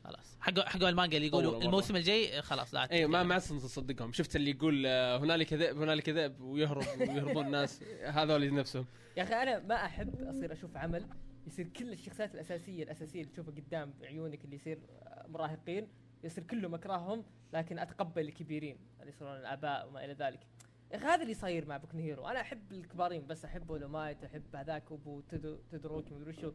خلاص 0.05 0.37
حق 0.41 0.61
حق 0.61 0.83
المانجا 0.83 1.17
اللي 1.17 1.29
يقولوا. 1.29 1.63
الموسم 1.63 1.97
الجاي 1.97 2.43
خلاص 2.43 2.75
لا 2.75 2.91
اي 2.93 2.97
إيه، 2.99 3.07
ما. 3.07 3.23
ما 3.23 3.39
تصدقهم 3.39 4.13
شفت 4.13 4.37
اللي 4.37 4.51
يقول 4.51 4.87
آه، 4.87 5.19
هنالك 5.19 5.53
ذئب 5.53 5.83
هنالك 5.83 6.09
ذئب 6.09 6.41
ويهرب 6.41 6.85
ويهربون 7.01 7.47
الناس 7.47 7.83
هذول 8.17 8.55
نفسهم 8.55 8.87
يا 9.17 9.23
أخي 9.23 9.35
أنا 9.35 9.59
ما 9.59 9.75
أحب 9.75 10.23
أصير 10.23 10.53
أشوف 10.53 10.77
عمل 10.77 11.09
يصير 11.47 11.69
كل 11.69 11.93
الشخصيات 11.93 12.35
الأساسية 12.35 12.83
الأساسية 12.83 13.21
اللي 13.21 13.33
تشوفها 13.33 13.55
قدام 13.55 13.95
بعيونك 14.01 14.45
اللي 14.45 14.57
يصير 14.57 14.79
مراهقين 15.29 15.89
يصير 16.25 16.45
كلهم 16.45 16.75
أكرههم 16.75 17.25
لكن 17.55 17.79
أتقبل 17.79 18.23
الكبيرين 18.23 18.79
اللي 19.01 19.11
يصيرون 19.11 19.37
الآباء 19.37 19.89
وما 19.89 20.05
إلى 20.05 20.13
ذلك. 20.13 20.41
يا 20.93 20.97
أخي 20.97 21.07
هذا 21.07 21.23
اللي 21.23 21.35
صاير 21.35 21.67
مع 21.67 21.77
بوكن 21.77 21.99
هيرو. 21.99 22.29
أنا 22.29 22.41
أحب 22.41 22.73
الكبارين 22.73 23.27
بس 23.27 23.45
أحب 23.45 23.71
أول 23.71 23.98
مايت 23.98 24.25
أحب 24.25 24.57
هذاك 24.57 24.93
أبو 24.93 25.21
تودوروكي 25.73 26.15
مدري 26.15 26.33
شو. 26.33 26.53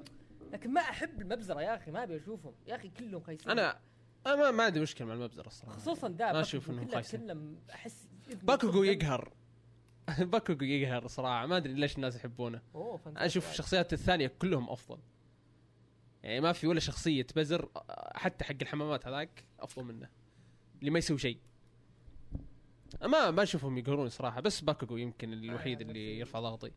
لكن 0.54 0.74
ما 0.74 0.82
أحب 0.82 1.22
المبزرة 1.22 1.62
يا 1.62 1.76
أخي 1.76 1.92
ما 1.92 2.04
أبي 2.04 2.18
أشوفهم. 2.18 2.54
يا 2.68 2.76
أخي 2.76 2.90
كلهم 2.90 3.22
خايسين. 3.22 3.52
أنا 3.52 3.80
أنا 4.26 4.36
ما, 4.36 4.52
ما 4.52 4.64
عندي 4.64 4.80
مشكلة 4.80 5.08
مع 5.08 5.14
المبزرة 5.14 5.48
الصراحة. 5.48 5.78
خصوصا 5.78 6.10
ذا 6.10 6.32
ما 6.32 6.44
إنهم 6.54 6.62
كله 6.62 6.88
خايسين. 6.94 7.58
أحس 7.74 8.10
باكوغو 8.44 8.84
يقهر. 8.84 9.34
باكوغو 10.20 10.64
يقهر 10.64 11.08
صراحة. 11.08 11.46
ما 11.46 11.58
أدري 11.58 11.74
ليش 11.74 11.96
الناس 11.96 12.16
يحبونه. 12.16 12.62
أوه. 12.76 13.00
أنا 13.08 13.26
أشوف 13.26 13.52
الشخصيات 13.52 13.94
الثانية 13.94 14.28
كلهم 14.28 14.70
أفضل. 14.70 15.00
يعني 16.24 16.42
ما 16.42 16.52
في 16.52 16.68
ولا 16.68 16.80
شخصية 16.80 17.28
بزر 17.36 17.70
حتى 18.16 18.46
حق 18.46 18.56
الحمامات 18.62 19.08
هذاك 19.08 19.44
أفضل 19.60 19.84
منه. 19.84 20.10
اللي 20.80 20.92
ما 20.92 21.00
يسوي 21.00 21.18
شيء. 21.18 21.38
ما 23.02 23.32
ما 23.32 23.44
أشوفهم 23.44 23.78
يقهرون 23.78 24.10
صراحة 24.10 24.42
بس 24.42 24.62
باكوغو 24.62 24.98
يمكن 24.98 25.34
الوحيد 25.34 25.82
اللي 25.82 26.20
يرفع 26.20 26.40
ضغطي. 26.40 26.72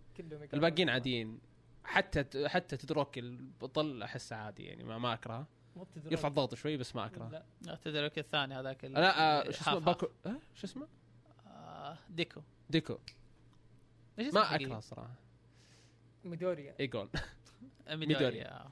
الباقيين 0.54 0.90
عاديين. 0.90 1.38
حتى 1.84 2.48
حتى 2.48 2.76
تودوروكي 2.76 3.18
البطل 3.18 4.02
احسه 4.02 4.36
عادي 4.36 4.64
يعني 4.64 4.84
ما 4.84 4.98
ما 4.98 5.14
أكرهه. 5.14 5.46
يرفع 6.10 6.28
الضغط 6.28 6.54
شوي 6.54 6.76
بس 6.76 6.96
ما 6.96 7.06
أكرهه. 7.06 7.28
لا. 7.30 7.44
لا، 7.62 7.74
تودوروكي 7.74 8.18
الثاني 8.18 8.54
هذاك 8.54 8.84
لا 8.84 9.40
آه، 9.40 9.50
شو 9.50 9.60
اسمه. 9.60 9.78
باكو 9.78 10.06
آه، 10.26 10.36
شو 10.54 10.66
اسمه؟ 10.66 10.88
آه، 11.46 11.98
ديكو. 12.10 12.40
ديكو. 12.70 12.98
إيش 14.18 14.28
اسمه 14.28 14.40
الحقيقي؟ 14.40 14.64
اكره 14.66 14.80
صراحة. 14.80 15.14
ميدوريا. 16.24 16.74
ايجون 16.80 17.08
ميدوري 17.88 18.06
ميدوري. 18.06 18.42
آه. 18.42 18.70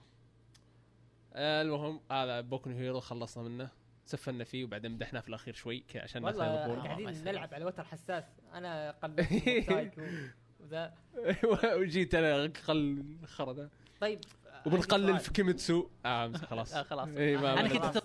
آه، 1.35 1.63
المهم 1.63 2.01
هذا 2.11 2.41
بوكو 2.41 2.71
هيرو 2.71 3.01
خلصنا 3.01 3.43
منه. 3.49 3.71
سفلنا 4.11 4.45
فيه 4.45 4.65
وبعدين 4.65 4.91
مدحناه 4.93 5.21
في 5.21 5.29
الأخير 5.29 5.55
شوي 5.55 5.85
عشان 5.95 6.21
الناس 6.23 6.37
ما 6.37 6.67
والله 6.67 6.83
قاعدين. 6.85 7.25
نلعب 7.25 7.55
على 7.55 7.65
وتر 7.65 7.85
حساس. 7.85 8.25
أنا 8.55 8.91
قلبت 8.91 9.29
وذا. 10.61 10.95
وجيت 11.81 12.15
أنا 12.15 12.43
قل 12.69 13.05
خرده 13.27 13.71
طيب 14.01 14.21
وبنقلل 14.67 15.19
في 15.19 15.33
كيميتسو. 15.33 15.89
آه 16.07 16.33
خلاص. 16.33 16.75
آه، 16.75 16.83
خلاص. 16.83 17.09
إيه، 17.09 17.37
ما- 17.37 17.61
أنا 17.61 17.69
كنت 17.69 18.03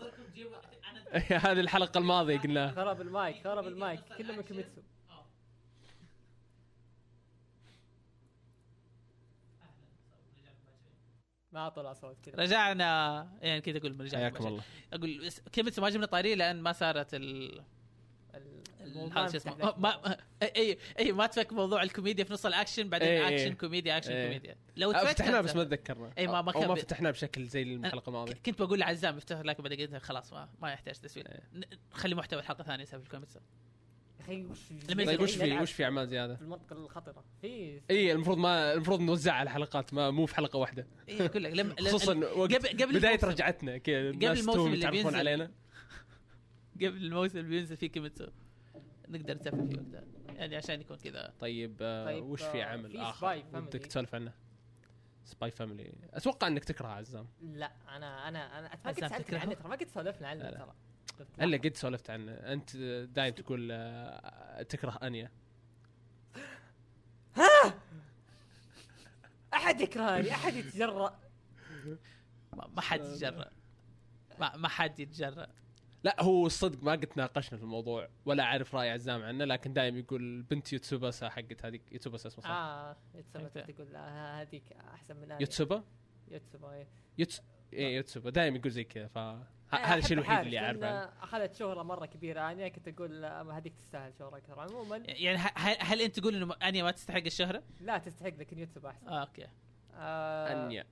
هذه 1.46 1.60
الحلقة 1.60 1.98
الماضية 1.98 2.38
قلنا 2.38 2.72
خرب 2.72 3.02
المايك 3.02 3.44
خرب 3.44 3.68
المايك 3.68 4.00
كلهم 4.18 4.41
كيميتسو. 4.41 4.82
ما 11.56 11.70
طلع 11.70 11.94
صوت 11.94 12.18
كذا. 12.24 12.36
رجعنا. 12.36 13.28
يعني 13.41 13.62
كذا 13.62 13.78
أقول 13.78 14.02
رجعنا 14.02 14.24
حياكم 14.30 14.48
الله. 14.48 14.63
أقول 14.94 15.30
كيميتسو 15.52 15.82
ما 15.82 15.89
جبنا 15.89 16.06
طاري 16.06 16.36
لأن 16.36 16.62
ما 16.62 16.72
صارت 16.72 17.13
ال 17.13 17.62
هذا 19.15 19.28
شو 19.32 19.38
اسمه. 19.38 19.74
ما 19.78 20.18
اي 20.56 20.78
إي 21.00 21.12
ما 21.12 21.26
تفك 21.28 21.54
موضوع 21.54 21.84
الكوميديا 21.84 22.24
في 22.24 22.34
نص 22.34 22.46
الأكشن 22.46 22.89
بعدين 22.89 23.08
إيه، 23.08 23.28
اكشن. 23.30 23.54
كوميديا 23.54 23.98
اكشن 23.98 24.12
إيه. 24.12 24.28
كوميديا 24.28 24.56
لو 24.76 24.94
فتحناه 24.94 25.32
كان 25.32 25.41
بس 25.41 25.56
ما 25.56 25.63
تذكرنا. 25.63 26.12
إيه، 26.18 26.28
ما- 26.28 26.41
ما 26.41 26.52
أو 26.54 26.60
ما 26.62 26.65
كان- 26.68 26.76
فتحناه 26.76 27.12
بشكل 27.12 27.46
زي 27.48 27.63
الحلقة 27.63 28.10
الماضية. 28.10 28.34
كنت 28.46 28.62
بقول 28.62 28.80
لعزام 28.80 29.18
يفتح 29.18 29.39
لك 29.39 29.62
بعدين 29.62 29.80
قلت 29.96 30.04
خلاص 30.04 30.34
ما, 30.34 30.50
ما 30.62 30.72
يحتاج 30.72 30.96
تسويق 30.96 31.28
إيه. 31.30 31.39
ن- 31.54 31.63
خلي 31.91 32.15
محتوى 32.15 32.39
الحلقة 32.39 32.63
ثانية 32.63 32.84
يسوي 32.84 33.00
في 33.00 33.06
الكيميتسو 33.06 33.39
يا 33.39 33.44
أخي 34.19 34.45
وش 34.45 34.60
طيب 34.88 35.25
في 35.25 35.45
نلعب 35.45 35.62
وش 35.62 35.71
في 35.71 35.84
أعمال 35.84 36.08
زيادة؟ 36.08 36.36
في 36.36 36.41
المنطقة 36.41 36.73
الخطرة 36.86 37.23
في 37.41 37.82
اي 37.89 38.12
المفروض 38.12 38.38
ما 38.38 38.73
المفروض 38.73 38.99
نوزعها 39.01 39.36
على 39.36 39.49
حلقات 39.49 39.93
ما 39.93 40.12
مو 40.12 40.25
في 40.25 40.36
حلقة 40.36 40.58
واحدة 40.60 40.88
اي 41.10 41.25
أقول 41.25 41.43
لك 41.43 41.51
لما 41.54 41.75
خصوصا 41.80 42.13
قبل 42.13 42.67
قبل 42.84 42.99
بداية 42.99 43.19
رجعتنا 43.23 43.78
كذا 43.78 44.10
قبل 44.10 44.25
الموسم 44.25 44.73
اللي 44.73 44.91
بينزل. 44.91 45.15
علينا 45.15 45.51
قبل 46.82 47.06
الموسم 47.06 47.38
اللي 47.38 47.49
بينزل 47.49 47.78
فيه 47.78 47.88
كيميتسو 47.88 48.28
نقدر 49.10 49.36
نسافر 49.36 49.65
فيه 49.65 49.78
وقتها 49.78 50.04
يعني 50.36 50.56
عشان 50.56 50.82
يكون 50.82 50.97
كذا 50.97 51.34
طيب, 51.39 51.78
آه 51.82 52.06
طيب، 52.06 52.23
وش 52.23 52.43
في 52.43 52.63
آه، 52.63 52.65
عمل 52.65 52.91
في 52.91 53.01
آخر. 53.01 53.43
ودك 53.54 53.86
تسولف 53.86 54.15
عنه؟ 54.15 54.34
سباي 55.25 55.51
فاميلي 55.51 55.93
أتوقع 56.13 56.47
إنك 56.47 56.63
تكره 56.63 56.88
عزام 56.88 57.28
لا 57.41 57.71
أنا 57.89 58.28
أنا 58.28 58.60
أنا 58.60 58.69
ما 58.86 58.91
قد 58.91 58.99
سألتك؟ 58.99 59.34
عنه 59.34 59.54
ترى 59.54 59.69
ما 59.69 59.75
قد 59.75 59.88
سولفنا 59.88 60.28
عنه. 60.28 60.49
ترى 60.49 60.73
الا 61.21 61.56
لا. 61.56 61.58
قد 61.58 61.75
سولفت 61.75 62.10
عنه 62.10 62.32
أنت 62.32 62.75
دايم 63.15 63.34
تقول 63.34 63.69
آه، 63.71 64.62
تكره 64.62 64.99
أنيا 65.04 65.32
أحد 69.54 69.82
يكرهني 69.82 70.32
أحد 70.32 70.56
يتجرأ 70.56 71.19
ما 72.53 72.68
ما 72.68 72.82
حد 72.82 72.99
يتجرأ 72.99 73.51
ما, 74.39 74.57
ما 74.57 74.68
حد 74.68 74.99
يتجرأ 74.99 75.47
لا 76.03 76.24
هو 76.24 76.45
الصدق 76.45 76.84
ما 76.84 76.91
قد 76.91 77.09
ناقشنا 77.16 77.57
في 77.57 77.63
الموضوع 77.63 78.09
ولا 78.26 78.43
أعرف 78.43 78.76
رأي 78.76 78.89
عزام 78.89 79.24
عنه 79.24 79.45
لكن 79.45 79.74
دايم 79.74 79.97
يقول 79.97 80.41
بنت 80.41 80.74
يوتسوباسا 80.74 81.30
حقت 81.30 81.66
هذيك 81.66 81.91
يوتسوباسا 81.91 82.28
اسمه 82.28 82.43
صح؟ 82.43 82.49
آه 82.49 82.95
أنت. 83.36 83.57
تقول 83.57 83.95
هذيك 83.95 84.72
أحسن 84.93 85.16
من. 85.16 85.32
يوتسوبا؟ 85.32 85.84
يتسبب 86.28 86.66
إيه. 86.66 86.88
يوتس 87.18 87.41
إيه 87.74 87.95
يوتسوبا 87.95 88.30
دايم 88.30 88.55
يقول 88.55 88.72
زي 88.72 88.84
كذا 88.84 89.07
ف 89.07 89.18
هذا 89.72 89.95
الشيء 89.95 90.18
الوحيد 90.18 90.39
اللي 90.39 90.59
أعرفه؟ 90.59 91.24
أخذت 91.24 91.55
شهرة 91.55 91.84
مرة 91.84 92.05
كبيرة. 92.05 92.51
انيا 92.51 92.68
كنت 92.68 92.88
أقول 92.88 93.26
آه، 93.26 93.51
هذيك 93.57 93.74
تستاهل 93.76 94.13
شهرة 94.20 94.38
أكثر. 94.38 94.59
عموما 94.59 94.97
يعني 94.97 95.38
هل, 95.38 95.78
هل 95.80 96.01
أنت 96.01 96.20
تقول 96.20 96.36
إنه 96.36 96.55
أنيا 96.63 96.84
ما 96.84 96.91
تستحق 96.91 97.24
الشهرة؟ 97.26 97.63
لا 97.80 97.97
تستحق 97.97 98.34
لكن 98.38 98.59
يور 98.60 98.86
أحسن. 98.86 99.07
آه 99.07 99.22
okay. 99.22 99.47
آه 99.93 100.66
أنيا. 100.66 100.86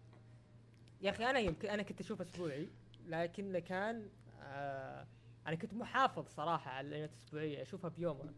يا 1.02 1.10
أخي 1.10 1.26
أنا 1.26 1.40
يمكن 1.40 1.70
أنا 1.70 1.84
كنت 1.84 2.00
أشوف 2.02 2.22
أسبوعي 2.22 2.70
لكن 3.08 3.60
كان 3.60 4.10
آه 4.42 5.08
أنا 5.48 5.56
كنت 5.56 5.74
محافظ 5.74 6.28
صراحة 6.28 6.72
على 6.72 6.88
الانميات 6.88 7.12
الأسبوعية 7.12 7.62
أشوفها 7.62 7.90
بيومها. 7.90 8.34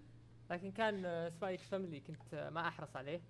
لكن 0.51 0.71
كان 0.71 1.05
آه، 1.05 1.29
سباي 1.30 1.59
فاميلي 1.59 1.99
كنت 1.99 2.33
آه، 2.33 2.49
ما 2.49 2.67
أحرص 2.67 2.95
عليه. 2.95 3.21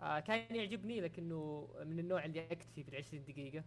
آه، 0.00 0.20
كان 0.20 0.56
يعجبني 0.56 1.00
لكنه 1.00 1.68
من 1.84 1.98
النوع 1.98 2.24
اللي 2.24 2.46
اكتفي 2.52 2.82
بال 2.82 2.96
20 2.96 3.24
دقيقة. 3.24 3.58
آه، 3.58 3.64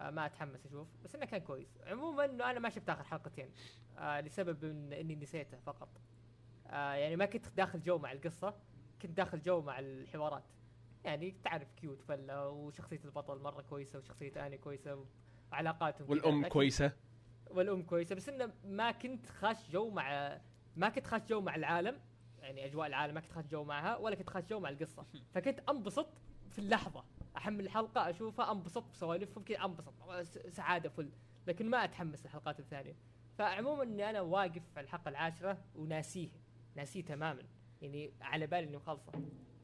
ما 0.00 0.26
أتحمس 0.26 0.66
أشوف. 0.66 0.88
بس 1.04 1.14
إنه 1.14 1.24
كان 1.26 1.40
كويس. 1.40 1.78
عموما 1.86 2.24
إنه 2.24 2.50
أنا 2.50 2.58
ما 2.58 2.68
شفت 2.70 2.88
آخر 2.90 3.04
حلقتين 3.04 3.50
آه، 3.98 4.20
لسبب 4.20 4.64
إن 4.64 4.92
إني 4.92 5.14
نسيته 5.14 5.58
فقط. 5.58 5.88
آه، 6.66 6.92
يعني 6.94 7.16
ما 7.16 7.26
كنت 7.26 7.48
داخل 7.56 7.80
جو 7.80 7.98
مع 7.98 8.12
القصة 8.12 8.54
كنت 9.02 9.10
داخل 9.10 9.40
جو 9.42 9.62
مع 9.62 9.78
الحوارات. 9.78 10.44
يعني 11.04 11.34
تعرف 11.44 11.72
cute 11.72 12.02
فلة 12.02 12.48
وشخصية 12.48 13.00
البطل 13.04 13.38
مرة 13.38 13.62
كويسة 13.62 13.98
وشخصية 13.98 14.46
أنيا 14.46 14.58
كويسة 14.58 15.04
وعلاقاتهم. 15.52 16.10
والأم 16.10 16.46
كويسة؟ 16.46 16.92
والأم 17.50 17.82
كويسة 17.82 18.14
بس 18.14 18.28
إنه 18.28 18.52
ما 18.64 18.90
كنت 18.90 19.26
خاش 19.26 19.70
جو 19.70 19.90
مع 19.90 20.38
ما 20.76 20.88
كنت 20.88 21.06
خاش 21.06 21.22
جو 21.22 21.40
مع 21.40 21.54
العالم. 21.54 22.00
يعني 22.38 22.66
أجواء 22.66 22.86
العالم 22.86 23.14
ما 23.14 23.20
كنت 23.20 23.32
خاش 23.32 23.46
جو 23.46 23.64
معها 23.64 23.96
ولا 23.96 24.14
كنت 24.14 24.30
خاش 24.30 24.44
جو 24.44 24.60
مع 24.60 24.68
القصة. 24.68 25.06
فكنت 25.34 25.60
أنبسط 25.70 26.08
في 26.50 26.58
اللحظة. 26.58 27.04
أحمل 27.36 27.64
الحلقة 27.64 28.10
أشوفها 28.10 28.52
أنبسط 28.52 28.84
بسوالفهم 28.92 29.44
كذا 29.44 29.64
أنبسط. 29.64 29.94
سعادة 30.48 30.88
فل. 30.88 31.10
لكن 31.46 31.70
ما 31.70 31.84
أتحمس 31.84 32.22
للحلقات 32.22 32.60
الثانية. 32.60 32.96
فعموما 33.38 33.82
إني 33.82 34.10
أنا 34.10 34.20
واقف 34.20 34.62
على 34.76 34.84
الحلقة 34.84 35.08
العاشرة 35.08 35.58
وناسيه. 35.74 36.28
ناسيه 36.76 37.04
تماما. 37.04 37.42
يعني 37.82 38.12
على 38.20 38.46
بالي 38.46 38.68
انه 38.68 38.78
خلصته 38.78 39.12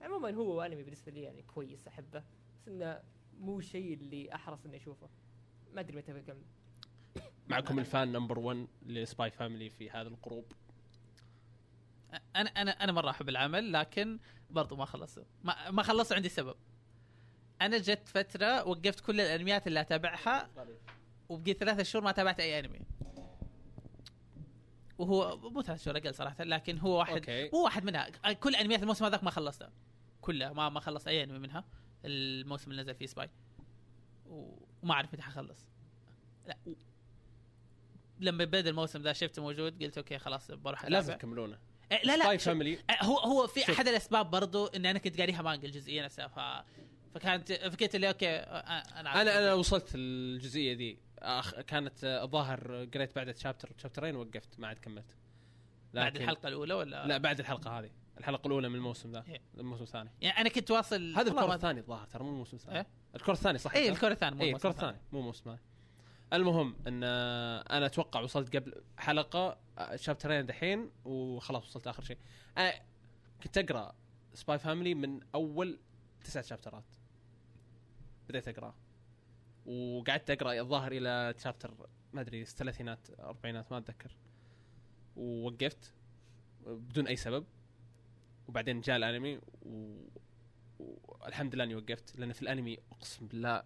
عموما 0.03 0.35
هو 0.35 0.63
انمي 0.63 0.83
بالنسبة 0.83 1.13
لي 1.13 1.23
يعني 1.23 1.43
كويس 1.43 1.89
أحبه. 1.89 2.23
بس 2.57 2.69
إنه 2.69 3.03
مو 3.41 3.59
الشيء 3.59 3.95
اللي 3.95 4.35
أحرص 4.35 4.67
إني 4.67 4.77
أشوفه. 4.77 5.09
ما 5.73 5.81
أدري 5.81 5.97
متى 5.97 6.13
بكمل 6.13 6.43
معكم 7.49 7.79
ال 7.79 7.87
fan 7.87 8.13
number 8.13 8.39
1 8.39 8.67
لسباي 8.83 9.31
فاميلي 9.31 9.71
في 9.71 9.91
هذا 9.91 10.09
القروب. 10.09 10.53
أنا 12.37 12.51
أنا 12.51 12.71
أنا 12.71 12.93
مرة 12.93 13.11
أحب 13.11 13.29
العمل 13.29 13.73
لكن 13.73 14.19
برضو 14.51 14.77
ما 14.77 14.85
خلصته. 14.85 15.25
ما, 15.45 15.71
ما 15.71 15.83
خلصته 15.83 16.17
عندي 16.17 16.29
سبب. 16.29 16.57
أنا 17.63 17.79
جت 17.79 18.09
فترة 18.09 18.69
وقفت 18.69 19.01
كل 19.01 19.21
الأنميات 19.21 19.67
اللي 19.67 19.81
أتابعها 19.81 20.51
وبقيت 21.29 21.59
ثلاثة 21.61 21.83
شهور 21.83 22.05
ما 22.05 22.13
تابعت 22.13 22.41
أي 22.41 22.59
أنمي. 22.59 22.81
وهو 24.99 25.37
مو 25.51 25.63
ثلاث 25.63 25.85
شهور 25.85 25.97
أقل 25.97 26.15
صراحة 26.15 26.45
لكن 26.45 26.79
هو 26.79 26.99
واحد 26.99 27.15
okay. 27.15 27.51
مو 27.53 27.65
واحد 27.65 27.85
منها. 27.85 28.09
كل 28.33 28.55
انميات 28.55 28.83
الموسم 28.83 29.05
هذاك 29.05 29.25
ما 29.25 29.31
خلصتها 29.31 29.73
كلها 30.21 30.53
ما 30.53 30.69
ما 30.69 30.81
خلصت 30.81 31.09
أي 31.09 31.23
أنمي 31.23 31.39
منها. 31.39 31.65
الموسم 32.05 32.71
اللي 32.71 32.83
نزل 32.83 32.95
فيه 32.95 33.07
سباي 33.07 33.31
وما 34.27 34.93
أعرف 34.95 35.15
متى 35.15 35.23
حخلص. 35.23 35.67
لا. 36.47 36.57
لما 38.21 38.45
بدأ 38.45 38.71
الموسم 38.71 39.03
ذا 39.03 39.13
شفته 39.13 39.43
موجود 39.43 39.83
قلت 39.83 39.99
okay 39.99 40.19
خلاص 40.19 40.51
بروح. 40.51 40.85
لازم 40.85 41.15
تكملونه. 41.15 41.59
إيه، 41.93 42.03
لا 42.05 42.17
لا 42.17 42.25
Spy 42.25 42.39
Family 42.39 42.79
هو 43.03 43.19
هو 43.19 43.47
في. 43.47 43.73
أحد 43.73 43.89
الأسباب 43.89 44.31
برضو 44.31 44.67
ان 44.67 44.87
أنا 44.87 44.99
كنت 44.99 45.21
قاريها 45.21 45.43
مانجا 45.43 45.67
الجزئية 45.67 46.05
نفسها 46.05 46.29
ف 46.29 46.65
فكانت 47.15 47.53
فكرت 47.53 47.95
اللي 47.95 48.09
okay 48.09 48.29
أنا. 48.29 49.21
أنا 49.21 49.39
أنا 49.39 49.55
وصلت 49.55 49.91
الجزئية 49.95 50.75
دي 50.75 50.99
أخ... 51.19 51.61
كانت 51.61 52.05
الظاهر 52.05 52.89
قريت 52.95 53.17
بعد 53.17 53.35
chapter 53.35 53.71
تشابترين 53.71 54.17
وقفت 54.17 54.61
ما 54.61 54.69
عاد 54.69 54.79
كملت. 54.79 55.17
بعد 55.95 56.17
الحلقة 56.17 56.49
الأولى 56.49 56.75
ولا؟ 56.75 57.07
لا 57.07 57.19
بعد 57.19 57.41
الحلقة 57.41 57.79
هذه. 57.79 57.91
الحلقة 58.19 58.47
الأولى 58.47 58.69
من 58.69 58.75
الموسم 58.75 59.13
ذا 59.13 59.25
إيه. 59.29 59.41
الموسم 59.59 59.83
الثاني 59.83 60.11
يعني 60.21 60.41
أنا 60.41 60.49
كنت 60.49 60.71
واصل 60.71 61.15
هذا 61.17 61.31
الكور 61.31 61.55
الثاني 61.55 61.81
الظاهر 61.81 62.07
ترى 62.07 62.25
مو 62.25 62.31
الموسم 62.31 62.57
الثاني 62.57 62.79
إيه؟ 62.79 62.87
الكور 63.15 63.33
الثاني 63.33 63.59
صح؟ 63.59 63.75
اي 63.75 63.89
الكور 63.89 64.13
الثانية 64.13 64.37
مو 64.37 64.43
الموسم 64.43 64.57
الكور 64.57 64.71
الثاني 64.71 64.99
مو 65.13 65.21
الموسم 65.21 65.51
الثاني 65.51 65.61
المهم 66.33 66.77
إن 66.87 67.05
أنا 67.05 67.87
أتوقع 67.87 68.21
وصلت 68.21 68.57
قبل 68.57 68.83
حلقة 68.99 69.59
شابترين 69.95 70.47
دحين 70.47 70.91
وخلاص 71.05 71.67
وصلت 71.67 71.87
آخر 71.87 72.03
شيء. 72.03 72.19
آه، 72.59 72.75
كنت 73.43 73.59
أقرأ 73.59 73.95
Spy 74.35 74.59
Family 74.59 74.95
من 74.95 75.21
أول 75.35 75.79
تسعة 76.25 76.43
شابترات 76.43 76.85
بديت 78.29 78.49
أقرأ. 78.49 78.75
وقعدت 79.67 80.31
أقرأ 80.31 80.61
الظاهر 80.61 80.93
إلى 80.93 81.35
chapter 81.39 81.75
ما 82.13 82.21
أدري 82.21 82.43
الثلاثينات 82.43 82.99
أربعينات 83.21 83.73
ما 83.73 83.79
أتذكر. 83.79 84.17
ووقفت 85.17 85.95
بدون 86.67 87.07
أي 87.07 87.17
سبب. 87.17 87.45
وبعدين 88.49 88.81
جاء 88.81 88.97
الأنمي 88.97 89.41
و... 89.63 89.97
والحمد 90.79 91.55
لله 91.55 91.65
إني 91.65 91.75
وقفت 91.75 92.19
لأن 92.19 92.33
في 92.33 92.43
الأنمي 92.43 92.79
أقسم 92.93 93.27
بالله 93.27 93.63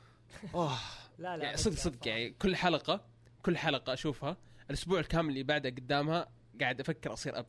أوه. 0.54 0.78
لا 1.18 1.36
لا 1.36 1.44
يعني 1.44 1.56
صدق 1.56 1.76
صدق. 1.76 2.08
يعني 2.08 2.30
كل 2.30 2.56
حلقة 2.56 3.04
كل 3.42 3.58
حلقة 3.58 3.92
أشوفها 3.92 4.36
الأسبوع 4.70 5.00
الكامل 5.00 5.28
اللي 5.28 5.42
بعده 5.42 5.70
قدامها 5.70 6.28
قاعد 6.60 6.80
أفكر 6.80 7.12
أصير 7.12 7.38
اب 7.38 7.46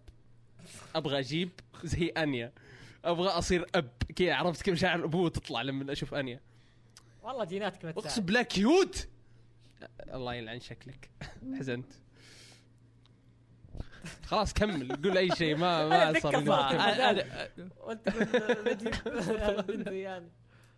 أبغى 0.95 1.19
أجيب 1.19 1.49
زي 1.83 2.07
أنيا. 2.07 2.53
أبغى 3.05 3.29
أصير 3.29 3.65
أب. 3.75 3.89
كذا 4.15 4.33
عرفت 4.33 4.61
كيف 4.61 4.73
مشاعر 4.73 4.99
الأبوة 4.99 5.29
تطلع 5.29 5.61
لما 5.61 5.91
أشوف 5.91 6.13
أنيا. 6.13 6.39
والله 7.23 7.45
جيناتك 7.45 7.85
ما 7.85 7.91
أقسم 7.91 8.21
بالله 8.21 8.41
cute. 8.41 9.07
الله 10.13 10.33
يلعن 10.33 10.59
شكلك. 10.59 11.09
حزنت. 11.59 11.93
خلاص 14.25 14.53
كمل. 14.53 14.95
قول 15.03 15.17
أي 15.17 15.29
شيء. 15.35 15.55
ما 15.55 15.89
ما 15.89 16.09
أنا 16.09 16.19
صار 16.19 16.33
يعني 19.93 20.31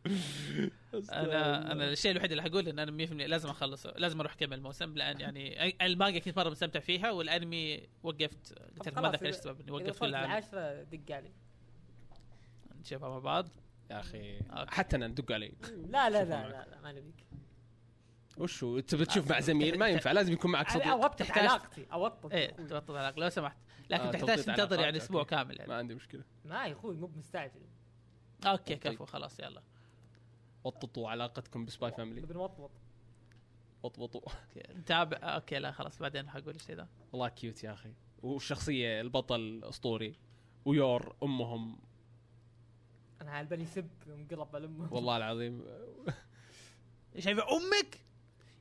أنا 1.13 1.71
أنا 1.71 1.89
الشيء 1.89 2.11
الوحيد 2.11 2.31
اللي 2.31 2.43
حقول 2.43 2.67
إن 2.67 2.79
أنا 2.79 3.05
100% 3.05 3.11
لازم 3.11 3.49
أخلصه. 3.49 3.93
لازم 3.97 4.19
أروح 4.19 4.33
اكمل 4.33 4.53
الموسم 4.53 4.95
لأن 4.95 5.19
يعني 5.21 5.75
المانجا 5.85 6.19
كنت 6.19 6.37
مرة 6.37 6.49
مستمتع 6.49 6.79
فيها 6.79 7.11
والأنمي 7.11 7.87
وقفت. 8.03 8.53
قلت 8.79 8.99
ما 8.99 9.09
ذكر 9.09 9.25
إيش 9.25 9.35
السبب 9.35 9.61
إني 9.61 9.71
وقفت 9.71 10.03
عام 10.03 10.09
العشرة 10.13 10.83
دق 10.83 11.15
علي. 11.15 11.31
نشوفها 12.83 13.09
مع 13.09 13.19
بعض. 13.19 13.47
يا 13.91 13.99
أخي 13.99 14.37
okay. 14.39 14.71
حتى 14.71 14.95
أنا 14.95 15.07
ندق 15.07 15.31
علي 15.31 15.53
لا 15.69 16.09
لا 16.09 16.23
لا 16.23 16.49
لا, 16.49 16.67
لا 16.71 16.81
ما 16.81 16.91
نبيك. 16.91 17.25
وشو 18.37 18.79
تبي 18.79 19.05
تشوف 19.05 19.31
مع 19.31 19.39
زميل؟ 19.39 19.79
ما 19.79 19.87
ينفع 19.87 20.11
لازم 20.11 20.33
يكون 20.33 20.51
معك 20.51 20.69
صديق. 20.69 20.87
اوطد 20.87 21.15
تحتاج- 21.15 21.37
علاقتي 21.37 21.85
اوطد 21.93 22.33
إيه. 22.33 22.51
توطد 22.51 22.89
العلاقه 22.89 23.19
لو 23.19 23.29
سمحت. 23.29 23.57
لكن 23.89 24.03
آه، 24.03 24.11
تحتاج 24.11 24.43
تنتظر 24.43 24.79
يعني 24.79 24.97
أسبوع 24.97 25.21
okay. 25.21 25.29
كامل 25.35 25.57
يعني. 25.57 25.69
ما 25.69 25.75
عندي 25.77 25.95
مشكلة. 25.95 26.23
ما 26.45 26.65
يا 26.65 26.71
أخوي 26.73 26.95
مو 26.95 27.07
مستعجل. 27.17 27.61
okay 28.45 28.75
طيب. 28.75 28.93
كفو 28.93 29.05
خلاص 29.05 29.39
يلا. 29.39 29.61
وططوا 30.63 31.09
علاقتكم 31.09 31.65
ب 31.65 31.72
Spy 31.72 31.91
Family 31.91 32.21
بنوطوط 32.21 32.71
وطوطوا. 33.83 34.21
okay، 34.21 34.73
نتابع. 34.73 35.17
okay 35.17 35.59
لا 35.59 35.71
خلاص 35.71 35.99
بعدين 35.99 36.29
حقول 36.29 36.55
الشيء 36.55 36.75
ذا 36.75 36.87
والله 37.11 37.27
cute 37.29 37.63
يا 37.63 37.73
أخي. 37.73 37.93
والشخصية 38.23 39.01
البطل 39.01 39.61
اسطوري 39.63 40.15
ويور 40.65 41.15
أمهم. 41.23 41.79
أنا 43.21 43.31
على 43.31 43.47
بالي 43.47 43.65
سب 43.65 43.89
يوم 44.07 44.27
قلب 44.31 44.55
على 44.55 44.65
أمه. 44.65 44.93
والله 44.93 45.17
العظيم. 45.17 45.65
شايفه 47.19 47.41
أمك؟ 47.41 47.99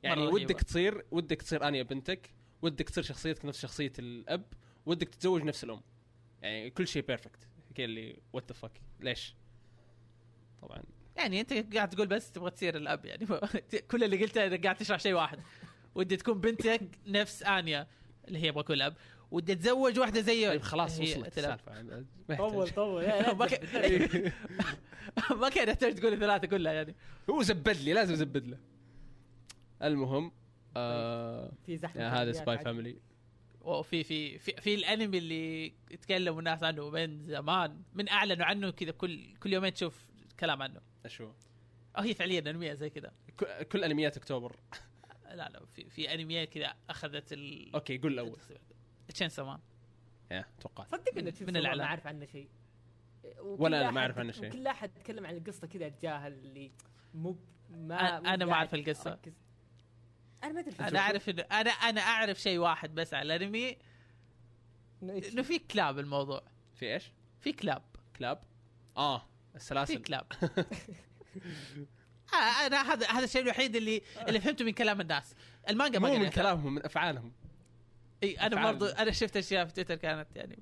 يعني. 0.03 0.27
ودك 0.27 0.61
تصير 0.61 1.05
ودك 1.11 1.41
تصير 1.41 1.67
أنيا 1.67 1.83
بنتك 1.83 2.29
ودك 2.61 2.89
تصير 2.89 3.03
شخصيتك 3.03 3.45
نفس 3.45 3.61
شخصية 3.61 3.93
الأب 3.99 4.45
ودك 4.85 5.09
تتزوج 5.09 5.43
نفس 5.43 5.63
الأم. 5.63 5.81
يعني 6.41 6.69
كل 6.69 6.87
شيء 6.87 7.05
perfect 7.05 7.47
كذا 7.75 7.85
اللي 7.85 8.19
what 8.33 8.51
the 8.51 8.53
fuck 8.53 8.81
ليش؟ 8.99 9.35
طبعا. 10.61 10.83
يعني 11.17 11.39
أنت 11.41 11.75
قاعد 11.75 11.89
تقول 11.89 12.07
بس 12.07 12.31
تبغى 12.31 12.51
تصير 12.51 12.77
الأب 12.77 13.05
يعني 13.05 13.25
كل 13.91 14.03
اللي 14.03 14.23
قلته 14.23 14.57
قاعد 14.57 14.75
تشرح 14.75 14.99
شيء 14.99 15.13
واحد. 15.13 15.39
ودي 15.95 16.17
تكون 16.17 16.41
بنتك 16.41 16.81
نفس 17.07 17.43
أنيا 17.43 17.87
اللي 18.27 18.39
هي 18.39 18.49
أبغى 18.49 18.61
أكون 18.61 18.81
أب. 18.81 18.95
ودي 19.33 19.53
اتزوج 19.53 19.99
واحدة 19.99 20.21
زيه 20.21 20.49
طيب 20.49 20.61
خلاص 20.61 20.99
وصلت. 20.99 21.27
السالفه. 21.37 22.05
طول 22.37 22.69
طول 22.69 23.03
يا 23.03 23.33
ما 25.41 25.49
كان- 25.49 25.69
يحتاج 25.69 25.95
تقول 25.95 26.13
الثلاثة 26.13 26.47
كلها 26.47 26.73
يعني. 26.73 26.95
هو 27.29 27.41
زبد 27.41 27.77
لي 27.77 27.93
لازم 27.93 28.15
زبد 28.15 28.47
له. 28.47 28.57
المهم 29.83 30.31
آه 30.77 31.51
في 31.65 31.77
زحمة 31.77 32.01
يا 32.01 32.09
هذا 32.09 32.31
Spy. 32.31 32.57
Family 32.57 32.97
وفي 33.61 34.03
في 34.03 34.37
في, 34.39 34.51
في 34.61 34.75
الأنمي 34.75 35.17
اللي 35.17 35.65
يتكلموا 35.91 36.39
الناس 36.39 36.63
عنه 36.63 36.89
من 36.89 37.25
زمان 37.27 37.81
من 37.93 38.09
أعلنوا 38.09 38.45
عنه 38.45 38.71
كذا 38.71 38.91
كل 38.91 39.35
كل 39.35 39.53
يومين 39.53 39.73
تشوف 39.73 40.05
كلام 40.39 40.61
عنه. 40.61 40.81
شو 41.07 41.31
أو 41.97 42.03
هي 42.03 42.13
فعليا 42.13 42.39
أنمية 42.39 42.73
زي 42.73 42.89
كذا. 42.89 43.11
كل 43.71 43.83
أنميات 43.83 44.17
أكتوبر. 44.17 44.55
لا 45.25 45.49
لا 45.49 45.61
في 45.75 45.89
في 45.89 46.13
انميات 46.13 46.49
كذا 46.49 46.73
أخذت 46.89 47.33
ال 47.33 47.73
okay 47.75 47.97
قول 47.97 48.13
الأول. 48.13 48.39
Chainsaw 49.07 49.29
Man 49.29 49.59
يا 50.31 50.45
توقعت. 50.61 50.87
صدق 50.91 51.17
انه 51.17 51.29
تشوف 51.29 51.47
من 51.47 51.57
الإعلان. 51.57 51.77
ما 51.77 51.85
أعرف 51.85 52.07
عنه 52.07 52.25
شيء. 52.25 52.49
ولا 53.41 53.81
أنا 53.81 53.91
ما 53.91 54.01
أعرف 54.01 54.17
عنه 54.17 54.31
شيء. 54.31 54.47
وكل 54.49 54.67
أحد 54.67 54.97
يتكلم 54.97 55.25
عن 55.25 55.37
القصة 55.37 55.67
كذا 55.67 55.87
الجاهل 55.87 56.33
اللي 56.33 56.71
مو 57.13 57.37
ما 57.69 58.17
أنا 58.17 58.19
ما 58.19 58.27
قاعد 58.27 58.41
أعرف 58.49 58.75
القصة. 58.75 59.11
أركز. 59.11 59.33
أنا 60.43 60.53
ما 60.53 60.59
أدري 60.59 60.75
أنا 60.79 60.99
أعرف 60.99 61.29
انه 61.29 61.41
أنا 61.41 61.69
أنا 61.69 62.01
أعرف 62.01 62.41
شيء 62.41 62.57
واحد 62.57 62.95
بس 62.95 63.13
على 63.13 63.35
الأنمي. 63.35 63.77
إنه 65.03 65.41
في 65.41 65.59
كلاب 65.59 65.99
الموضوع. 65.99 66.43
في 66.73 66.93
إيش؟ 66.93 67.11
في 67.39 67.53
كلاب. 67.53 67.83
كلاب؟ 68.15 68.43
آه 68.97 69.19
في 69.49 69.55
السلاسل 69.55 70.01
كلاب. 70.01 70.25
آه، 72.33 72.65
أنا 72.67 72.93
هذا 72.93 73.07
هذا 73.07 73.23
الشيء 73.23 73.41
الوحيد 73.41 73.75
اللي 73.75 74.01
اللي 74.27 74.39
فهمته 74.39 74.65
من 74.65 74.71
كلام 74.71 75.01
الناس. 75.01 75.35
المانجا 75.69 75.99
ما 75.99 76.09
مو 76.09 76.17
من. 76.17 76.29
كلامهم 76.29 76.75
من 76.75 76.85
أفعالهم. 76.85 77.31
إي 78.23 78.35
أنا. 78.39 78.71
برضو 78.71 78.85
أنا 78.85 79.11
شفت 79.11 79.37
أشياء 79.37 79.65
في 79.65 79.73
تويتر 79.73 79.95
كانت 79.95 80.27
يعني 80.35 80.59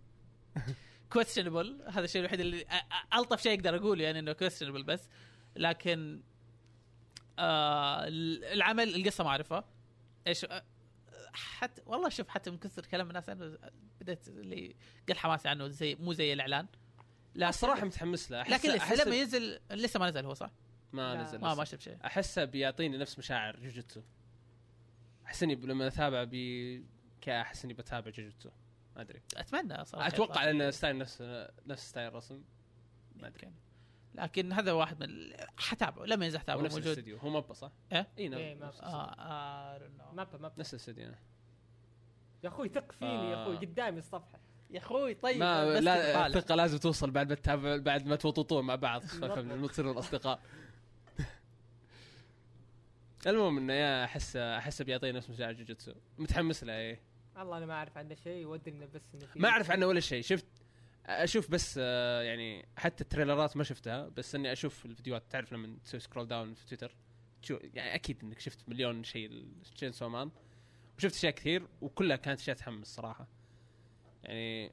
questionable 1.13 1.82
هذا 1.88 2.05
الشيء 2.05 2.22
الوحيد 2.22 2.39
اللي 2.39 2.66
أ- 2.66 2.68
أ- 3.14 3.18
ألطف 3.18 3.41
شيء 3.41 3.53
أقدر 3.59 3.76
اقوله 3.76 4.03
يعني 4.03 4.20
إنه 4.20 4.32
questionable 4.34 4.84
بس 4.84 5.07
لكن 5.55 6.22
آه 7.39 8.03
العمل 8.53 8.95
القصة 8.95 9.24
ما 9.24 9.30
أعرفها 9.30 9.64
إيش 10.28 10.45
حتى 11.34 11.82
والله 11.86 12.09
شوف 12.09 12.28
حتى 12.30 12.51
من 12.51 12.57
كثر 12.57 12.86
كلام 12.86 13.07
الناس 13.07 13.30
عنه 13.30 13.57
بديت 14.01 14.28
اللي 14.28 14.76
قل 15.09 15.16
حماسي 15.18 15.47
عنه 15.49 15.68
زي 15.68 15.95
مو 15.95 16.14
زي 16.14 16.34
الإعلان 16.34 16.68
لا 17.36 17.49
الصراحة 17.49 17.86
متحمس 17.86 18.32
له 18.32 18.43
لكن 18.43 18.70
لسه 18.72 19.05
لما 19.05 19.16
ينزل 19.16 19.59
لسه 19.72 19.99
ما 19.99 20.09
نزل 20.09 20.26
هو 20.26 20.34
صح؟ 20.34 20.51
ما 20.93 21.16
لا. 21.16 21.22
نزل 21.22 21.39
ما 21.39 21.47
لسه. 21.47 21.55
ما 21.57 21.64
شفت 21.66 21.82
شيء 21.82 21.97
أحسه 22.05 22.45
بيعطيني 22.45 22.97
نفس 22.97 23.20
مشاعر 23.20 23.59
جوجوتسو 23.59 24.01
أحس 25.26 25.43
إني 25.43 25.55
لما 25.55 25.88
أتابع 25.88 26.24
بي 26.24 26.84
كا 27.22 27.41
احس 27.41 27.65
إني 27.65 27.74
بتابع 27.74 28.11
جوجوتسو. 28.11 28.49
ما 28.95 29.01
أدري. 29.01 29.22
أتمنى 29.38 29.86
صراحة 29.86 30.07
أتوقع 30.07 30.45
لأن 30.45 30.72
style 30.72 30.97
نفس 30.97 31.22
نفس 31.65 31.89
style 31.89 32.07
الرسم. 32.07 32.43
ما 33.15 33.28
أدري. 33.28 33.51
لكن 34.15 34.53
هذا 34.53 34.72
واحد 34.72 35.03
من 35.03 35.34
حتابعه. 35.57 36.05
لما 36.05 36.26
ينزل 36.26 36.39
حتابعه 36.39 36.63
نفس 36.63 36.74
موجود. 36.74 36.88
الاستديو 36.88 37.17
هو 37.17 37.30
مابا 37.30 37.53
صح؟ 37.53 37.72
إيه؟ 37.91 38.07
اي 38.17 38.28
نعم 38.28 38.39
إيه، 38.39 38.53
نفس 38.53 38.82
مابا. 38.82 39.03
الاستديو. 39.03 39.26
آه 39.26 39.80
know. 39.80 40.13
مابا 40.13 40.38
مابا. 40.38 40.53
نفس 40.57 40.74
الاستديو 40.74 41.11
يا 42.43 42.49
أخوي 42.49 42.69
ثق 42.69 42.91
فيني 42.91 43.30
يا 43.32 43.43
أخوي. 43.43 43.55
آه. 43.55 43.59
قدامي 43.59 43.99
الصفحة. 43.99 44.39
يا 44.69 44.80
أخوي 44.80 45.13
طيب. 45.13 45.38
ما 45.38 45.80
لا. 45.80 46.28
الثقة 46.28 46.55
لازم 46.55 46.78
توصل 46.78 47.11
بعد 47.11 47.30
ما 47.30 47.36
تتابع 47.36 47.78
بعد 47.78 48.07
ما 48.07 48.15
توططون 48.15 48.65
مع 48.65 48.76
بعض. 48.76 49.01
تصيرون 49.67 49.97
اصدقاء 49.97 50.41
المهم 53.28 53.57
إنه 53.57 53.74
يا 53.74 54.05
احس 54.05 54.36
أحس 54.36 54.82
بيعطيني 54.82 55.17
نفس 55.17 55.30
مشاعر 55.30 55.53
جوجوتسو. 55.53 55.93
متحمس 56.17 56.63
له 56.63 56.74
إيه. 56.74 57.11
والله 57.38 57.57
أنا 57.57 57.65
ما 57.65 57.73
أعرف 57.73 57.97
عنه 57.97 58.15
شيء 58.15 58.45
ودي 58.45 58.71
بس 58.71 59.01
إنه 59.15 59.27
ما 59.36 59.49
أعرف 59.49 59.71
عنه 59.71 59.86
ولا 59.86 59.99
شيء. 59.99 60.21
شفت؟ 60.23 60.45
أشوف 61.05 61.51
بس 61.51 61.75
آه، 61.82 62.21
يعني 62.21 62.65
حتى 62.77 63.03
التريلرات 63.03 63.57
ما 63.57 63.63
شفتها 63.63 64.07
بس 64.07 64.36
إني 64.36 64.51
أشوف 64.51 64.86
الفيديوهات. 64.86 65.23
تعرف 65.29 65.53
لما 65.53 65.77
تسوي 65.84 65.99
scroll 65.99 66.28
down 66.28 66.53
في 66.53 66.65
تويتر؟ 66.65 66.95
شو 67.41 67.59
يعني 67.73 67.95
أكيد 67.95 68.23
إنك 68.23 68.39
شفت 68.39 68.69
مليون 68.69 69.03
شيء 69.03 69.45
Chainsaw 69.76 70.09
Man 70.09 70.32
وشفت 70.97 71.15
أشياء 71.15 71.32
كثير 71.34 71.67
وكلها 71.82 72.15
كانت 72.15 72.39
أشياء 72.39 72.55
تحمس 72.55 72.88
صراحة 72.95 73.27
يعني 74.23 74.71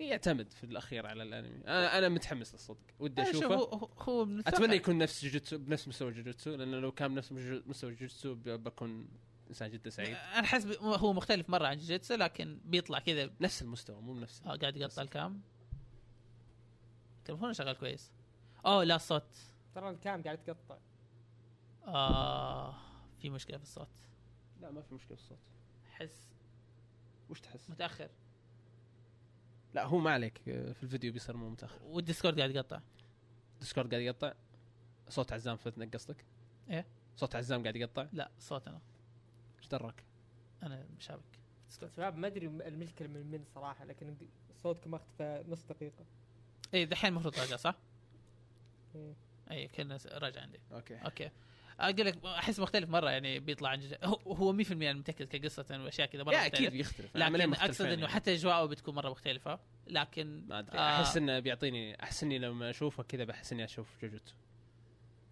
يعتمد 0.00 0.52
في 0.52 0.64
الأخير 0.64 1.06
على 1.06 1.22
الأنمي. 1.22 1.60
أنا 1.66 1.98
أنا 1.98 2.08
متحمس 2.08 2.52
للصدق. 2.52 2.78
ودي 2.98 3.22
أشوفه. 3.22 3.54
هو 3.54 3.88
هو-. 3.98 4.40
أتمنى 4.46 4.74
يكون 4.76 4.98
نفس 4.98 5.24
جوجوتسو 5.24 5.58
بنفس 5.58 5.88
مستوى 5.88 6.12
جوجوتسو 6.12 6.54
لأنه 6.54 6.78
لو 6.78 6.92
كان 6.92 7.14
بنفس 7.14 7.32
مستوى 7.66 7.90
جوجوتسو 7.90 8.34
ب- 8.34 8.42
بكون 8.48 9.08
انسان 9.48 9.70
جدا 9.70 9.90
سعيد 9.90 10.16
أنا 10.16 10.46
حاسس 10.46 10.64
ب- 10.64 10.82
هو 10.82 11.12
مختلف 11.12 11.50
مرة 11.50 11.66
عن 11.66 11.76
جوجيتسو 11.76 12.14
لكن 12.14 12.60
بيطلع 12.64 12.98
كذا. 12.98 13.30
نفس 13.40 13.62
المستوى 13.62 14.00
مو 14.00 14.14
بنفس 14.14 14.42
آه 14.46 14.56
قاعد 14.56 14.76
يقطع 14.76 15.02
ال 15.02 15.12
cam 15.12 15.40
تلفونه 17.24 17.52
شغال 17.52 17.76
كويس. 17.78 18.12
أوه 18.66 18.84
لا 18.84 18.96
الصوت. 18.96 19.36
ترى 19.74 19.90
ال 19.90 19.98
cam 19.98 20.22
قاعد 20.22 20.38
تقطع 20.44 20.78
آه 21.86 22.74
في 23.18 23.30
مشكلة 23.30 23.56
في 23.56 23.62
الصوت. 23.62 23.88
لا 24.60 24.70
ما 24.70 24.82
في 24.82 24.94
مشكلة 24.94 25.16
في 25.16 25.22
الصوت. 25.22 25.38
احس 25.92 26.28
وش 27.30 27.40
تحس؟ 27.40 27.70
متأخر. 27.70 28.08
لا 29.74 29.84
هو 29.86 29.98
ما 29.98 30.10
عليك. 30.10 30.38
في 30.44 30.82
الفيديو 30.82 31.12
بيصير 31.12 31.36
مو 31.36 31.48
متأخر. 31.50 31.82
وال 31.82 31.94
Discord 31.94 32.38
قاعد 32.38 32.50
يقطع. 32.50 32.80
ديسكورد 33.60 33.90
قاعد 33.90 34.02
يقطع. 34.02 34.32
صوت 35.08 35.32
عزام 35.32 35.56
فتنك 35.56 35.94
قصدك؟ 35.94 36.24
إيه. 36.70 36.86
صوت 37.16 37.36
عزام 37.36 37.62
قاعد 37.62 37.76
يقطع؟ 37.76 38.06
لا 38.12 38.30
صوت 38.38 38.68
أنا. 38.68 38.80
دراك؟ 39.78 40.04
أنا 40.62 40.86
مشابك 40.98 41.38
شباب 41.96 42.16
ما 42.16 42.26
أدري 42.26 42.46
المشكلة 42.46 43.08
من 43.08 43.30
من 43.30 43.44
صراحة 43.54 43.84
لكن 43.84 44.16
صوتكم 44.62 44.90
ما 44.90 44.96
اختفى 44.96 45.44
نص 45.48 45.64
دقيقة 45.64 46.04
اي 46.74 46.78
إيه، 46.78 46.84
دحين 46.84 47.10
المفروض 47.10 47.38
راجع 47.38 47.56
صح؟ 47.56 47.74
إيه. 48.94 49.14
اي 49.50 49.68
كنا 49.68 49.98
راجع 50.12 50.40
عندي 50.40 50.60
أوكي 50.72 50.96
أوكي 50.96 51.30
أقول 51.80 52.06
لك 52.06 52.24
أحس 52.24 52.60
مختلف 52.60 52.90
مرة 52.90 53.10
يعني 53.10 53.40
بيطلع 53.40 53.68
عن. 53.68 53.96
هو 54.04 54.32
هو 54.32 54.52
100% 54.52 54.72
أنا 54.72 54.92
متأكد 54.92 55.28
كقصة 55.28 55.66
وأشياء 55.70 56.08
كذا 56.08 56.22
مرة 56.22 56.34
مختلف. 56.34 56.54
أكيد 56.54 56.70
بيختلف 56.70 57.16
لكن 57.16 57.54
أقصد 57.54 57.84
إنه 57.84 57.92
يعني. 57.92 58.08
حتى 58.08 58.34
أجواءه 58.34 58.66
بتكون 58.66 58.94
مرة 58.94 59.10
مختلفة 59.10 59.58
لكن 59.86 60.44
ما 60.48 60.58
أدري 60.58 60.78
آه. 60.78 61.00
أحس 61.00 61.16
إنه 61.16 61.38
بيعطيني 61.38 62.02
أحس 62.02 62.22
إني 62.22 62.38
لما 62.38 62.70
أشوفه 62.70 63.02
كذا 63.02 63.24
بحس 63.24 63.52
إني 63.52 63.64
أشوف 63.64 63.88
جوجوتسو 64.02 64.34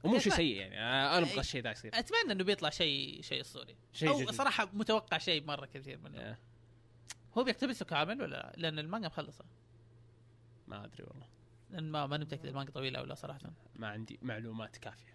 ومو 0.04 0.18
شيء 0.18 0.32
سيء 0.32 0.56
يعني. 0.56 0.78
أنا 0.78 1.18
أنا 1.18 1.26
أبغى 1.26 1.40
الشيء 1.40 1.62
ذا 1.62 1.70
يصير. 1.70 1.90
أتمنى 1.98 2.32
إنه 2.32 2.44
بيطلع 2.44 2.70
شيء 2.70 3.22
شيء 3.22 3.40
أسطوري. 3.40 3.76
شيء 3.92 4.08
أو 4.08 4.16
جديد. 4.16 4.30
صراحة 4.30 4.68
متوقع 4.72 5.18
شيء 5.18 5.44
مرة 5.44 5.66
كثير 5.66 5.98
منه. 5.98 6.18
يا، 6.20 6.38
هو 7.38 7.44
بيقتبسه 7.44 7.84
كامل 7.84 8.22
ولا 8.22 8.36
لا؟ 8.36 8.52
لأن 8.56 8.78
المانجا 8.78 9.08
مخلصة. 9.08 9.44
ما 10.66 10.84
أدري 10.84 11.04
والله. 11.04 11.26
لأن 11.70 11.90
ما 11.90 12.06
ماني 12.06 12.24
متأكد 12.24 12.46
المانجا 12.46 12.72
طويلة 12.72 12.98
أو 12.98 13.04
لا 13.04 13.14
صراحة. 13.14 13.52
ما 13.76 13.88
عندي 13.88 14.18
معلومات 14.22 14.76
كافية. 14.76 15.14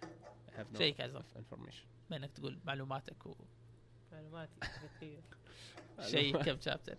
شيء 0.78 0.94
كذا. 0.94 1.22
information. 1.36 1.84
بما 2.08 2.16
انك 2.16 2.30
تقول 2.30 2.58
معلوماتك 2.64 3.16
معلوماتي 4.12 4.52
كثير. 4.60 5.20
وشيء 5.98 6.42
كم 6.42 6.60
شابتر 6.60 6.96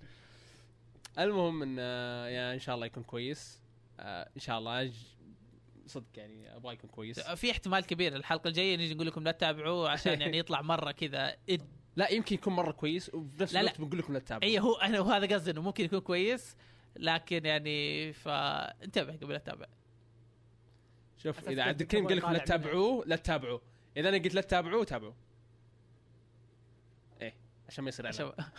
المهم 1.19 1.61
ان 1.63 1.77
يا 2.33 2.53
إن 2.53 2.59
شاء 2.59 2.75
الله 2.75 2.85
يكون 2.85 3.03
كويس. 3.03 3.61
آه، 3.99 4.29
إن 4.35 4.41
شاء 4.41 4.59
الله 4.59 4.89
أج- 4.89 4.93
صدق 5.89 6.07
يعني 6.17 6.55
أبغى 6.55 6.73
يكون 6.73 6.89
كويس. 6.89 7.19
في 7.19 7.51
احتمال 7.51 7.85
كبير 7.85 8.15
الحلقة 8.15 8.47
الجاية 8.47 8.77
نيجي 8.77 8.93
نقول 8.93 9.07
لكم 9.07 9.23
لا 9.23 9.31
تتابعوه 9.31 9.89
عشان 9.89 10.21
يعني 10.21 10.37
يطلع 10.41 10.61
مرة 10.61 10.91
كذا 10.91 11.35
إد... 11.49 11.61
لا 11.95 12.09
يمكن 12.09 12.35
يكون 12.35 12.53
مرة 12.53 12.71
كويس 12.71 13.13
وبنفس 13.13 13.53
لا، 13.53 13.59
لا. 13.59 13.61
الوقت 13.61 13.81
بنقول 13.81 13.99
لكم 13.99 14.13
لا 14.13 14.19
تتابعوا 14.19 14.51
اي 14.51 14.59
هو 14.59 14.75
أنا 14.75 14.99
وهذا 14.99 15.35
قصدي 15.35 15.51
إنه 15.51 15.61
ممكن 15.61 15.85
يكون 15.85 15.99
كويس 15.99 16.55
لكن 16.95 17.45
يعني 17.45 18.13
فانتبه 18.13 19.15
قبل 19.15 19.33
لا 19.33 19.37
تتابع. 19.37 19.65
شوف 21.17 21.49
إذا 21.49 21.63
عبد 21.63 21.81
الكريم 21.81 22.07
قال 22.07 22.17
لكم 22.17 22.31
لا. 22.31 22.37
تتابعوه 22.37 23.03
لا 23.05 23.15
تتابعوه. 23.15 23.61
إذا 23.97 24.09
أنا 24.09 24.17
قلت 24.17 24.33
لا 24.33 24.41
تتابعوه 24.41 24.83
تابعوه. 24.83 25.15
إيه 27.21 27.33
عشان 27.67 27.83
ما 27.83 27.89
يصير 27.89 28.07
عشان 28.07 28.25
اعلان 28.25 28.51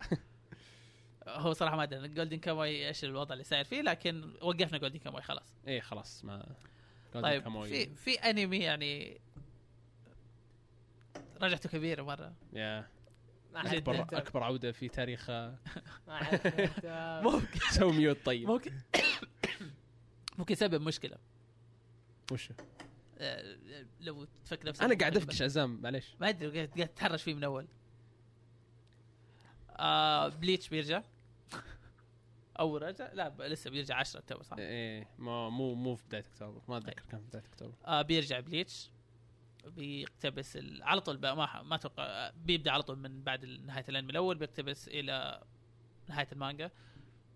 هو 1.28 1.52
صراحة 1.52 1.76
ما 1.76 1.82
أدري 1.82 2.08
جولدن 2.08 2.36
كاموي 2.38 2.88
إيش 2.88 3.04
الوضع 3.04 3.32
اللي 3.32 3.44
صاير 3.44 3.64
فيه 3.64 3.82
لكن 3.82 4.32
وقفنا 4.42 4.78
جولدن 4.78 4.98
كاموي 4.98 5.22
خلاص. 5.22 5.54
إيه 5.66 5.80
خلاص 5.80 6.24
ما 6.24 6.46
طيب 7.12 7.42
كاموي. 7.42 7.68
في 7.68 7.94
في 7.96 8.14
انمي 8.14 8.58
يعني 8.58 9.20
رجعته 11.42 11.68
كبيره 11.68 12.02
مرة. 12.02 12.32
يا. 12.52 12.88
أعرف 13.56 13.74
أكبر 13.74 14.00
أكبر 14.12 14.42
عودة 14.42 14.72
في 14.72 14.88
تاريخ 14.88 15.30
ممكن. 17.30 17.60
سوي 17.70 17.92
mute 17.92 18.18
طيب. 18.24 18.48
ممكن. 18.48 18.72
ممكن 20.38 20.52
يسبب 20.52 20.80
مشكلة. 20.82 21.16
وش؟ 22.32 22.48
آه، 23.18 23.56
لو 24.00 24.24
تفكر 24.44 24.68
نفسك 24.68 24.82
أنا 24.82 24.94
قاعد 24.98 25.16
أفكش 25.16 25.42
عزام 25.42 25.80
معليش. 25.82 26.14
ما 26.20 26.28
أدري 26.28 26.50
قاعد 26.56 26.70
قاعد 26.76 26.88
تتحرش 26.88 27.22
فيه 27.22 27.34
من 27.34 27.44
أول. 27.44 27.66
آه 29.80 30.28
بليتش 30.28 30.68
بيرجع. 30.68 31.02
أو 32.60 32.76
رجع. 32.76 33.12
لا 33.12 33.34
لسه 33.38 33.70
بيرجع 33.70 33.96
10 33.96 34.20
two 34.20 34.42
صح؟ 34.42 34.56
إيه 34.58 35.08
ما 35.18 35.48
مو 35.48 35.74
مو 35.74 35.94
في 35.94 36.04
بداية 36.06 36.24
أكتوبر. 36.32 36.60
ما 36.68 36.76
أتذكر 36.76 37.04
كان 37.10 37.20
في 37.20 37.26
بداية 37.26 37.44
أكتوبر. 37.52 37.74
آه 37.86 38.02
بيرجع 38.02 38.40
بليتش. 38.40 38.90
بيقتبس 39.66 40.56
ال... 40.56 40.82
على 40.82 41.00
طول 41.00 41.16
بقى 41.16 41.36
ما 41.36 41.62
ما 41.62 41.74
أتوقع 41.74 42.30
بيبدأ 42.30 42.70
على 42.70 42.82
طول 42.82 42.98
من 42.98 43.22
بعد 43.22 43.44
نهاية 43.44 43.84
الأنمي 43.88 44.10
الأول 44.10 44.38
بيقتبس 44.38 44.88
إلى 44.88 45.42
نهاية 46.08 46.28
المانجا. 46.32 46.70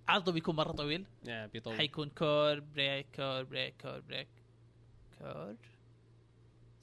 عرضه 0.08 0.32
بيكون 0.32 0.56
مرة 0.56 0.72
طويل. 0.72 1.06
يا 1.24 1.46
بيطول. 1.46 1.76
حيكون 1.76 2.08
cour 2.08 2.60
break 2.60 3.06
cour 3.16 3.42
break 3.42 3.74
cour 3.82 4.00
break 4.00 4.28
cour. 5.18 5.56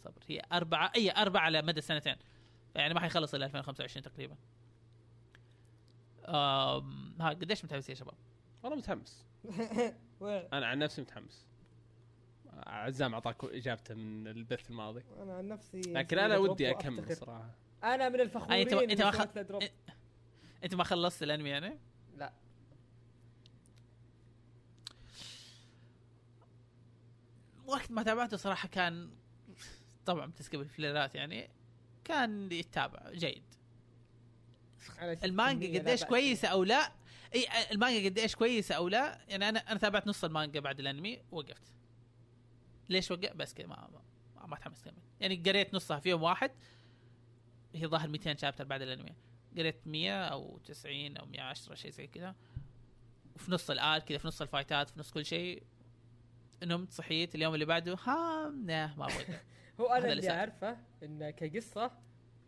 صبر. 0.03 0.21
هي 0.27 0.41
أربعة 0.51 0.91
أي 0.95 1.11
أربعة 1.11 1.41
على 1.41 1.61
مدى 1.61 1.81
سنتين. 1.81 2.15
يعني 2.75 2.93
ما 2.93 2.99
حيخلص 2.99 3.33
إلا 3.33 3.45
2025 3.45 4.03
تقريبا. 4.03 4.35
ها 6.27 7.29
قديش 7.29 7.65
متحمسين 7.65 7.95
يا 7.95 7.99
شباب؟ 7.99 8.13
والله 8.63 8.77
متحمس 8.77 9.25
وين؟ 10.21 10.47
أنا 10.53 10.65
عن 10.67 10.79
نفسي 10.79 11.01
متحمس 11.01 11.45
عزام 12.67 13.13
أعطاك 13.13 13.43
إجابته 13.43 13.95
من 13.95 14.27
البث 14.27 14.69
الماضي 14.69 15.03
أنا 15.21 15.33
عن 15.37 15.47
نفسي 15.47 15.81
لكن 15.81 16.19
أنا 16.19 16.37
ودي 16.37 16.71
أكمل 16.71 17.15
صراحة 17.17 17.49
أنا 17.83 18.09
من 18.09 18.19
الفخورين 18.21 18.69
أنت- 18.69 18.73
أنت 18.73 19.01
ما 19.01 19.09
اللي 19.09 19.11
خ- 19.11 19.15
سويت 19.23 19.35
له 19.35 19.41
دروب. 19.41 19.63
أنت 20.63 20.75
ما 20.75 20.83
خلصت 20.83 21.23
الأنمي 21.23 21.49
يعني؟ 21.49 21.79
لا 22.17 22.33
وقت 27.67 27.91
ما 27.91 28.03
تابعته 28.03 28.37
صراحة 28.37 28.67
كان 28.67 29.09
طبعا 30.05 30.25
بتسكب 30.25 30.61
الفليرات 30.61 31.15
يعني 31.15 31.49
كان 32.03 32.51
يتابع 32.51 33.11
جيد 33.11 33.43
المانجا 35.23 35.79
قديش 35.79 36.03
كويسة 36.03 36.47
أو 36.47 36.63
لا؟ 36.63 36.91
إي 37.35 37.45
المانجا 37.71 38.09
قديش 38.09 38.35
كويسة 38.35 38.75
أو 38.75 38.87
لا؟ 38.87 39.21
يعني 39.27 39.49
أنا 39.49 39.59
أنا 39.59 39.79
تابعت 39.79 40.07
نص 40.07 40.23
المانجا 40.23 40.59
بعد 40.59 40.79
الأنمي 40.79 41.21
وقفت. 41.31 41.73
ليش 42.89 43.11
وقفت 43.11 43.35
بس 43.35 43.53
كذا 43.53 43.67
ما 43.67 43.89
ما, 44.35 44.45
ما 44.47 44.55
تحمست 44.55 44.85
كمل. 44.85 44.93
يعني 45.19 45.35
قريت 45.45 45.73
نصها 45.73 45.99
في 45.99 46.09
يوم 46.09 46.23
واحد 46.23 46.51
هي 47.75 47.87
ظاهر 47.87 48.07
200 48.09 48.35
شابتر 48.35 48.63
بعد 48.63 48.81
الأنمي. 48.81 49.15
قريت 49.57 49.87
100 49.87 50.25
أو 50.25 50.57
90 50.57 51.17
أو 51.17 51.25
110 51.25 51.75
شيء 51.75 51.91
زي 51.91 52.07
كذا. 52.07 52.35
وفي 53.35 53.51
نص 53.51 53.69
الآل 53.69 54.01
كذا 54.01 54.17
في 54.17 54.27
نص 54.27 54.41
الفايتات 54.41 54.89
في 54.89 54.99
نص 54.99 55.11
كل 55.11 55.25
شيء. 55.25 55.63
نمت 56.63 56.91
صحيت. 56.91 57.35
اليوم 57.35 57.53
اللي 57.53 57.65
بعده 57.65 57.97
ها 58.03 58.49
ما 58.49 58.85
أبغى 58.93 59.25
هو 59.79 59.87
أنا 59.87 60.11
اللي. 60.13 60.29
أعرفه 60.29 60.77
انه 61.03 61.29
كقصة 61.29 61.91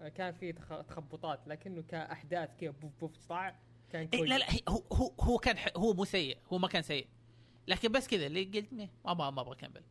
كان 0.09 0.33
في 0.33 0.53
تخ- 0.53 0.81
تخبطات 0.87 1.47
لكنه 1.47 1.81
كأحداث 1.81 2.49
كذا 2.59 2.71
بوف 2.71 2.91
بوف 3.01 3.25
طاع 3.25 3.59
كان 3.89 4.09
إيه 4.13 4.19
كويس. 4.19 4.29
لا 4.31 4.37
لا 4.37 4.53
هي- 4.53 4.59
هو 4.69 4.83
هو 4.93 5.13
هو 5.21 5.37
كان 5.37 5.57
ح- 5.57 5.77
هو 5.77 5.93
مو 5.93 6.05
سيء 6.05 6.37
هو 6.53 6.57
ما 6.57 6.67
كان 6.67 6.81
سيء. 6.81 7.07
لكن 7.67 7.91
بس 7.91 8.07
كذا 8.07 8.25
اللي 8.27 8.43
قلت 8.43 8.73
ما 8.73 9.13
ما 9.13 9.29
ما 9.29 9.41
أبغى 9.41 9.53
أكمل. 9.55 9.83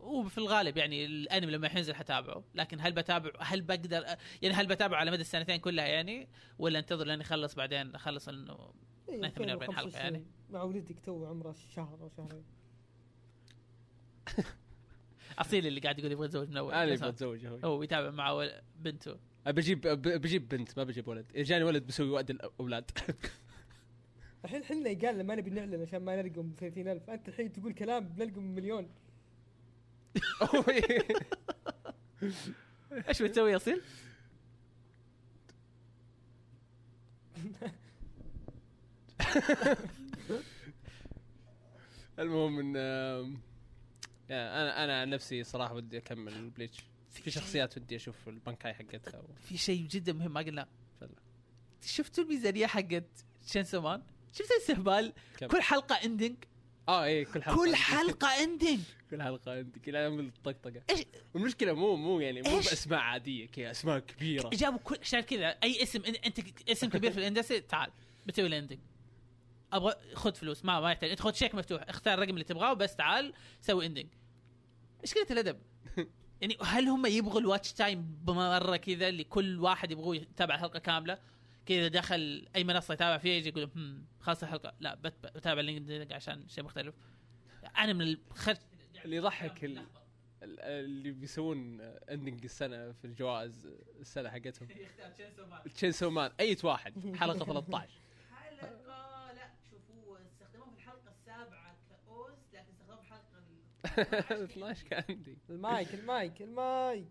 وفي 0.00 0.38
الغالب 0.38 0.76
يعني 0.76 1.04
الأنمي 1.06 1.52
لما 1.52 1.68
ينزل 1.76 1.94
حتابعه 1.94 2.44
لكن 2.54 2.80
هل 2.80 2.92
بتابع 2.92 3.30
هل 3.40 3.62
بقدر 3.62 4.04
يعني 4.42 4.54
هل 4.54 4.66
بتابعه 4.66 4.98
على 4.98 5.10
مدى 5.10 5.20
السنتين 5.20 5.56
كلها 5.56 5.86
يعني 5.86 6.28
ولا 6.58 6.78
انتظر 6.78 7.06
لين 7.06 7.20
يخلص 7.20 7.54
بعدين 7.54 7.94
أخلص 7.94 8.28
إنه 8.28 8.72
إيه، 9.08 9.28
48 9.28 9.74
حلقة 9.76 9.98
يعني. 9.98 10.18
25 10.18 10.26
مع 10.50 10.62
ولدك 10.62 11.00
تو 11.00 11.26
عمره 11.26 11.52
شهر 11.52 11.98
أو 12.02 12.08
شهرين. 12.16 12.44
أصيل 15.38 15.66
اللي 15.66 15.80
قاعد 15.80 15.98
يقول 15.98 16.12
يبغى 16.12 16.26
يتزوج 16.26 16.48
من 16.48 16.56
أول. 16.56 16.74
أنا 16.74 16.92
بس 16.92 16.98
أبغى 16.98 17.08
اتزوج 17.08 17.46
هو. 17.46 17.56
هو 17.64 17.82
يتابع 17.82 18.10
مع 18.10 18.48
بنته. 18.80 19.16
بجيب 19.46 19.80
ب- 19.80 20.20
بجيب 20.20 20.48
بنت 20.48 20.78
ما 20.78 20.84
بجيب 20.84 21.08
ولد. 21.08 21.26
إذا 21.34 21.42
جاني 21.42 21.64
ولد 21.64 21.86
بسوي 21.86 22.08
وعد 22.10 22.30
الأولاد. 22.30 22.90
الحين 24.44 24.64
حنا 24.64 24.98
قال 25.02 25.26
ما 25.26 25.34
نبي 25.34 25.50
نعلن 25.50 25.82
عشان 25.82 26.04
ما 26.04 26.22
نلقم 26.22 26.42
ب 26.50 26.54
30000 26.58 27.10
أنت 27.10 27.28
الحين 27.28 27.52
تقول 27.52 27.72
كلام 27.72 28.08
بنلقم 28.08 28.42
مليون. 28.42 28.88
إيش 33.08 33.22
بتسوي 33.22 33.50
يا 33.50 33.56
أصيل؟ 33.56 33.80
المهم 42.18 42.58
إن 42.76 43.36
أنا 44.30 44.84
أنا 44.84 45.00
عن 45.00 45.10
نفسي 45.10 45.44
صراحة 45.44 45.74
ودي 45.74 45.98
أكمل 45.98 46.50
بليتش 46.50 46.78
في 47.10 47.30
شخصيات 47.30 47.76
ودي 47.76 47.96
أشوف 47.96 48.28
البنكاي 48.28 48.74
حقتها 48.74 49.20
و... 49.20 49.26
في 49.48 49.58
شيء 49.58 49.86
جدا 49.86 50.12
مهم 50.12 50.32
ما 50.32 50.66
تفضل. 51.00 51.14
شفتوا 51.84 52.24
الميزانية 52.24 52.66
حقت 52.66 53.24
تشينسو 53.46 53.80
مان؟ 53.80 54.02
شفت 54.32 54.50
الاستهبال؟ 54.50 55.12
كل 55.50 55.62
حلقة 55.62 55.94
ending 55.94 56.36
آه 56.88 57.04
إيه 57.04 57.24
كل 57.24 57.42
حلقة 57.42 57.56
كل. 57.56 57.76
حلقة 57.76 58.28
اندنج 58.44 58.80
كل 59.10 59.22
حلقة 59.22 59.52
عندي 59.52 59.80
كذا 59.80 60.04
اعمل 60.04 60.30
طقطقه 60.44 60.82
إيش؟ 60.90 61.00
والمشكلة 61.34 61.72
مو 61.72 61.96
مو 61.96 62.20
يعني 62.20 62.42
مو 62.42 62.56
إيش؟ 62.56 62.68
بأسماء 62.68 62.98
عادية 62.98 63.46
كذا 63.46 63.70
أسماء 63.70 63.98
كبيرة 63.98 64.48
جابوا 64.48 64.78
كل 64.78 64.96
عشان 65.02 65.20
كذا 65.20 65.48
أي 65.48 65.82
اسم 65.82 66.02
انت 66.04 66.40
اسم 66.68 66.88
كبير 66.88 67.10
في 67.12 67.18
ال 67.18 67.23
industry 67.23 67.60
تعال 67.60 67.90
بتسوي 68.26 68.46
ال 68.46 68.51
ending 68.51 68.78
أبغى 69.76 69.94
خذ 70.14 70.34
فلوس 70.34 70.64
ما 70.64 70.80
ما 70.80 70.92
يحتاج. 70.92 71.10
انت 71.10 71.20
خذ 71.20 71.32
شيك 71.34 71.54
مفتوح 71.54 71.82
اختار 71.88 72.14
الرقم 72.14 72.30
اللي 72.30 72.44
تبغاه 72.44 72.72
بس 72.72 72.96
تعال 72.96 73.32
سوي 73.60 73.86
ending 73.86 74.06
إيش 75.02 75.14
قله 75.14 75.26
الأدب؟ 75.30 75.58
يعني 76.40 76.56
هل 76.62 76.88
هم 76.88 77.06
يبغوا 77.06 77.40
ال 77.40 77.45
watch 77.45 77.72
time 77.72 78.02
بمرة 78.22 78.76
كذا 78.76 79.08
اللي 79.08 79.24
كل 79.24 79.60
واحد 79.60 79.90
يبغوا 79.90 80.14
يتابع 80.14 80.54
الحلقة 80.54 80.78
كاملة؟ 80.78 81.18
كذا 81.66 81.88
دخل 81.88 82.48
أي 82.56 82.64
منصة 82.64 82.94
يتابع 82.94 83.18
فيها 83.18 83.32
يجي 83.34 83.48
يقول 83.48 83.70
هم 83.76 84.04
خلاص 84.20 84.42
الحلقة. 84.42 84.74
لا 84.80 84.94
بت- 84.94 85.26
بتابع 85.34 85.60
اللينكدين 85.60 86.12
عشان 86.12 86.48
شيء 86.48 86.64
مختلف. 86.64 86.94
أنا 87.78 87.92
من 87.92 88.02
الخرج 88.02 88.56
اللي 89.04 89.16
يضحك 89.16 89.64
ال- 89.64 89.78
ال- 90.42 90.60
اللي 90.60 91.10
بيسوون 91.10 91.80
اندنج 91.80 92.44
السنة 92.44 92.92
في 92.92 93.04
الجوائز 93.04 93.66
السنة 94.00 94.30
حقتهم. 94.30 94.68
تشينسو 95.74 96.10
مان 96.10 96.30
أي 96.40 96.56
واحد. 96.64 97.16
حلقة 97.16 97.44
13 97.44 97.90
حلقه 98.34 99.32
لا 99.32 99.50
شوفوا 99.70 100.18
استخدموها 100.26 100.70
في 100.70 100.76
الحلقة 100.76 101.10
السابعه 101.10 101.76
كاوس 102.06 102.38
لكن 102.52 102.64
استخدموها 102.70 102.96
في 102.96 103.02
الحلقة 103.02 103.42
12 103.86 104.86
كان 104.88 105.04
عندي 105.08 105.38
المايك 105.50 105.94
المايك 105.94 106.42
المايك 106.42 107.08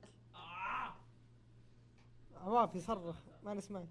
عواف 2.35 2.75
يصرخ 2.75 3.15
ما 3.43 3.53
نسمعك 3.53 3.89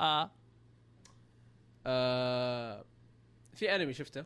آه 0.00 0.30
آه 1.86 2.84
في 3.54 3.74
انمي 3.74 3.92
شفته 3.94 4.24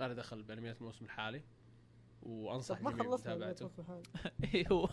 أنا 0.00 0.14
دخل 0.14 0.42
بأنميات 0.42 0.76
الموسم 0.80 1.04
الحالي 1.04 1.42
وأنصح 2.22 2.80
ما 2.80 2.90
جميع 2.90 3.04
خلصنا 3.04 3.34
متابعته. 3.34 3.70
هو 4.72 4.86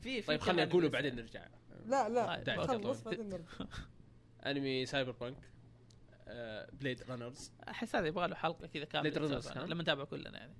في 0.00 0.22
في 0.22 0.22
طيب 0.22 0.40
خليني 0.40 0.62
أقوله. 0.62 0.88
بعدين 0.88 1.16
نرجع 1.16 1.46
لا 1.86 2.08
لا 2.08 2.42
طيب، 2.44 2.60
خلص. 2.60 3.02
بعدين 3.02 3.28
نرجع. 3.28 3.44
انمي 4.46 4.86
سايبر 4.86 5.10
بانك 5.12 5.50
آه 6.28 6.68
Blade 6.72 7.02
Runners 7.02 7.52
أحس 7.68 7.96
هذا 7.96 8.06
يبغى 8.06 8.28
له 8.28 8.34
حلقة 8.34 8.66
كذا 8.66 8.84
كاملة 8.84 9.10
نتابع- 9.10 9.62
ها؟ 9.62 9.66
لما 9.66 9.82
نتابع 9.82 10.04
كلنا 10.04 10.38
يعني. 10.38 10.54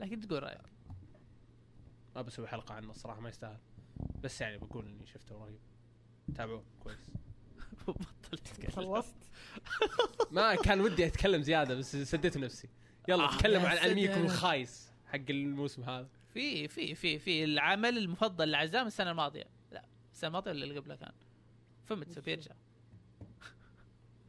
لكن 0.00 0.20
تقول 0.20 0.42
رأيك؟ 0.42 0.60
ما 2.16 2.22
بسوي 2.22 2.48
حلقة 2.48 2.74
عنه 2.74 2.90
الصراحة 2.90 3.20
ما 3.20 3.28
يستاهل. 3.28 3.58
بس 4.22 4.40
يعني 4.40 4.58
بقول 4.58 4.86
إني 4.86 5.06
شفته 5.06 5.34
قريب. 5.42 5.58
تابعوه 6.34 6.64
كويس. 6.80 7.10
بطل. 7.88 8.38
تتكلم 8.38 8.70
خلصت. 8.70 9.16
ما 10.32 10.54
كان 10.54 10.80
ودي 10.80 11.06
أتكلم 11.06 11.42
زيادة 11.42 11.74
بس 11.74 11.96
سديت 11.96 12.38
نفسي. 12.38 12.68
يلا 13.08 13.24
آه، 13.24 13.38
تكلموا 13.38 13.68
يا 13.68 13.80
عن 13.80 13.90
انميكم. 13.90 14.22
الخايس 14.22 14.90
حق 15.06 15.20
الموسم 15.30 15.82
هذا. 15.84 16.08
في 16.34 16.68
في 16.68 16.94
في 16.94 17.18
في 17.18 17.44
العمل 17.44 17.98
المفضل 17.98 18.50
لعزام 18.50 18.86
السنة 18.86 19.10
الماضية. 19.10 19.44
لا 19.72 19.84
السنة 20.12 20.28
الماضية 20.28 20.50
ولا 20.50 20.64
اللي 20.64 20.78
قبلها 20.78 20.96
كان؟ 20.96 21.12
فمتسو 21.90 22.20
بيرجع. 22.20 22.54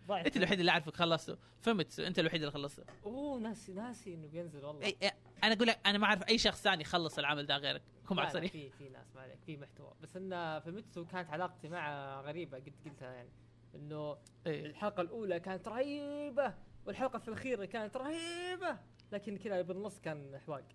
أنت 0.09 0.37
الوحيد 0.37 0.59
اللي 0.59 0.71
أعرفك 0.71 0.95
خلصته. 0.95 1.37
فمتسو 1.59 2.03
أنت 2.03 2.19
الوحيد 2.19 2.41
اللي 2.41 2.51
خلصته. 2.51 2.83
أوه 3.05 3.39
ناسي 3.39 3.73
ناسي 3.73 4.13
إنه 4.13 4.27
بينزل 4.27 4.65
والله. 4.65 4.85
أي 4.85 5.11
أنا 5.43 5.53
أقول 5.53 5.67
لك 5.67 5.79
أنا 5.85 5.97
ما 5.97 6.05
أعرف 6.05 6.23
أي 6.29 6.37
شخص 6.37 6.61
ثاني 6.61 6.83
خلص 6.83 7.19
العمل 7.19 7.45
ده 7.45 7.57
غيرك. 7.57 7.81
لا، 8.09 8.15
معك 8.15 8.33
صريح 8.33 8.51
في 8.51 8.69
في 8.69 8.89
ناس 8.89 9.15
ما 9.15 9.21
عليك 9.21 9.39
في 9.45 9.57
محتوى. 9.57 9.93
بس 10.01 10.17
إن 10.17 10.59
في 10.59 10.71
ميتسو 10.71 11.05
كانت 11.05 11.29
علاقتي 11.29 11.69
معه 11.69 12.21
غريبة 12.21 12.57
قد 12.57 12.73
قلتها 12.85 13.11
يعني. 13.11 13.29
إنه 13.75 14.17
إيه. 14.47 14.65
الحلقة 14.65 15.01
الأولى 15.01 15.39
كانت 15.39 15.67
رهيبة 15.67 16.53
والحلقة 16.85 17.21
الأخيرة 17.27 17.65
كانت 17.65 17.97
رهيبة 17.97 18.77
لكن 19.11 19.37
كذا 19.37 19.61
بالنص 19.61 19.99
كان 19.99 20.39
حواق. 20.45 20.65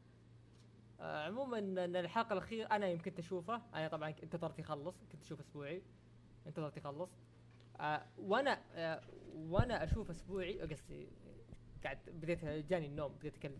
آه 1.01 1.27
عموما 1.27 1.59
إن 1.59 1.97
الحلقة 1.97 2.33
الأخيرة 2.33 2.67
أنا 2.67 2.87
يمكن 2.87 3.13
اشوفه 3.19 3.63
أنا 3.75 3.89
طبعا 3.89 4.15
انتظرت 4.23 4.59
يخلص 4.59 4.97
كنت 5.13 5.23
أشوف 5.23 5.41
أسبوعي. 5.41 5.83
انتظرت 6.47 6.77
يخلص 6.77 7.11
آه 7.81 8.07
وأنا 8.19 8.63
آه 8.75 9.01
وأنا 9.35 9.85
أشوف 9.85 10.11
اسبوعي 10.11 10.61
قصدي 10.61 11.09
قاعد 11.85 11.99
بديت 12.09 12.45
جاني 12.45 12.87
النوم 12.87 13.13
بديت 13.13 13.35
اتكلم 13.35 13.59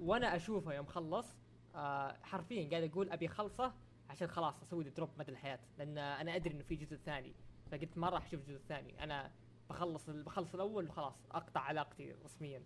وأنا 0.00 0.36
اشوفه 0.36 0.74
يوم 0.74 0.86
خلص 0.86 1.36
آه 1.74 2.16
حرفيا 2.22 2.70
قاعد 2.70 2.90
أقول 2.90 3.10
أبي 3.10 3.26
اخلصه 3.26 3.72
عشان 4.10 4.28
خلاص 4.28 4.62
أسوي 4.62 4.84
دروب 4.84 5.08
مدى 5.18 5.32
الحياة 5.32 5.58
لأن 5.78 5.98
أنا 5.98 6.36
أدري 6.36 6.54
إنه 6.54 6.62
في 6.62 6.76
جزء 6.76 6.96
ثاني. 6.96 7.32
فقلت 7.70 7.98
ما 7.98 8.08
راح 8.08 8.26
أشوف 8.26 8.40
الجزء 8.40 8.56
الثاني 8.56 9.04
أنا 9.04 9.30
بخلص 9.70 10.10
بخلص 10.10 10.54
الأول 10.54 10.88
وخلاص 10.88 11.14
أقطع 11.32 11.60
علاقتي 11.60 12.12
رسميا. 12.24 12.62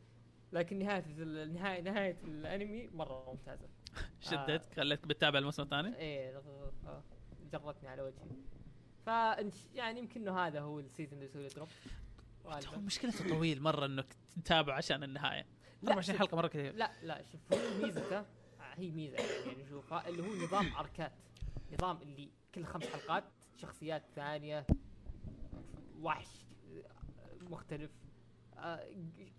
لكن 0.52 0.78
نهاية 0.78 1.04
ال- 1.08 1.54
نهاية 1.84 2.16
الأنمي 2.24 2.86
مرة 2.88 3.30
ممتازة. 3.30 3.68
شدتك 4.20 4.74
خليتك 4.74 5.06
بتتابع 5.06 5.38
الموسم 5.38 5.62
الثاني؟ 5.62 5.96
إيه 5.96 6.36
آه، 6.86 7.02
جرتني 7.52 7.88
على 7.88 8.02
وجهي. 8.02 8.26
فانت 9.08 9.54
يعني 9.74 9.98
يمكن 10.00 10.20
إنه 10.20 10.38
هذا 10.46 10.60
هو 10.60 10.78
ال 10.80 10.85
season 10.85 11.12
اللي 11.18 11.24
يسوي 11.24 11.48
drop. 11.48 11.68
مشكلته 12.84 13.28
طويل 13.28 13.62
مرة 13.62 13.86
إنك 13.86 14.06
تتابع 14.36 14.74
عشان 14.74 15.02
النهاية 15.02 15.46
لا، 15.82 15.88
24 15.90 16.02
شوف. 16.02 16.16
حلقة 16.16 16.36
مرة 16.36 16.46
كثير 16.48 16.74
لا 16.74 16.90
لا 17.02 17.22
شوف 17.22 17.40
هو 17.52 17.82
ميزته 17.82 18.24
هي 18.74 18.90
ميزة 18.90 19.16
يعني 19.16 19.62
نشوفها 19.62 20.08
اللي 20.08 20.22
هو 20.22 20.44
نظام 20.44 20.74
arcات 20.76 21.12
نظام 21.72 22.02
اللي 22.02 22.28
كل 22.54 22.64
خمس 22.64 22.86
حلقات 22.86 23.24
شخصيات 23.56 24.02
ثانية 24.16 24.66
وحش 26.00 26.28
مختلف 27.50 27.90
آه، 28.58 28.88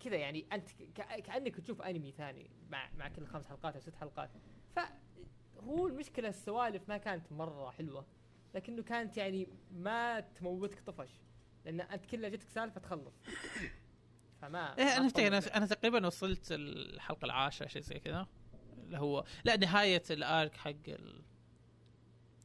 كذا 0.00 0.16
يعني 0.16 0.46
أنت 0.52 0.70
كأنك 0.94 1.56
تشوف 1.60 1.82
أنمي 1.82 2.12
ثاني 2.12 2.50
مع 2.70 2.90
مع 2.98 3.08
كل 3.08 3.26
خمس 3.26 3.46
حلقات 3.46 3.74
أو 3.74 3.80
ست 3.80 3.94
حلقات 3.94 4.30
فهو 4.76 5.86
المشكلة 5.86 6.28
السوالف 6.28 6.88
ما 6.88 6.96
كانت 6.98 7.32
مرة 7.32 7.70
حلوة 7.70 8.06
لكنه 8.54 8.82
كانت 8.82 9.16
يعني 9.16 9.48
ما 9.72 10.20
تموتك 10.20 10.80
طفش. 10.80 11.10
لأن 11.64 11.80
أنت 11.80 12.06
كلها 12.06 12.30
جتك 12.30 12.48
سالفة 12.48 12.80
تخلص. 12.80 13.14
فما 14.40 14.78
إيه 14.78 14.96
أنا 14.96 15.08
تطول. 15.08 15.24
أنا 15.24 15.56
أنا 15.56 15.66
تقريبا 15.66 16.06
وصلت 16.06 16.52
الحلقة 16.52 17.24
العاشرة 17.24 17.66
شيء 17.66 17.82
زي 17.82 17.98
كذا. 17.98 18.26
اللي 18.84 18.98
هو 18.98 19.24
لا 19.44 19.56
نهاية 19.56 20.02
الأرك 20.10 20.56
حق 20.56 20.72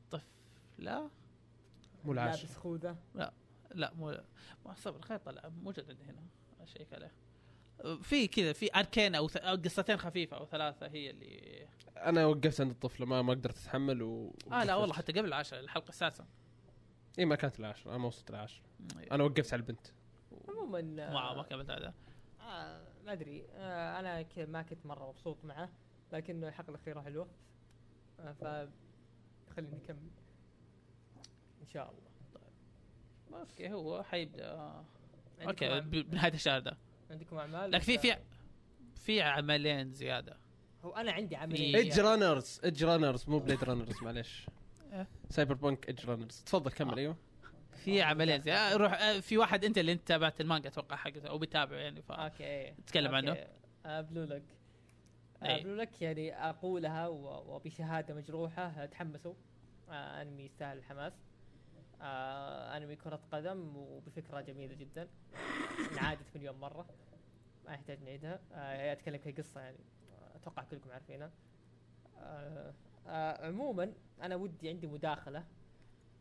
الطفله 0.04 1.10
مو 2.06 2.12
العاشر. 2.12 2.44
لابس 2.44 2.58
خوذة. 2.58 2.98
لا 3.72 3.94
مو 3.94 4.18
ما 4.66 4.74
صبر 4.74 5.02
خير 5.02 5.18
طلع 5.18 5.50
موجود 5.50 5.90
عندي 5.90 6.04
هنا. 6.04 6.28
أشيك 6.62 6.94
عليه. 6.94 7.12
في 8.02 8.28
كذا 8.28 8.54
في 8.54 8.70
اركين 8.76 9.16
أو 9.16 9.28
قصتين 9.66 9.98
خفيفة 9.98 10.38
أو 10.38 10.46
ثلاثة 10.46 10.88
هي 10.88 11.10
اللي 11.10 11.68
أنا 11.98 12.26
وقفت 12.26 12.62
عند 12.62 12.72
الطفله 12.72 13.06
ما 13.06 13.22
ما 13.22 13.34
قدرت 13.34 13.58
أتحمل 13.58 14.02
و 14.02 14.34
آه 14.52 14.64
لا 14.64 14.76
والله 14.76 14.94
حتى 14.96 15.12
قبل 15.12 15.26
العشرة 15.28 15.60
الحلقة 15.60 15.90
السادسة. 15.90 16.26
إي 17.20 17.26
ما 17.26 17.36
كانت 17.36 17.60
العاشر 17.60 17.90
أنا 17.90 17.98
ما 17.98 18.08
وصلت 18.08 18.30
العاشر 18.30 18.62
أنا 19.12 19.24
وقفت 19.24 19.54
على 19.54 19.60
البنت. 19.60 19.88
عموما 20.50 20.82
ما 20.82 21.34
ما 21.34 21.44
كملت 21.44 21.70
هذا. 21.72 21.94
آه 22.42 22.82
ما 23.06 23.12
أدري 23.14 23.46
آه 23.54 24.00
أنا 24.00 24.22
ك- 24.22 24.40
ما 24.40 24.62
كنت 24.62 24.86
مرة 24.86 25.10
مبسوط 25.10 25.38
معه 25.46 25.70
لكنه 26.14 26.48
الحلقة 26.48 26.70
الأخيرة 26.70 27.02
حلوة. 27.02 27.28
آه 28.20 28.32
ف 28.32 28.44
خليني 29.56 29.76
نكمل 29.76 30.10
إن 31.62 31.68
شاء 31.74 31.92
الله. 31.92 32.06
okay 33.40 33.74
هو 33.74 34.04
حيبدأ. 34.04 34.52
آه. 34.52 34.86
okay 35.42 35.80
بنهاية 35.82 36.34
الشهر 36.34 36.60
ده. 36.60 36.78
عندكم 37.12 37.38
أعمال 37.38 37.72
لكن 37.72 37.84
في 37.84 37.98
في 37.98 38.16
في 38.96 39.22
عملين 39.22 39.92
زيادة. 39.94 40.38
هو 40.84 40.92
أنا 40.96 41.12
عندي 41.12 41.36
عمل 41.36 41.58
في- 41.58 41.78
ايدج 41.78 42.00
رانرز 42.00 42.62
ايدج 42.64 42.84
رانرز 42.84 43.30
مو 43.30 43.40
بليد 43.40 43.64
رانرز 43.64 44.04
معليش. 44.04 44.46
إيه. 44.94 45.08
Cyberpunk 45.30 45.88
Edgerunners 45.88 46.44
تفضل 46.46 46.72
كمل 46.72 46.94
آه. 46.94 46.98
أيوه. 46.98 47.18
في 47.76 48.02
عملين 48.02 48.42
زيادة. 48.42 48.76
روح 48.78 48.94
آه، 49.02 49.20
في 49.20 49.38
واحد 49.38 49.66
أنت 49.66 49.78
اللي 49.78 49.92
أنت 49.92 50.08
تابعت 50.08 50.42
المانجا 50.42 50.70
أتوقع 50.70 50.96
حقته 50.96 51.28
أو 51.30 51.38
بتابعه 51.38 51.78
يعني 51.78 52.02
ف 52.02 52.12
okay. 52.12 52.74
تكلم 52.88 53.16
عنه. 53.16 53.38
آه 53.86 54.02
بلو 54.02 54.24
لك 54.24 54.44
آه. 55.44 55.62
بلو 55.64 55.76
لك 55.76 56.02
يعني 56.02 56.34
أقولها 56.50 57.08
وبشهادة 57.08 58.14
مجروحة 58.16 58.64
آه، 58.64 58.86
تحمسوا 58.86 59.34
آه 59.90 60.22
أنمي 60.22 60.44
يستاهل 60.46 60.78
الحماس. 60.78 61.14
آه 62.06 62.78
أنمي 62.78 62.96
كرة 62.96 63.20
قدم 63.32 63.78
وبفكرة 63.78 64.42
جميلة 64.42 64.76
جدا. 64.76 65.08
انعادت 65.92 66.26
مليون 66.36 66.60
مرة. 66.60 66.86
ما 67.66 67.74
يحتاج 67.74 68.04
نعيدها. 68.04 68.40
آه 68.54 68.92
أتكلم 68.94 69.16
كقصة 69.18 69.62
يعني. 69.62 69.78
أتوقع 70.36 70.64
كلكم 70.64 70.92
عارفينها. 70.92 71.32
آه 72.18 72.74
آه 73.08 73.48
عموما 73.48 73.94
أنا 74.22 74.36
ودي 74.36 74.70
عندي 74.70 74.88
مداخلة 74.88 75.44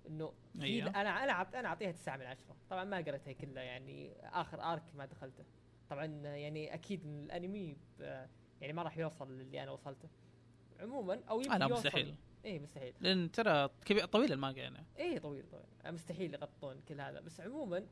إنه 0.07 0.32
أيوه. 0.61 0.89
أنا 0.89 1.24
أنا 1.24 1.43
أنا 1.61 1.68
أعطيها 1.68 1.93
تسعة 1.93 2.16
من 2.16 2.26
عشرة. 2.26 2.57
طبعا 2.70 2.85
ما 2.85 2.97
قريتها 2.97 3.32
كلها 3.32 3.62
يعني. 3.62 4.12
آخر 4.22 4.62
ارك 4.72 4.82
ما 4.95 5.07
دخلته. 5.07 5.45
طبعا 5.91 6.05
يعني 6.37 6.74
أكيد 6.74 7.07
الأنمي 7.07 7.76
يعني 8.61 8.72
ما 8.72 8.82
راح 8.82 8.99
يوصل 8.99 9.39
للي 9.39 9.62
أنا 9.62 9.70
وصلته. 9.70 10.09
عموما 10.80 11.20
أو 11.30 11.41
يمكن 11.41 11.57
لا 11.59 11.66
يوصل. 11.66 12.14
إيه 12.45 12.61
مستحيل. 12.61 12.95
لأن 13.01 13.30
ترى 13.30 13.70
كبير 13.84 14.05
طويل 14.05 14.32
المانجا 14.32 14.62
يعني. 14.62 14.84
إيه 14.99 15.18
طويل 15.18 15.45
طويل. 15.51 15.95
مستحيل 15.95 16.34
يغطون 16.34 16.80
كل 16.88 17.01
هذا. 17.01 17.20
بس 17.20 17.40
عموما 17.40 17.86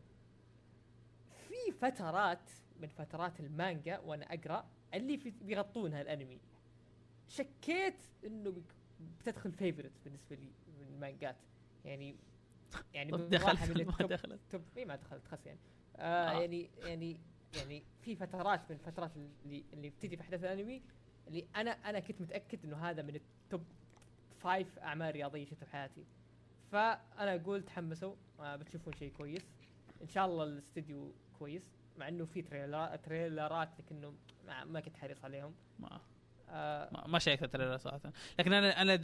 في 1.48 1.72
فترات 1.80 2.50
من 2.80 2.88
فترات 2.88 3.40
المانجا 3.40 3.98
وأنا 3.98 4.34
أقرأ 4.34 4.68
اللي 4.94 5.18
في 5.18 5.30
بيغطونها 5.30 6.02
الأنمي. 6.02 6.40
شكيت 7.28 7.96
إنه 8.26 8.62
بتدخل 9.20 9.52
favorite 9.52 9.92
بالنسبة 10.04 10.36
لي 10.36 10.52
من 10.80 10.86
المانجات. 10.94 11.36
يعني 11.84 12.16
يعني 12.94 13.10
دخلت 13.12 14.00
ما 14.00 14.06
دخلت. 14.06 14.40
top 14.50 14.62
اي 14.76 14.84
ما 14.84 14.96
دخلت 14.96 15.26
خس 15.28 15.46
يعني. 15.46 15.58
آه, 15.96 16.00
آه. 16.02 16.40
يعني 16.40 16.70
يعني 16.78 17.20
يعني 17.56 17.82
في 18.00 18.16
فترات 18.16 18.70
من 18.70 18.78
فترات 18.78 19.10
اللي 19.16 19.64
اللي 19.72 19.90
بتجي 19.90 20.16
في 20.16 20.22
أحداث 20.22 20.44
الأنمي 20.44 20.82
اللي 21.28 21.46
أنا 21.56 21.70
أنا 21.70 22.00
كنت 22.00 22.20
متأكد 22.20 22.64
إنه 22.64 22.76
هذا 22.76 23.02
من 23.02 23.14
ال 23.14 23.27
top 23.27 23.64
five 24.42 24.78
أعمال 24.78 25.14
رياضية 25.14 25.44
شفتها 25.44 25.66
في 25.66 25.72
حياتي 25.72 26.04
فأنا 26.72 27.34
أقول 27.34 27.62
تحمسوا 27.62 28.14
آه 28.40 28.56
بتشوفون 28.56 28.92
شيء 28.92 29.12
كويس. 29.12 29.42
إن 30.02 30.08
شاء 30.08 30.26
الله 30.26 30.44
الاستديو 30.44 31.12
كويس 31.38 31.62
مع 31.98 32.08
إنه 32.08 32.24
في 32.24 32.42
trailerات 32.42 33.04
trailerات 33.04 33.68
لكنه 33.78 34.14
ما, 34.46 34.64
ما 34.64 34.80
كنت 34.80 34.96
حريص 34.96 35.24
عليهم. 35.24 35.54
ما 35.78 36.00
آه 36.48 37.06
ما, 37.06 37.18
شيكت 37.18 37.42
ال 37.42 37.47
trailer 37.47 37.76
صراحة. 37.76 38.12
لكن 38.38 38.52
أنا 38.52 38.82
أنا 38.82 38.96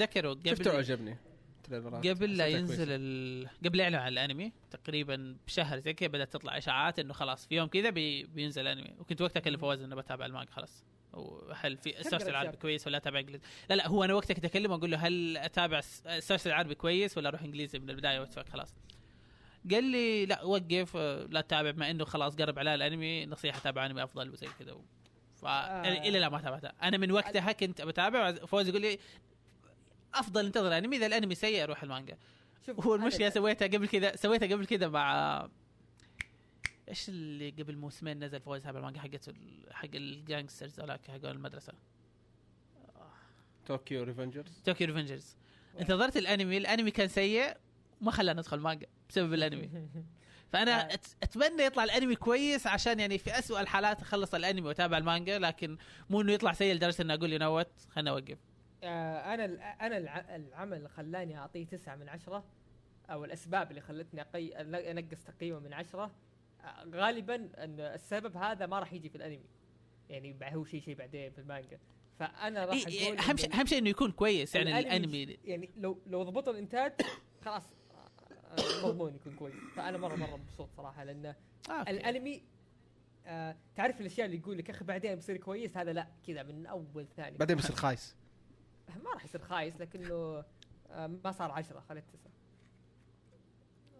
شفته 0.46 0.70
قبل 0.70 0.78
عجبني 0.78 1.16
trailerات. 1.62 2.06
قبل 2.06 2.36
لا 2.36 2.46
ينزل. 2.46 2.86
ال... 2.90 3.48
قبل 3.64 3.80
يعلن 3.80 3.94
عن 3.94 4.08
الأنمي 4.08 4.52
تقريبا 4.70 5.36
بشهر 5.46 5.78
زي 5.78 5.94
كذا 5.94 6.08
بدأت 6.08 6.32
تطلع 6.32 6.58
إشاعات 6.58 6.98
إنه 6.98 7.12
خلاص 7.12 7.46
في 7.46 7.56
يوم 7.56 7.68
كذا 7.68 7.90
بي... 7.90 8.24
بينزل 8.24 8.66
أنمي. 8.66 8.94
وكنت 8.98 9.22
وقتها 9.22 9.40
اكلم 9.40 9.56
فواز 9.56 9.80
إنه 9.82 9.96
بتابع 9.96 10.26
المانجا 10.26 10.50
خلاص. 10.50 10.84
وهل 11.18 11.76
في 11.76 12.00
ال 12.00 12.04
source 12.04 12.28
العربي. 12.28 12.56
كويس 12.56 12.86
ولا 12.86 12.96
أتابع 12.96 13.18
إنجليزي؟ 13.18 13.42
لا 13.70 13.74
لا 13.74 13.88
هو 13.88 14.04
أنا 14.04 14.14
وقتها 14.14 14.34
كنت 14.34 14.44
أكلمه 14.44 14.74
أقول 14.74 14.90
له 14.90 14.98
هل 15.06 15.36
أتابع 15.36 15.78
الس- 15.78 16.06
ال 16.06 16.12
source 16.12 16.46
العربي 16.46 16.74
كويس 16.74 17.18
ولا 17.18 17.28
أروح 17.28 17.42
إنجليزي 17.42 17.78
من 17.78 17.90
البداية 17.90 18.20
وأتفق؟ 18.20 18.48
خلاص. 18.48 18.74
قال 19.70 19.84
لي 19.84 20.26
لا 20.26 20.42
وقف 20.44 20.96
لا 21.30 21.40
تتابع 21.40 21.70
بما 21.70 21.90
إنه 21.90 22.04
خلاص 22.04 22.36
قرب 22.36 22.58
على 22.58 22.74
الأنمي 22.74 23.26
نصيحة 23.26 23.60
تابع 23.60 23.86
أنمي 23.86 24.02
أفضل 24.04 24.30
وزي 24.30 24.46
كذا 24.58 24.72
و... 24.72 24.82
ف 25.34 25.44
آه. 25.44 25.82
إلى 25.82 26.18
لا 26.18 26.28
ما 26.28 26.40
تابعتها 26.40 26.72
أنا 26.82 26.96
من 26.96 27.12
وقتها 27.12 27.52
كنت 27.52 27.82
بتابع 27.82 28.32
فوز 28.32 28.68
يقول 28.68 28.80
لي 28.82 28.98
أفضل 30.14 30.46
انتظر 30.46 30.78
أنمي 30.78 30.96
إذا 30.96 31.06
الأنمي 31.06 31.34
سيء 31.34 31.62
أروح 31.62 31.82
المانجا. 31.82 32.18
شوف 32.66 32.86
هو 32.86 32.94
المشكلة 32.94 33.30
سويتها 33.30 33.66
قبل 33.68 33.88
كذا 33.88 34.16
سويتها 34.16 34.46
قبل 34.48 34.66
كذا 34.66 34.88
مع 34.88 35.48
إيش 36.88 37.08
اللي 37.08 37.50
قبل 37.50 37.76
موسمين 37.76 38.24
نزل 38.24 38.40
فوز 38.40 38.62
تابع 38.62 38.78
المانجا 38.78 39.00
حقته 39.00 39.30
ال- 39.30 39.74
حق 39.74 39.88
ال 39.94 40.03
gangsters 40.03 40.80
هذاك 40.80 41.10
حق 41.10 41.24
المدرسة 41.24 41.72
Tokyo 43.66 44.02
Revengers 44.02 44.60
Tokyo 44.64 44.86
Revengers 44.86 45.36
انتظرت 45.80 46.16
الأنمي 46.16 46.56
الأنمي 46.58 46.90
كان 46.90 47.08
سيء 47.08 47.56
وما 48.00 48.10
خلاني 48.10 48.40
ادخل 48.40 48.58
مانجا 48.60 48.86
بسبب 49.08 49.34
الأنمي 49.34 49.70
فأنا 50.52 50.92
آه. 50.92 50.96
أت- 50.96 51.14
أتمنى 51.22 51.62
يطلع 51.62 51.84
الأنمي 51.84 52.16
كويس 52.16 52.66
عشان 52.66 53.00
يعني 53.00 53.18
في 53.18 53.38
أسوأ 53.38 53.60
الحالات 53.60 54.00
أخلص 54.02 54.34
الأنمي 54.34 54.62
وأتابع 54.68 54.98
المانجا 54.98 55.38
لكن 55.38 55.78
مو 56.10 56.20
إنه 56.20 56.32
يطلع 56.32 56.52
سيء 56.52 56.74
لدرجة 56.74 57.02
إني 57.02 57.14
أقول 57.14 57.32
you 57.32 57.43
know 57.43 57.57
what 57.57 57.70
خلنا 57.90 58.10
اوقف 58.10 58.38
آه 58.82 59.34
أنا 59.34 59.44
ال- 59.44 59.60
أنا 59.60 59.96
الع- 59.96 60.36
العمل 60.36 60.76
اللي 60.76 60.88
خلاني 60.88 61.38
أعطيه 61.38 61.66
تسعة 61.66 61.96
من 61.96 62.08
عشرة 62.08 62.44
أو 63.10 63.24
الأسباب 63.24 63.70
اللي 63.70 63.80
خلتني. 63.80 64.22
أنقص 64.90 65.24
تقييمه 65.24 65.58
من 65.58 65.72
عشرة 65.72 66.10
غالبا 66.94 67.34
أن 67.34 67.80
السبب 67.80 68.36
هذا 68.36 68.66
ما 68.66 68.78
راح 68.78 68.92
يجي 68.92 69.08
في 69.08 69.16
الأنمي. 69.16 69.46
يعني 70.08 70.36
هو 70.42 70.64
شيء 70.64 70.80
شيء 70.80 70.94
بعدين 70.94 71.30
في 71.30 71.38
المانجا. 71.38 71.78
فأنا 72.18 72.64
راح 72.64 72.76
أقول 72.76 72.92
إيه، 72.92 73.18
اهم 73.20 73.36
شيء 73.36 73.54
أهم 73.54 73.66
شيء 73.66 73.78
إنه 73.78 73.90
يكون 73.90 74.12
كويس 74.12 74.54
يعني 74.54 74.78
الأنمي 74.78 75.38
يعني 75.44 75.70
لو 75.76 75.98
لو 76.06 76.22
ضبطوا 76.22 76.52
الإنتاج 76.52 76.92
خلاص 77.44 77.62
مضمون 78.84 79.14
يكون 79.14 79.34
كويس. 79.34 79.54
فأنا 79.76 79.98
مره 79.98 80.16
مرة 80.16 80.36
مبسوط 80.36 80.68
صراحة 80.76 81.04
لأن 81.04 81.26
آه، 81.26 81.36
أوكي. 81.70 81.90
الأنمي 81.90 82.42
آه 83.26 83.56
تعرف 83.76 84.00
الأشياء 84.00 84.26
اللي 84.26 84.38
يقول 84.38 84.58
لك 84.58 84.70
أخي 84.70 84.84
بعدين 84.84 85.14
بيصير 85.14 85.36
كويس. 85.36 85.76
هذا 85.76 85.92
لا 85.92 86.08
كذا 86.26 86.42
من 86.42 86.66
أول 86.66 87.06
ثاني. 87.16 87.38
بعدين 87.38 87.56
بيصير 87.56 87.76
خايس. 87.76 88.16
ما 89.04 89.12
راح 89.12 89.24
يصير 89.24 89.40
خايس 89.40 89.80
لكنه 89.80 90.44
آه 90.90 91.06
ما 91.06 91.32
صار 91.32 91.50
عشرة 91.50 91.80
خليت 91.80 92.04
تسعة. 92.04 92.32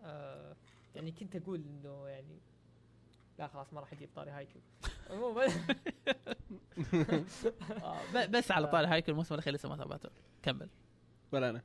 آه 0.04 0.56
يعني 0.98 1.12
كنت 1.12 1.36
أقول 1.36 1.64
إنه 1.64 2.08
يعني 2.08 2.40
لا 3.38 3.46
خلاص 3.46 3.72
ما 3.72 3.80
راح 3.80 3.92
أجيب 3.92 4.08
طاري 4.16 4.30
هايكو 4.30 4.58
عموما 5.10 5.46
آه، 7.82 8.26
بس 8.26 8.50
على 8.50 8.66
طاري 8.66 8.86
هايكو 8.86 9.10
الموسم 9.10 9.34
الأخير 9.34 9.54
لسه 9.54 9.68
ما 9.68 9.76
تابعته 9.76 10.10
كمل 10.42 10.68
ولا 11.32 11.50
أنا 11.50 11.62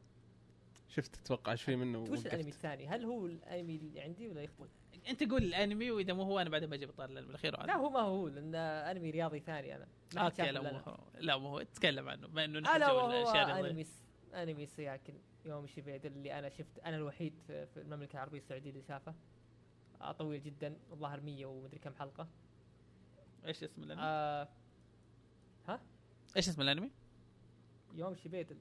شفت 0.87 1.17
أتوقع 1.17 1.51
إيش 1.51 1.63
في 1.63 1.75
منه 1.75 1.99
وش. 1.99 2.25
الأنمي 2.25 2.49
الثاني؟ 2.49 2.87
هل 2.87 3.05
هو 3.05 3.25
الأنمي 3.25 3.75
اللي 3.75 4.01
عندي 4.01 4.29
ولا 4.29 4.41
يختلف؟ 4.41 4.69
أنت 5.09 5.23
قول 5.23 5.43
الأنمي 5.43 5.91
وإذا 5.91 6.13
مو 6.13 6.23
هو 6.23 6.39
أنا 6.39 6.49
بعدين 6.49 6.69
بجيب 6.69 6.89
الطاري 6.89 7.13
الأنمي 7.13 7.29
الأخير 7.29 7.65
لا 7.65 7.75
هو 7.75 7.89
ما 7.89 7.99
هو 7.99 8.27
لأن 8.27 8.55
أنمي 8.55 9.09
رياضي 9.09 9.39
ثاني 9.39 9.75
أنا 9.75 9.87
ما 10.15 10.21
أوكي 10.21 10.51
لا 10.51 10.61
مو 10.61 10.69
أنا. 10.69 10.83
هو 10.87 10.97
لا 11.19 11.37
مو 11.37 11.47
هو 11.47 11.61
تكلم 11.61 12.09
عنه 12.09 12.27
بما 12.27 12.45
إنه 12.45 12.59
نحن 12.59 12.75
الأشياء 12.75 13.43
الرياضية. 13.43 13.69
أنمي 13.69 13.85
أنمي 14.33 14.65
سياكن 14.65 15.13
يوم 15.45 15.67
شبيد 15.67 16.05
اللي 16.05 16.39
أنا 16.39 16.49
شفت 16.49 16.79
أنا 16.79 16.95
الوحيد 16.95 17.33
في, 17.47 17.65
في 17.65 17.81
المملكة 17.81 18.13
العربية 18.13 18.39
السعودية 18.39 18.69
اللي 18.69 18.81
شافه 18.81 19.13
آه 20.01 20.11
طويل 20.11 20.43
جدا 20.43 20.77
الظاهر 20.91 21.21
100 21.21 21.45
ومدري 21.45 21.79
كم 21.79 21.93
حلقة. 21.93 22.27
إيش 23.45 23.63
اسم 23.63 23.83
الأنمي؟ 23.83 24.03
آه 24.03 24.47
إيش 26.37 26.49
اسم 26.49 26.61
الأنمي؟ 26.61 26.91
يوم 27.95 28.15
شبيد 28.15 28.57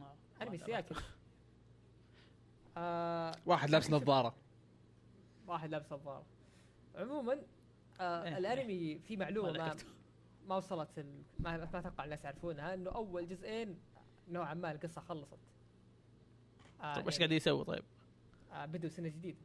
آه، 0.00 0.42
أنمي 0.42 0.58
ما 0.58 0.64
سياكن 0.64 0.94
آه 2.76 3.32
واحد 3.46 3.70
لابس 3.70 3.90
نظارة. 3.90 4.34
واحد 5.46 5.70
لابس 5.70 5.92
نظارة. 5.92 6.24
عموما 6.94 7.42
آه 8.00 8.24
إيه، 8.24 8.38
الأنمي 8.38 8.98
في 8.98 9.16
معلومة 9.16 9.52
ما. 9.52 9.76
ما 10.46 10.56
وصلت 10.56 10.98
ال... 10.98 11.22
ما, 11.38 11.56
ما 11.56 11.78
أتوقع 11.78 12.04
الناس 12.04 12.24
يعرفونها 12.24 12.74
إنه 12.74 12.90
أول 12.90 13.28
جزئين 13.28 13.78
نوعا 14.28 14.54
ما 14.54 14.72
القصة 14.72 15.00
خلصت. 15.00 15.38
آه 16.82 16.94
طيب 16.94 17.06
إيش 17.06 17.14
يعني 17.14 17.26
قاعد 17.26 17.32
يسوي 17.32 17.64
طيب؟ 17.64 17.84
آه 18.52 18.66
بدوا 18.66 18.88
سنة 18.88 19.08
جديدة. 19.08 19.38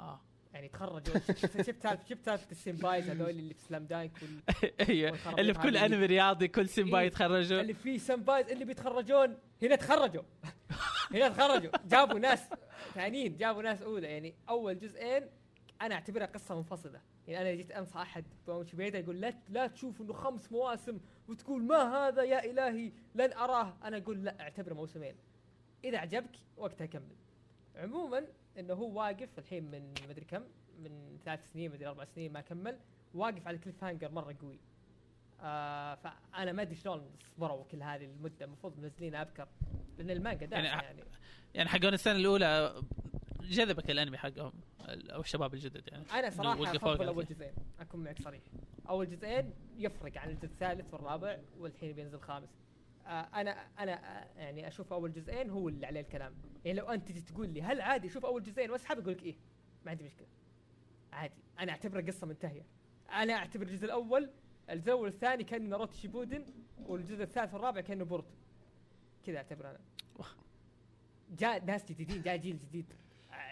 آه. 0.00 0.20
يعني 0.54 0.68
تخرجوا 0.68 1.18
شفت 1.18 1.62
شفت 1.62 1.82
سالفه 1.82 2.04
شفت 2.08 2.24
سالفة 2.24 2.50
السيمبايز 2.50 3.10
هذول 3.10 3.30
اللي 3.30 3.54
في 3.54 3.60
سلام 3.60 3.84
دانك 3.84 4.12
وال... 4.22 4.40
أيوه 4.88 5.18
اللي 5.38 5.54
في 5.54 5.60
كل 5.60 5.76
انمي 5.76 6.06
رياضي 6.06 6.48
كل 6.48 6.68
سيمبا 6.68 6.98
إيه، 6.98 7.06
يتخرجوا 7.06 7.60
اللي 7.60 7.74
في 7.74 7.98
سيمبايز 7.98 8.48
اللي 8.48 8.64
بيتخرجون 8.64 9.36
هنا 9.62 9.76
تخرجوا. 9.76 10.22
هنا 11.14 11.28
تخرجوا. 11.28 11.70
جابوا 11.88 12.18
ناس 12.18 12.48
ثانيين 12.94 13.36
جابوا 13.36 13.62
ناس 13.62 13.82
أولى. 13.82 14.06
يعني 14.06 14.34
أول 14.48 14.78
جزئين 14.78 15.22
أنا 15.82 15.94
أعتبرها 15.94 16.26
قصة 16.26 16.54
منفصلة. 16.54 17.00
يعني 17.30 17.48
أنا 17.48 17.56
جيت 17.56 17.70
أنصح 17.70 17.96
أحد 17.96 18.24
بيدا 18.72 18.98
يقول 18.98 19.20
لا 19.20 19.34
لا 19.48 19.66
تشوف 19.66 20.00
إنه 20.00 20.12
خمس 20.12 20.52
مواسم 20.52 20.98
وتقول 21.28 21.62
ما 21.62 21.96
هذا 21.96 22.22
يا 22.22 22.44
إلهي 22.44 22.92
لن 23.14 23.32
أراه. 23.32 23.76
أنا 23.84 23.96
أقول 23.96 24.24
لا 24.24 24.40
أعتبره 24.40 24.74
موسمين. 24.74 25.14
إذا 25.84 25.98
عجبك 25.98 26.30
وقتها 26.56 26.86
كمل. 26.86 27.16
عموما 27.76 28.26
إنه 28.58 28.74
هو 28.74 28.98
واقف 28.98 29.38
الحين 29.38 29.70
من 29.70 29.94
مدري 30.08 30.24
كم 30.24 30.42
من 30.78 31.18
ثلاث 31.24 31.52
سنين 31.52 31.70
مدري 31.70 31.86
أربع 31.86 32.04
سنين 32.04 32.32
ما 32.32 32.40
كمل 32.40 32.78
واقف 33.14 33.46
على 33.46 33.58
cliffhanger 33.58 34.10
مرة 34.10 34.36
قوي. 34.42 34.58
آه 35.40 35.94
فأنا 35.94 36.52
ما 36.52 36.62
أدري 36.62 36.74
شلون 36.74 37.10
صبروا 37.36 37.64
كل 37.64 37.82
هذه 37.82 38.04
المدة. 38.04 38.44
المفروض 38.44 38.78
منزلينها 38.78 39.22
أبكر 39.22 39.48
لأن 39.98 40.10
المانجا 40.10 40.46
يعني 40.46 40.66
يعني, 40.66 40.82
يعني. 40.82 41.04
يعني 41.54 41.68
حقون 41.68 41.94
السنة 41.94 42.16
الأولى 42.16 42.82
جذبك 43.50 43.90
الانمي 43.90 44.18
حقهم 44.18 44.52
أو 44.88 45.20
الشباب 45.20 45.54
الجدد 45.54 45.88
يعني. 45.88 46.04
أنا 46.12 46.30
صراحة 46.30 46.76
أفضل 46.76 47.06
أول. 47.06 47.24
جزئين 47.24 47.52
أكون 47.80 48.04
معك 48.04 48.22
صريح. 48.22 48.42
أول 48.88 49.10
جزئين 49.10 49.52
يفرق 49.78 50.18
عن 50.18 50.30
الجزء 50.30 50.44
الثالث 50.44 50.94
والرابع 50.94 51.38
والحين 51.58 51.92
بينزل 51.92 52.14
الخامس. 52.14 52.48
آه 53.06 53.10
أنا 53.10 53.50
أنا 53.50 53.92
آه 53.92 54.40
يعني 54.40 54.68
أشوف 54.68 54.92
أول 54.92 55.12
جزئين 55.12 55.50
هو 55.50 55.68
اللي 55.68 55.86
عليه 55.86 56.00
الكلام. 56.00 56.34
يعني 56.64 56.78
لو 56.78 56.86
أنت 56.86 57.08
تجي 57.08 57.20
تقول 57.20 57.48
لي 57.48 57.62
هل 57.62 57.80
عادي 57.80 58.08
أشوف 58.08 58.24
أول 58.24 58.42
جزئين 58.42 58.70
وأسحب؟ 58.70 58.98
أقول 58.98 59.12
لك 59.12 59.22
إيه 59.22 59.36
ما 59.84 59.90
عندي 59.90 60.04
مشكلة. 60.04 60.26
عادي. 61.12 61.34
أنا 61.60 61.72
أعتبره 61.72 62.00
قصة 62.00 62.26
منتهية. 62.26 62.66
أنا 63.12 63.32
أعتبر 63.32 63.66
الجزء 63.66 63.84
الأول 63.84 64.30
الجزء 64.70 64.86
الأول 64.86 65.04
والثاني 65.04 65.44
كان 65.44 65.68
ناروتو 65.68 65.92
شيبودن 65.92 66.44
والجزء 66.86 67.22
الثالث 67.22 67.54
والرابع 67.54 67.80
كأنه 67.80 68.04
بوروتو. 68.04 68.34
كذا 69.26 69.36
اعتبر 69.36 69.70
أنا. 69.70 69.80
جاء 71.38 71.64
ناس 71.64 71.84
جديدين 71.84 72.22
جاء 72.22 72.36
جيل 72.36 72.58
جديد. 72.58 72.86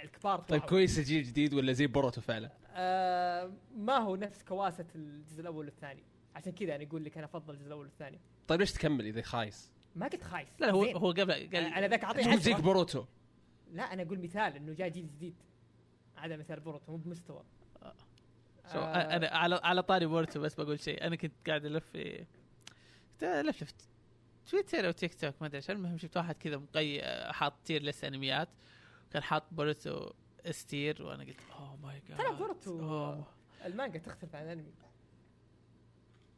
الكبار 0.05 0.39
طيب 0.39 0.49
طلعوا. 0.49 0.71
كويس 0.71 0.99
الجيل 0.99 1.19
الجديد 1.19 1.55
ولا 1.55 1.73
زي 1.73 1.87
بوروتو 1.87 2.21
فعلا؟ 2.21 2.53
آه 2.73 3.53
ما 3.77 3.97
هو 3.97 4.17
نفس 4.17 4.43
كواليتي 4.43 4.87
الجزء 4.95 5.41
الأول 5.41 5.65
والثاني. 5.65 6.03
عشان 6.35 6.53
كذا 6.53 6.77
أنا 6.77 6.85
أقول 6.85 7.05
لك 7.05 7.17
أنا 7.19 7.27
أفضل 7.27 7.55
الجزء 7.55 7.67
الأول 7.67 7.85
والثاني. 7.85 8.21
طيب 8.49 8.61
ليش 8.61 8.73
تكمل 8.73 9.07
إذا 9.07 9.23
خايس؟ 9.23 9.73
ما 9.97 10.07
قلت 10.07 10.23
خايس. 10.23 10.49
لا 10.59 10.71
هو 10.71 10.85
زين. 10.85 10.97
هو 10.97 11.11
قبل 11.11 11.31
أنا 11.31 11.57
قال 11.57 11.75
أنا 11.75 11.89
ذاك 11.89 12.05
أعطيه 12.05 12.37
زيك. 12.37 12.61
بوروتو. 12.61 13.05
لا 13.73 13.83
أنا 13.83 14.03
أقول 14.03 14.19
مثال 14.19 14.57
إنه 14.57 14.73
جاء 14.73 14.89
جيل 14.89 15.07
جديد. 15.07 15.35
هذا 16.17 16.37
مثال 16.37 16.61
بوروتو 16.61 16.93
مو 16.93 16.99
بمستوى. 16.99 17.43
شو 18.73 18.79
آه، 18.79 19.17
أنا 19.17 19.29
على 19.29 19.61
على 19.65 19.83
طاري 19.83 20.07
بوروتو 20.07 20.41
بس 20.41 20.55
بقول 20.55 20.81
شيء. 20.81 21.07
أنا 21.07 21.17
كنت 21.17 21.33
قاعد 21.47 21.65
ألف 21.65 21.85
في 21.93 22.27
في 23.19 23.67
تويتر 24.51 24.87
أو 24.87 24.91
تيك 24.91 25.15
توك 25.15 25.35
ما 25.41 25.47
أدري 25.47 25.57
إيش 25.57 25.71
المهم 25.71 25.99
شفت 25.99 26.17
واحد 26.17 26.35
كذا 26.35 26.57
مقي 26.57 27.01
حاط 27.33 27.55
tier 27.64 27.83
list 27.83 28.05
أنميات. 28.05 28.49
كان 29.13 29.23
حاط 29.23 29.43
بوروتو 29.51 30.11
S 30.47 30.58
tier 30.58 31.03
وأنا 31.03 31.25
قلت 31.25 31.41
oh 31.59 31.77
my 31.77 32.03
god 32.09 32.19
ترى 32.19 32.37
بوروتو 32.37 32.81
أوه. 32.81 33.25
المانجا 33.65 33.99
تختلف 33.99 34.35
عن 34.35 34.45
الأنمي. 34.45 34.73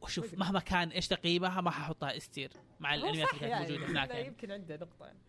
وشوف 0.01 0.33
مهما 0.33 0.59
كان 0.59 0.89
إيش 0.89 1.07
تقييمها 1.07 1.61
ما 1.61 1.71
ححطها 1.71 2.17
S 2.17 2.24
tier 2.24 2.51
مع 2.79 2.93
الأنميات 2.93 3.29
اللي 3.29 3.39
كانت 3.39 3.51
يعني، 3.51 3.71
موجودة 3.71 3.91
هناك 3.91 4.09
يعني. 4.09 4.27
يمكن 4.27 4.51
عنده 4.51 4.75
نقطة. 4.75 5.05
يعني 5.05 5.19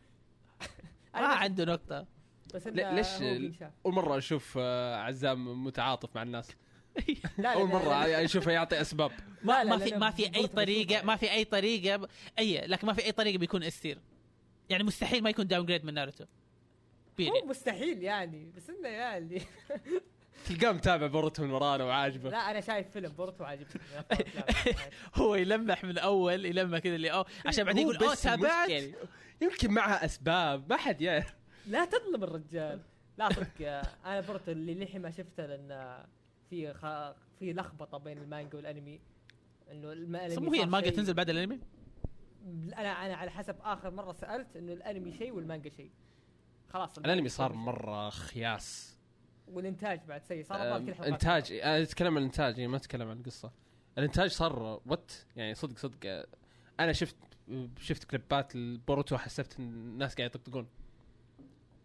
ما 1.14 1.26
عنده 1.26 1.64
نقطة. 1.64 2.06
بس 2.54 2.66
ليش. 2.66 3.62
أول 3.86 3.94
مرة 3.94 4.18
أشوف 4.18 4.54
آه، 4.60 4.96
عزام 4.96 5.64
متعاطف 5.64 6.16
مع 6.16 6.22
الناس. 6.22 6.50
لا، 7.38 7.54
أول 7.54 7.68
مرة 7.68 8.06
يعني 8.06 8.24
أشوفه 8.24 8.52
يعطي 8.52 8.80
أسباب. 8.80 9.12
ما 9.42 9.64
لا، 9.64 9.76
ما 9.76 9.78
في 9.78 9.94
ما 9.94 10.10
في 10.10 10.36
أي 10.36 10.46
طريقه 10.46 11.04
ما 11.04 11.16
في 11.16 11.32
أي 11.32 11.44
طريقة 11.44 12.08
أي 12.38 12.66
لكن 12.66 12.86
ما 12.86 12.92
في 12.92 13.04
أي 13.04 13.12
طريقة 13.12 13.38
بيكون 13.38 13.62
S 13.62 13.68
tier. 13.68 13.98
يعني 14.70 14.84
مستحيل 14.84 15.22
ما 15.22 15.30
يكون 15.30 15.46
downgrade 15.46 15.84
من 15.84 15.94
ناروتو. 15.94 16.24
بيري. 17.18 17.42
مستحيل 17.42 18.02
يعني 18.02 18.52
بس 18.56 18.70
إنه 18.70 18.88
يعني. 18.88 19.42
تلقاه 20.46 20.72
متابع 20.72 21.06
بوروتو 21.06 21.42
من 21.42 21.50
ورانا 21.50 21.84
وعاجبه. 21.84 22.30
لا 22.30 22.50
أنا 22.50 22.60
شايف 22.60 22.90
فيلم 22.90 23.12
بوروتو 23.12 23.44
عاجبني. 23.44 23.82
هو 25.14 25.34
يلمح 25.34 25.84
من 25.84 25.98
أول 25.98 26.46
يلمح 26.46 26.78
كذا 26.78 26.94
اللي 26.94 27.12
اوه 27.12 27.26
عشان 27.46 27.64
بعدين 27.64 27.82
يقول 27.82 27.96
أوه 27.96 28.14
تابعت؟ 28.14 28.70
المشكلة 28.70 29.08
يمكن 29.40 29.70
معها 29.70 30.04
أسباب 30.04 30.70
ما 30.70 30.76
حد 30.76 31.00
يعرف 31.00 31.34
لا 31.66 31.84
تظلم 31.84 32.24
الرجال. 32.24 32.80
لا 33.18 33.28
صدق. 33.28 33.82
أنا 34.04 34.20
بورتو 34.20 34.52
اللي 34.52 34.74
للحين 34.74 35.02
ما 35.02 35.10
شفته 35.10 35.46
لأن 35.46 36.04
في 36.50 36.74
خ... 36.74 36.86
في 37.38 37.52
لخبطة 37.52 37.98
بين 37.98 38.18
المانجا 38.18 38.56
والأنمي. 38.56 39.00
إنه 39.70 39.92
الأنمي 39.92 40.46
مو 40.46 40.52
هي 40.52 40.62
المانجا 40.62 40.90
تنزل 40.90 41.14
بعد 41.14 41.30
الأنمي؟ 41.30 41.60
أنا 42.78 43.06
أنا 43.06 43.14
على 43.14 43.30
حسب 43.30 43.56
آخر 43.60 43.90
مرة 43.90 44.12
سألت 44.12 44.56
إنه 44.56 44.72
الأنمي 44.72 45.12
شيء 45.12 45.32
والمانجا 45.32 45.70
شيء. 45.70 45.90
خلاص 46.72 46.98
الأنمي 46.98 47.28
صار 47.28 47.52
مرة 47.52 48.10
خياس. 48.10 48.96
والإنتاج 49.48 50.00
بعد 50.08 50.24
سيء 50.24 50.44
صار 50.44 50.62
الظاهر 50.62 50.80
كل 50.86 50.94
حلقات 50.94 51.12
إنتاج 51.12 51.52
أنا 51.52 51.82
أتكلم 51.82 52.10
عن 52.14 52.18
الإنتاج 52.18 52.58
يعني 52.58 52.68
ما 52.70 52.76
أتكلم 52.76 53.08
عن 53.08 53.16
القصة. 53.18 53.52
الإنتاج 53.98 54.30
صار 54.30 54.80
وات 54.86 55.12
يعني 55.36 55.54
صدق 55.54 55.78
صدق. 55.78 55.98
آه، 56.06 56.26
أنا 56.80 56.92
شفت 56.92 57.16
شفت 57.80 58.04
كليبات 58.04 58.54
البوروتو 58.54 59.16
حسبت 59.18 59.56
إن 59.58 59.64
الناس 59.64 60.14
قاعد 60.14 60.30
يطقطقون. 60.30 60.68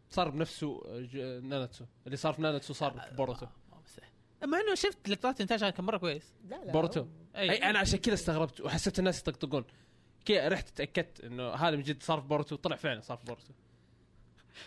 صار 0.10 0.30
بنفسه 0.30 0.82
آه، 0.86 1.40
ناناتسو. 1.40 1.86
اللي 2.06 2.18
صار 2.18 2.34
في 2.34 2.42
ناناتسو 2.42 2.74
صار 2.74 2.92
في 2.92 3.16
بوروتو. 3.16 3.46
آه، 3.46 3.82
بس- 3.86 4.00
مع 4.44 4.58
إنه 4.60 4.76
شفت 4.76 5.10
لقطات 5.10 5.42
انتاجها 5.42 5.70
كان 5.70 5.86
مرة 5.86 5.98
كويس. 5.98 6.34
لا 6.50 6.66
لا 6.66 6.72
بوروتو. 6.72 7.00
هو- 7.02 7.08
أي. 7.36 7.70
أنا 7.70 7.80
عشان 7.80 8.00
كذا 8.00 8.14
استغربت 8.14 8.62
وحسبت 8.62 9.00
الناس 9.00 9.20
يطقطقون. 9.20 9.66
كذا 10.26 10.48
رحت 10.48 10.70
تأكدت 10.70 11.20
إنه 11.24 11.50
هذا 11.54 11.76
من 11.76 11.82
جد 11.84 12.04
صار 12.04 12.22
في 12.22 12.28
بوروتو. 12.28 12.56
طلع 12.56 12.76
فعلا 12.76 13.02
صار 13.02 13.18
في 13.18 13.26
بوروتو. 13.26 13.54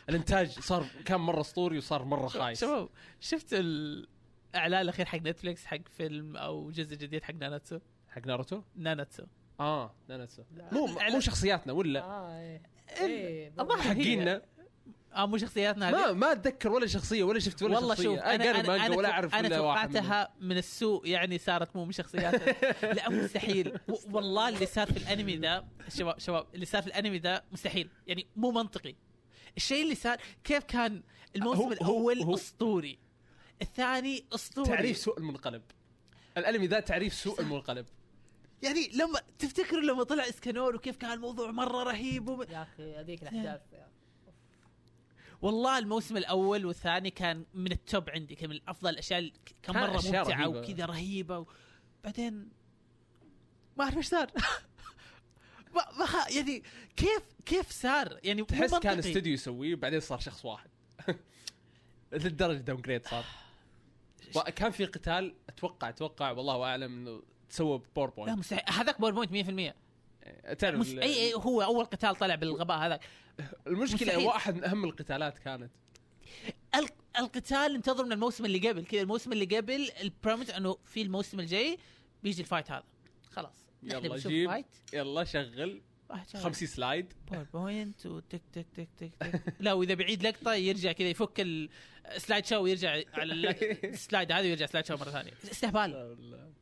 الإنتاج 0.09 0.49
صار 0.51 0.87
كان 1.05 1.21
مرة 1.21 1.41
أسطوري 1.41 1.79
وصار 1.79 2.05
مرة 2.05 2.27
خايس. 2.27 2.61
شباب 2.61 2.89
شفت 3.21 3.47
الإعلان 3.53 4.81
الأخير 4.81 5.07
حق 5.07 5.19
نتفلكس 5.19 5.67
حق 5.67 5.89
فيلم 5.97 6.37
أو 6.37 6.71
جزء 6.71 6.97
جديد 6.97 7.23
حق 7.23 7.35
ناناتسو؟ 7.35 7.79
حق 8.09 8.27
ناروتو؟ 8.27 8.63
ناناتسو. 8.77 9.23
آه 9.61 9.95
ناناتسو. 10.09 10.43
مو 10.73 10.87
مو 10.87 11.21
شخصياتنا 11.21 11.73
ولا؟ 11.73 12.01
آه 12.05 12.61
إيه. 13.01 13.53
حقينا. 13.81 14.43
آه 15.17 15.27
مو 15.27 15.37
شخصياتنا 15.39 15.91
ما 15.91 16.13
ما 16.13 16.33
أتذكر 16.33 16.73
ولا 16.73 16.87
شخصية 16.87 17.23
ولا 17.25 17.39
شفت 17.39 17.63
ولا 17.63 17.75
والله 17.79 17.95
شخصية. 17.95 18.05
شوف 18.09 18.19
أنا 18.19 18.45
قاري 18.45 18.51
أنا 18.61 18.69
مانجا 18.69 18.87
أنا, 18.87 18.97
ولا 18.97 19.09
تو- 19.09 19.15
أعرف 19.15 19.35
أنا 19.35 19.49
ولا 19.49 19.61
واحد 19.61 19.91
منهم. 19.91 20.03
توقعتها 20.03 20.35
من 20.41 20.57
السوء 20.59 21.07
يعني 21.09 21.39
صارت 21.39 21.77
مو 21.77 21.85
من 21.85 21.93
شخصياتها 21.93 22.55
لا 22.95 23.09
مستحيل. 23.11 23.79
والله 24.11 24.49
اللي 24.49 24.67
صار 24.67 24.87
في 24.93 24.97
الأنمي 24.97 25.37
ذا 25.37 25.65
شباب 25.89 26.19
شباب 26.19 26.47
اللي 26.55 26.67
صار 26.67 26.83
في 26.83 26.89
الأنمي 26.89 27.19
ذا 27.19 27.43
مستحيل. 27.53 27.89
يعني 28.07 28.27
مو 28.37 28.51
منطقي. 28.51 28.95
الشيء 29.57 29.83
اللي 29.83 29.95
صار 29.95 30.19
كيف 30.45 30.65
كان 30.65 31.03
الموسم 31.37 31.61
هو- 31.61 31.67
هو- 31.67 31.73
الأول 31.73 32.23
هو- 32.23 32.35
أسطوري؟ 32.35 32.99
الثاني 33.63 34.25
أسطوري. 34.35 34.69
تعريف 34.69 34.97
سوء 34.97 35.19
المنقلب. 35.19 35.63
الانمي 36.37 36.67
ذا 36.67 36.81
تعريف 36.81 37.15
سوء 37.15 37.41
المنقلب. 37.41 37.87
يعني 38.63 38.89
لما 38.95 39.21
تفتكروا 39.39 39.81
لما 39.83 40.03
طلع 40.05 40.29
إسكانور 40.29 40.77
وكيف 40.77 40.97
كان 40.97 41.13
الموضوع 41.13 41.51
مرة 41.51 41.83
رهيب 41.83 42.29
وم... 42.29 42.43
يا 42.43 42.63
أخي 42.63 42.95
هذيك 42.97 43.23
الأحداث 43.23 43.61
والله 45.43 45.79
الموسم 45.79 46.17
الأول 46.17 46.67
والثاني 46.67 47.11
كان 47.11 47.45
من 47.55 47.73
ال 47.73 47.82
top 47.82 48.11
عندي 48.11 48.35
كان 48.35 48.51
من 48.51 48.61
افضل 48.69 48.91
الأشياء 48.91 49.19
اللي 49.19 49.33
كان 49.63 49.77
مرة 49.77 49.93
ممتعة 49.93 50.23
رهيبة. 50.23 50.59
وكذا 50.61 50.85
رهيبة 50.87 51.39
و... 51.39 51.47
بعدين 52.05 52.49
ما 53.77 53.85
أعرف 53.85 53.97
إيش 53.97 54.07
صار. 54.07 54.31
يعني 56.31 56.63
كيف 56.97 57.23
كيف 57.47 57.71
صار 57.71 58.19
يعني 58.25 58.45
تحس 58.45 58.75
كان. 58.75 58.99
استوديو 58.99 59.33
يسويه 59.33 59.75
وبعدين 59.75 60.01
صار 60.01 60.19
شخص 60.19 60.45
واحد. 60.45 60.71
للدرجة 62.13 62.59
downgrade 62.59 63.07
صار 63.07 63.25
كان 64.57 64.71
في 64.71 64.85
قتال 64.85 65.35
أتوقع 65.49 65.89
أتوقع 65.89 66.31
والله 66.31 66.65
أعلم 66.65 66.93
إنه 66.93 67.23
تسوى 67.51 67.79
لا 67.79 67.85
PowerPoint 67.97 68.39
مستحيل. 68.39 68.75
هذاك 68.75 69.01
باوربوينت 69.01 69.75
100% 69.75 69.75
تعرف 70.59 70.79
مس... 70.79 70.89
اي 70.89 71.03
أي 71.03 71.35
هو 71.35 71.63
أول 71.63 71.85
قتال 71.85 72.17
طلع 72.17 72.35
بالغباء 72.35 72.79
هذاك. 72.79 73.01
المشكلة 73.67 74.09
مستحيل. 74.09 74.27
واحد 74.27 74.55
من 74.55 74.65
أهم 74.65 74.85
القتالات 74.85 75.39
كانت. 75.39 75.71
ال... 76.75 76.89
القتال 77.19 77.75
انتظر 77.75 78.05
من 78.05 78.13
الموسم 78.13 78.45
اللي 78.45 78.69
قبل 78.69 78.85
كذا 78.85 79.03
الموسم 79.03 79.33
اللي 79.33 79.57
قبل 79.57 79.91
ال 80.01 80.06
promised 80.06 80.51
إنه 80.51 80.77
في 80.85 81.03
الموسم 81.03 81.41
الجاي 81.41 81.79
بيجي 82.23 82.43
ال 82.43 82.47
fight 82.47 82.71
هذا. 82.71 82.85
خلاص. 83.31 83.70
يلا 83.83 84.17
جيب. 84.17 84.51
fight 84.51 84.67
يلا 84.93 85.25
شغل. 85.25 85.81
واحد 86.11 86.29
شغال. 86.29 86.43
50 86.45 86.69
slide 86.69 87.13
PowerPoint 87.31 88.07
وتك 88.07 88.43
تك 88.53 88.67
تك 88.75 88.89
تك 88.99 89.11
تك 89.21 89.43
لا 89.61 89.73
وإذا 89.73 89.95
بعيد 89.95 90.23
لقطة 90.27 90.55
يرجع 90.55 90.93
كذا 90.93 91.09
يفك 91.09 91.41
ال 92.07 92.13
slide 92.13 92.47
show 92.47 92.57
ويرجع 92.63 92.91
على 93.15 93.33
ال- 93.33 93.47
ال 93.95 94.01
slide 94.01 94.33
هذا 94.33 94.43
ويرجع 94.43 94.67
slide 94.67 94.87
show 94.87 94.97
مرة 94.97 95.11
ثانية. 95.11 95.31
استهبال. 95.53 96.17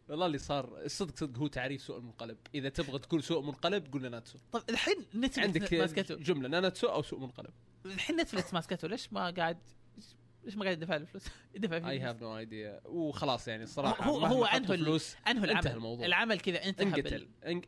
والله 0.08 0.26
اللي 0.26 0.38
صار 0.38 0.78
الصدق 0.84 1.16
صدق 1.16 1.38
هو 1.38 1.46
تعريف 1.46 1.82
سوء 1.82 1.98
المنقلب. 1.98 2.36
إذا 2.54 2.68
تبغى 2.68 2.98
تقول 2.98 3.22
سوء 3.22 3.42
منقلب 3.42 3.92
قول 3.92 4.02
ناناتسو 4.02 4.38
طب 4.52 4.62
الحين 4.68 4.96
نتفلكس 5.14 5.38
عندك 5.38 5.74
ماسكته 5.74 6.14
جملة 6.14 6.48
ناناتسو 6.48 6.86
أو 6.86 7.02
سوء 7.02 7.20
منقلب. 7.20 7.50
الحين 7.86 8.16
نتفلكس 8.16 8.54
ماسكته 8.54 8.88
ليش 8.88 9.12
ما 9.12 9.30
قاعد 9.30 9.58
ليش 10.48 10.56
ما 10.56 10.64
قاعد 10.64 10.76
يدفع 10.82 10.96
له 10.96 11.04
فلوس؟ 11.04 11.24
يدفع 11.54 11.78
فيه 11.80 11.88
اي. 11.88 12.00
have 12.00 12.22
no 12.22 12.38
idea 12.38 12.80
وخلاص 12.84 13.48
يعني 13.48 13.62
الصراحه 13.62 14.04
هو- 14.04 14.26
هو 14.26 14.44
عنه 14.44 14.72
ال- 14.72 14.78
فلوس 14.78 15.16
انهوا 15.28 15.44
العمل 15.44 15.56
انتهى 15.58 15.74
الموضوع. 15.74 16.06
العمل 16.06 16.40
كذا 16.40 16.64
انتهى. 16.64 16.86
انقتل 16.86 17.28
انق... 17.46 17.64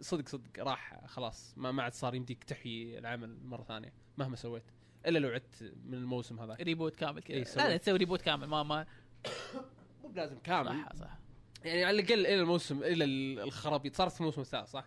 صدق 0.00 0.28
صدق 0.28 0.50
راح 0.58 1.06
خلاص 1.06 1.54
ما 1.56 1.72
ما 1.72 1.82
عاد 1.82 1.92
صار 1.94 2.14
يمديك 2.14 2.44
تحيي 2.44 2.98
العمل 2.98 3.38
مرة 3.44 3.62
ثانية 3.62 3.92
مهما 4.18 4.36
سويت 4.36 4.62
إلا 5.06 5.18
لو 5.18 5.28
عدت 5.28 5.74
من 5.84 5.94
الموسم 5.94 6.40
هذا 6.40 6.54
reboot 6.60 6.96
كامل 6.96 7.22
كذا 7.22 7.36
إيه، 7.36 7.44
لا 7.56 7.68
لا. 7.68 7.76
تسوي 7.76 7.96
reboot 7.98 8.22
كامل 8.22 8.46
ما 8.46 8.62
ما 8.62 8.86
مو 10.02 10.08
بلازم 10.08 10.38
كامل 10.38 10.66
صح 10.68 10.92
صح 10.96 11.18
يعني 11.64 11.84
على 11.84 12.00
الأقل 12.00 12.26
إلى 12.26 12.40
الموسم 12.40 12.82
إلى 12.82 13.04
ال- 13.04 13.40
الخرابيط 13.40 13.96
صارت 13.96 14.12
في 14.12 14.20
الموسم 14.20 14.40
الثالث 14.40 14.70
صح؟ 14.70 14.84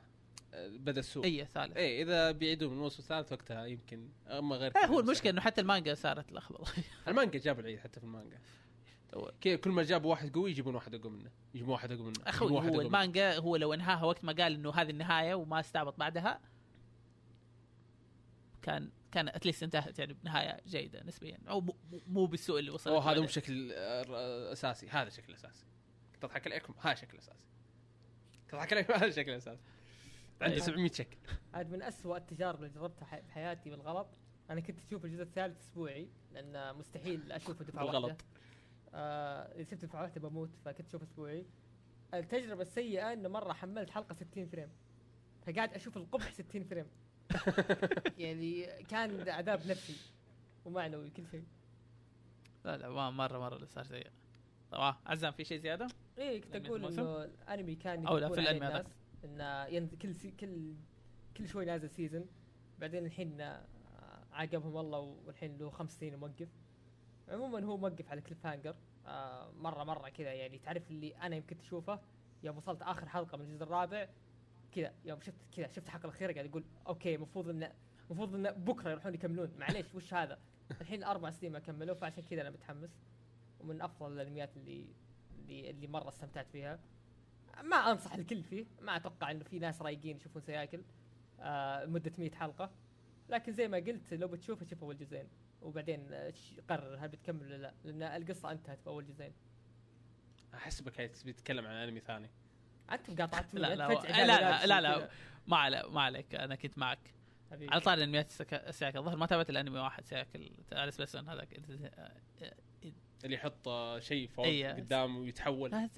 آه، 0.55 0.67
بدأ 0.67 0.99
السوق. 0.99 1.25
اي 1.25 1.45
ثالث. 1.45 1.77
إيه 1.77 2.03
إذا 2.03 2.31
بيعيدون 2.31 2.69
من 2.69 2.75
الموسم 2.77 3.03
الثالث 3.03 3.31
وقتها 3.31 3.65
يمكن 3.65 4.09
اما 4.27 4.55
غير 4.55 4.71
كذا 4.71 4.85
هو 4.85 4.99
المشكلة 4.99 5.31
إنه 5.31 5.41
حتى 5.41 5.61
المانجا 5.61 5.93
صارت 5.93 6.31
لخبطه 6.31 6.71
المانجا 7.07 7.39
جابوا 7.39 7.61
العيد 7.61 7.79
حتى 7.79 7.99
في 7.99 8.05
المانجا. 8.05 8.37
كي- 9.41 9.57
كل 9.57 9.69
ما 9.69 9.83
جابوا 9.83 10.09
واحد 10.11 10.33
قوي 10.35 10.51
يجيبون 10.51 10.75
واحد 10.75 10.95
أقوى 10.95 11.11
منه. 11.11 11.31
يجيبون 11.53 11.73
واحد 11.73 11.91
أقوى 11.91 12.05
منه. 12.05 12.15
أخوي 12.27 12.51
هو 12.51 12.61
منه. 12.61 12.81
المانجا 12.81 13.37
هو 13.39 13.55
لو 13.55 13.73
انهاها 13.73 14.03
وقت 14.05 14.23
ما 14.25 14.33
قال 14.33 14.53
إنه 14.53 14.71
هذه 14.73 14.89
النهاية 14.89 15.33
وما 15.35 15.59
استعبط 15.59 15.99
بعدها 15.99 16.39
كان 18.61 18.89
كان 19.11 19.27
اتليست 19.27 19.63
انتهت 19.63 19.99
يعني 19.99 20.13
بنهاية 20.13 20.59
جيدة 20.67 21.03
نسبيا. 21.03 21.37
أو 21.49 21.61
مو- 22.07 22.25
بالسوء 22.25 22.59
اللي 22.59 22.71
وصل 22.71 22.89
أو 22.89 22.97
هذا 22.99 23.19
مو 23.19 23.25
بشكل 23.25 23.71
آه، 23.73 24.51
أساسي. 24.51 24.87
هذا 24.89 25.09
شكل 25.09 25.33
أساسي. 25.33 25.65
كنت 26.13 26.23
اضحك 26.23 26.47
عليكم؟ 26.47 26.73
هذا 26.81 26.95
شكل 26.95 27.17
أساسي. 27.17 27.45
كنت 28.45 28.53
اضحك 28.53 28.73
عليكم؟ 28.73 28.93
هذا 29.03 29.09
شكل 29.09 29.31
أساسي. 29.31 29.61
عندي 30.41 30.55
طيب. 30.55 30.63
700 30.63 30.91
شكل 30.91 31.17
هذه 31.53 31.67
من 31.67 31.81
أسوأ 31.83 32.17
التجارب 32.17 32.63
اللي 32.63 32.73
جربتها 32.73 33.19
بحياتي 33.19 33.69
بالغلط 33.69 34.07
أنا 34.49 34.59
كنت 34.61 34.79
أشوف 34.79 35.05
الجزء 35.05 35.23
الثالث 35.23 35.59
أسبوعي 35.59 36.09
لأن 36.31 36.75
مستحيل 36.75 37.31
أشوفه 37.31 37.65
دفعة 37.65 37.86
بالغلط. 37.86 38.03
واحدة 38.05 38.17
آه 38.93 39.55
إذا 39.55 39.63
شفت 39.63 39.86
دفعة 39.86 40.01
واحدة 40.01 40.29
بموت 40.29 40.49
فكنت 40.65 40.88
أشوف 40.88 41.01
أسبوعي 41.01 41.45
التجربة 42.13 42.61
السيئة 42.61 43.13
إنه 43.13 43.29
مرة 43.29 43.53
حملت 43.53 43.89
حلقة 43.89 44.15
60 44.15 44.45
frame 44.45 44.69
فقاعد 45.47 45.73
أشوف 45.73 45.97
القبح 45.97 46.31
60 46.33 46.63
frame 46.63 46.86
يعني 48.17 48.65
كان 48.83 49.29
عذاب 49.29 49.67
نفسي 49.67 49.95
ومعنوي 50.65 51.09
كل 51.09 51.27
شيء 51.31 51.43
لا 52.65 52.77
لا 52.77 52.89
ما 52.89 53.09
مرة 53.11 53.39
مرة 53.39 53.55
اللي 53.55 53.67
صار 53.67 53.83
سيء 53.83 54.07
طبعا 54.71 54.95
عزام 55.05 55.31
في 55.31 55.43
شيء 55.43 55.57
زيادة؟ 55.57 55.88
إيه 56.17 56.41
كنت 56.41 56.65
أقول؟ 56.65 56.86
إنه 56.86 57.23
الأنمي 57.23 57.75
كان 57.75 58.07
أو 58.07 58.17
لا، 58.17 58.29
في 58.29 58.39
عليه 58.39 58.49
الأنمي 58.49 58.65
هذا. 58.65 58.79
الناس 58.79 58.91
انه 59.26 59.65
ينزل 59.65 59.97
كل 59.97 60.15
سي 60.15 60.32
كل 60.32 60.73
كل 61.38 61.47
شوي 61.47 61.65
نازل 61.65 61.89
season 61.89 62.25
بعدين 62.80 63.05
الحين 63.05 63.41
آه، 63.41 63.65
عاقبهم 64.32 64.78
الله 64.78 64.99
والحين 64.99 65.57
له 65.57 65.69
خمس 65.69 65.99
سنين 65.99 66.15
موقف 66.15 66.47
عموما 67.30 67.65
هو 67.65 67.78
موقف 67.78 68.11
على 68.11 68.21
cliffhanger 68.21 68.75
آه 69.05 69.51
مرة 69.51 69.84
مرة 69.84 70.09
كذا 70.09 70.34
يعني 70.34 70.59
تعرف 70.59 70.91
اللي 70.91 71.15
أنا 71.15 71.36
يمكن 71.36 71.57
تشوفه؟ 71.57 71.99
يوم 72.43 72.57
وصلت 72.57 72.82
آخر 72.82 73.09
حلقة 73.09 73.38
من 73.38 73.45
الجزء 73.45 73.63
الرابع 73.63 74.07
كذا 74.71 74.93
يوم 75.05 75.21
شفت 75.21 75.41
كذا 75.51 75.67
شفت 75.67 75.86
الحلقة 75.86 76.05
الأخيرة 76.05 76.34
قاعد 76.34 76.45
أقول 76.49 76.63
okay 76.88 77.15
المفروض 77.15 77.49
انه 77.49 77.71
المفروض 78.09 78.36
انه 78.36 78.51
بكرة 78.51 78.89
يروحون 78.89 79.13
يكملون. 79.13 79.51
معليش 79.59 79.95
وش 79.95 80.13
هذا؟ 80.13 80.39
الحين 80.82 81.03
أربع 81.03 81.30
سنين 81.30 81.51
ما 81.51 81.59
كملوا 81.59 81.95
فعشان 81.95 82.23
كذا 82.23 82.41
أنا 82.41 82.49
متحمس. 82.49 82.89
ومن 83.59 83.82
أفضل 83.82 84.13
الأنميات 84.13 84.57
اللي 84.57 84.86
اللي 85.39 85.69
اللي 85.69 85.88
مرة 85.88 86.09
استمتعت 86.09 86.47
فيها. 86.51 86.80
ما 87.63 87.91
أنصح 87.91 88.13
الكل 88.13 88.43
فيه. 88.43 88.65
ما 88.81 88.95
أتوقع 88.95 89.31
إنه 89.31 89.43
في 89.43 89.59
ناس 89.59 89.81
رايقين 89.81 90.17
يشوفون 90.17 90.41
سياكل 90.41 90.81
آه 91.39 91.85
مدة 91.85 92.11
100 92.17 92.31
حلقة. 92.31 92.71
لكن 93.29 93.51
زي 93.51 93.67
ما 93.67 93.77
قلت 93.77 94.13
لو 94.13 94.27
بتشوفه 94.27 94.65
شوف 94.65 94.83
أول 94.83 94.97
جزئين. 94.97 95.27
وبعدين 95.61 96.07
آه، 96.13 96.33
قرر 96.69 96.97
هل 96.99 97.07
بتكمل 97.07 97.41
ولا 97.41 97.55
لا. 97.57 97.73
لأن 97.83 98.21
القصة 98.21 98.51
انتهت 98.51 98.81
في 98.81 98.87
أول 98.87 99.05
جزئين. 99.05 99.33
احسبك 100.53 100.99
هي 100.99 101.07
تبي 101.07 101.33
تتكلم 101.33 101.65
عن 101.65 101.75
أنمي 101.75 101.99
ثاني. 101.99 102.29
أنت 102.91 103.21
قاطعتني 103.21 103.59
لا 103.59 103.75
لا 103.75 103.87
لا 103.87 104.65
لا 104.65 104.65
لا 104.65 104.81
لا. 104.81 105.09
ما 105.47 105.57
عليك 105.57 105.85
ما 105.85 106.01
عليك. 106.01 106.35
أنا 106.35 106.55
كنت 106.55 106.77
معك. 106.77 107.13
حبيبي. 107.51 107.71
على 107.71 107.81
طاري 107.81 108.03
أنميات 108.03 108.41
السياكل. 108.53 108.97
الظاهر 108.97 109.17
ما 109.17 109.25
تابعت 109.25 109.49
الأنمي 109.49 109.79
واحد 109.79 110.05
سياكل. 110.05 110.51
تعرف 110.69 111.01
بس 111.01 111.15
هذاك. 111.15 111.59
اللي 113.23 113.35
يحط 113.35 113.69
شيء 113.99 114.27
فوق 114.27 114.45
إيه. 114.45 114.73
قدام 114.73 115.17
ويتحول. 115.17 115.89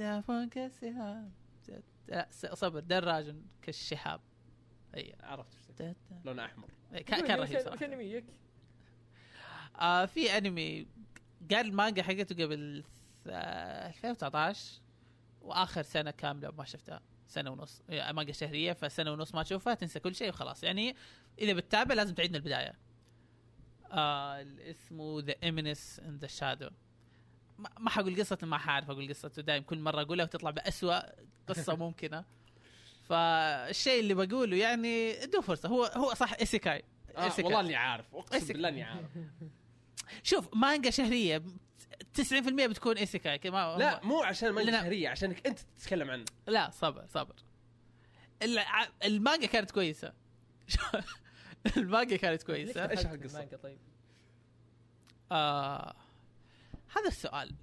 صبر 2.31 2.79
دراج 2.79 3.35
كالشهاب. 3.61 4.21
أي 4.95 5.15
عرفت 5.19 5.71
تبي. 5.77 5.95
لونه 6.25 6.45
أحمر. 6.45 6.69
كان 6.91 7.19
قول 7.19 7.27
كان 7.27 7.39
رهيب 7.39 7.59
صراحة. 7.59 7.75
وش؟ 7.97 8.23
آه 9.79 10.05
في 10.05 10.37
أنمي 10.37 10.87
قال 11.51 11.65
المانجا 11.65 12.03
حقته 12.03 12.45
قبل 12.45 12.83
آه 13.27 13.87
2019 13.87 14.81
وآخر 15.41 15.81
سنة 15.81 16.11
كاملة 16.11 16.51
ما 16.51 16.65
شفتها 16.65 17.01
سنة 17.27 17.51
ونص. 17.51 17.81
يعني 17.89 18.13
مانجا 18.13 18.33
شهرية 18.33 18.73
فسنة 18.73 19.11
ونص 19.11 19.35
ما 19.35 19.43
تشوفها 19.43 19.73
تنسى 19.73 19.99
كل 19.99 20.15
شيء 20.15 20.29
وخلاص. 20.29 20.63
يعني 20.63 20.95
إذا 21.39 21.53
بتتابع 21.53 21.95
لازم 21.95 22.13
تعيد 22.15 22.29
من 22.29 22.35
البداية. 22.35 22.73
آه 23.91 24.45
اسمه 24.59 25.21
The 25.21 25.35
Eminence 25.43 25.99
in 25.99 26.17
Shadow 26.17 26.69
ما 27.79 27.89
حقول 27.89 28.19
قصته 28.19 28.47
ما 28.47 28.57
حعرف 28.57 28.89
أقول 28.89 29.09
قصته. 29.09 29.41
دايم 29.41 29.63
كل 29.63 29.79
مرة 29.79 30.01
أقولها 30.01 30.25
وتطلع 30.25 30.49
بأسوأ 30.49 30.99
قصة 31.47 31.75
ممكنة. 31.85 32.25
فالشيء 33.09 33.99
اللي 33.99 34.13
بقوله 34.13 34.57
يعني 34.57 35.23
ادوه 35.23 35.41
فرصة. 35.41 35.69
هو 35.69 35.83
هو 35.83 36.13
صح 36.13 36.33
isekai. 36.33 36.83
آه. 37.17 37.31
والله 37.39 37.59
إني 37.59 37.75
عارف. 37.75 38.15
أقسم. 38.15 38.47
بالله 38.53 38.69
إني 38.69 38.83
عارف. 38.83 39.05
شوف 40.23 40.49
مانجا 40.55 40.89
شهرية 40.89 41.43
90% 42.17 42.21
بتكون 42.49 42.97
isekai. 42.97 43.37
كما 43.37 43.75
لا 43.79 44.05
مو 44.05 44.23
عشان 44.23 44.49
ما 44.49 44.61
لأن- 44.61 44.71
شهرية 44.71 45.09
عشانك 45.09 45.47
أنت 45.47 45.59
تتكلم 45.79 46.11
عنه. 46.11 46.25
لا 46.47 46.69
صبر 46.69 47.05
صبر. 47.07 47.35
الع- 48.43 48.87
المانجا 49.05 49.47
كانت 49.47 49.71
كويسة. 49.71 50.13
المانجا 51.77 52.17
كانت 52.17 52.43
كويسة. 52.43 52.89
إيش 52.89 52.99
دخلت 52.99 53.13
القصة؟ 53.15 53.35
المانجا 53.37 53.57
طيب؟ 53.57 53.79
آه. 55.31 55.95
هذا 56.99 57.07
السؤال. 57.07 57.55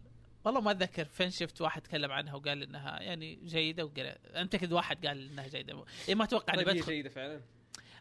والله 0.44 0.60
ما 0.60 0.70
أتذكر 0.70 1.04
فين 1.04 1.30
شفت 1.30 1.60
واحد 1.60 1.82
تكلم 1.82 2.12
عنها 2.12 2.34
وقال 2.34 2.62
إنها 2.62 3.00
يعني 3.00 3.34
جيدة 3.34 3.84
وقال 3.84 4.06
انت 4.36 4.56
كذا 4.56 4.74
واحد 4.74 5.06
قال 5.06 5.30
إنها 5.30 5.48
جيدة. 5.48 5.84
يعني 6.00 6.14
ما 6.14 6.24
أتوقع 6.24 6.54
إني 6.54 6.64
طيب 6.64 6.76
بدخل. 6.76 6.92
جيدة 6.92 7.08
فعلا؟ 7.08 7.40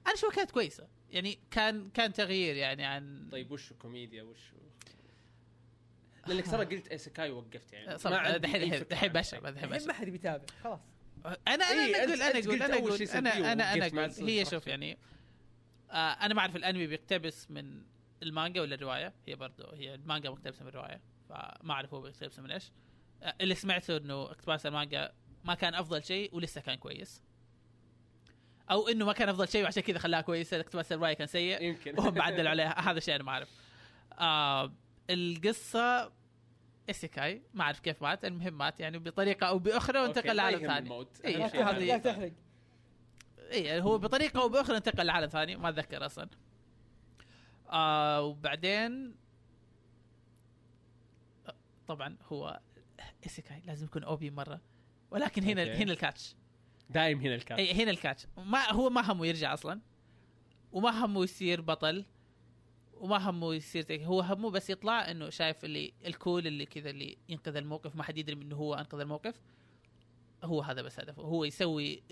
أنا 0.08 0.14
اشوفها 0.14 0.36
كانت 0.36 0.52
كويسة. 0.52 0.88
يعني 1.10 1.40
كان 1.52 1.90
كان 1.90 2.14
تغيير 2.14 2.56
يعني 2.56 2.86
عن 2.86 3.30
طيب 3.32 3.52
وش 3.52 3.74
كوميديا 3.74 4.24
وش 4.24 4.40
لأنك 6.28 6.46
ترى 6.46 6.66
قلت 6.66 6.88
isekai 6.88 7.30
ووقفت 7.30 7.74
يعني. 7.74 7.98
عندي 8.06 8.40
دحين 8.40 8.70
دحين 8.90 9.22
فكرة 9.24 9.50
دحين 9.50 9.88
ما 9.88 9.94
حد 9.94 10.10
بيتابع 10.10 10.46
خلاص. 10.64 10.80
أنا 11.26 11.38
أنا 11.48 11.66
إيه، 11.86 11.96
أقول 11.96 12.22
أنا 12.22 12.76
أقول 12.78 12.92
قلت 12.92 13.16
أنا 13.16 13.34
أقول 13.34 13.46
أنا 13.46 13.54
أنا 13.54 13.74
أنا 13.74 14.06
أقول 14.06 14.30
هي. 14.30 14.46
شوف 14.46 14.68
يعني 14.68 14.98
آه 15.92 15.96
أنا 15.96 16.34
ما 16.34 16.40
أعرف 16.40 16.56
الأنمي 16.56 16.88
بيقتبس 16.88 17.52
من 17.52 17.84
المانجا 18.24 18.62
ولا 18.62 18.76
الرواية؟ 18.76 19.14
هي 19.28 19.36
برضو 19.36 19.72
هي 19.72 19.96
المانجا 19.96 20.30
مقتبسة 20.30 20.64
من 20.64 20.70
الرواية. 20.70 21.02
فما 21.30 21.72
أعرف 21.74 21.94
هو 21.94 22.02
بيقتبسه 22.02 22.42
من 22.42 22.52
إيش. 22.52 22.72
آه 23.24 23.36
اللي 23.42 23.56
سمعته 23.56 23.98
إنه 23.98 24.22
اقتباس 24.24 24.66
المانجا 24.66 25.12
ما 25.44 25.54
كان 25.54 25.76
أفضل 25.76 26.04
شيء 26.04 26.36
ولسه 26.36 26.62
كان 26.62 26.76
كويس. 26.76 27.22
أو 28.72 28.88
إنه 28.88 29.06
ما 29.06 29.14
كان 29.14 29.30
أفضل 29.30 29.48
شيء 29.48 29.64
وعشان 29.64 29.84
كذا 29.84 30.00
خلاها 30.00 30.22
كويسه 30.22 30.60
اقتباس 30.60 30.92
الروايه 30.92 31.14
كان 31.14 31.28
سيء. 31.28 31.62
يمكن. 31.62 32.00
وهم 32.00 32.12
بعدلوا 32.12 32.50
عليها 32.50 32.80
هذا 32.90 32.98
الشيء 32.98 33.16
أنا 33.16 33.24
ما 33.24 33.32
أعرف. 33.32 33.50
آه 34.20 34.74
القصة 35.10 36.12
isekai 36.90 37.42
ما 37.54 37.64
أعرف 37.64 37.80
كيف 37.80 38.02
مات 38.04 38.26
المهم 38.26 38.58
مات 38.58 38.80
يعني 38.80 38.98
بطريقة 39.00 39.48
أو 39.48 39.60
بأخرى 39.60 40.00
وانتقل 40.00 40.36
لعالم 40.36 40.68
ثاني. 40.68 41.06
إيه، 41.26 41.38
لا 41.38 41.48
تحرق 41.48 41.68
هذه- 41.68 41.86
لا 41.88 41.98
تحرق. 41.98 42.32
اي 43.52 43.82
هو 43.82 43.98
بطريقة 43.98 44.42
أو 44.42 44.50
بأخرى 44.50 44.78
انتقل 44.78 45.06
لعالم 45.06 45.28
ثاني 45.28 45.56
ما 45.56 45.70
أتذكر 45.70 46.06
أصلا. 46.06 46.30
آه 47.70 48.22
وبعدين 48.22 49.16
طبعا 51.88 52.18
هو 52.32 52.60
isekai 53.26 53.62
لازم 53.66 53.86
يكون 53.86 54.04
OP 54.04 54.30
مرة. 54.30 54.62
ولكن 55.12 55.44
هنا 55.44 55.62
okay. 55.62 55.74
هنا 55.74 55.92
ال 55.94 56.00
catch. 56.00 56.36
دايم 56.90 57.20
هنا 57.20 57.36
ال 57.36 57.40
catch 57.40 57.60
اي 57.60 57.74
هنا 57.74 57.92
ال 57.92 57.97
catch. 57.97 58.28
ما 58.38 58.72
هو 58.72 58.90
ما 58.90 59.12
همه 59.12 59.26
يرجع 59.28 59.54
أصلا. 59.54 59.82
وما 60.72 61.06
همه 61.06 61.24
يصير 61.24 61.62
بطل. 61.62 62.06
وما 62.94 63.30
همه 63.30 63.54
يصير 63.54 63.84
زي 63.84 64.06
هو 64.06 64.22
همه 64.22 64.50
بس 64.52 64.70
يطلع 64.70 65.12
إنه 65.12 65.30
شايف 65.30 65.66
اللي 65.66 65.94
الكول 66.06 66.48
اللي 66.48 66.66
كذا 66.66 66.90
اللي 66.90 67.18
ينقذ 67.30 67.56
الموقف. 67.56 67.96
ما 67.96 68.04
حد 68.04 68.18
يدري 68.18 68.36
انه 68.36 68.56
هو 68.56 68.74
أنقذ 68.74 69.00
الموقف. 69.00 69.42
هو 70.44 70.62
هذا 70.62 70.82
بس 70.82 71.00
هدفه. 71.00 71.22
هو 71.22 71.44
يسوي 71.44 72.04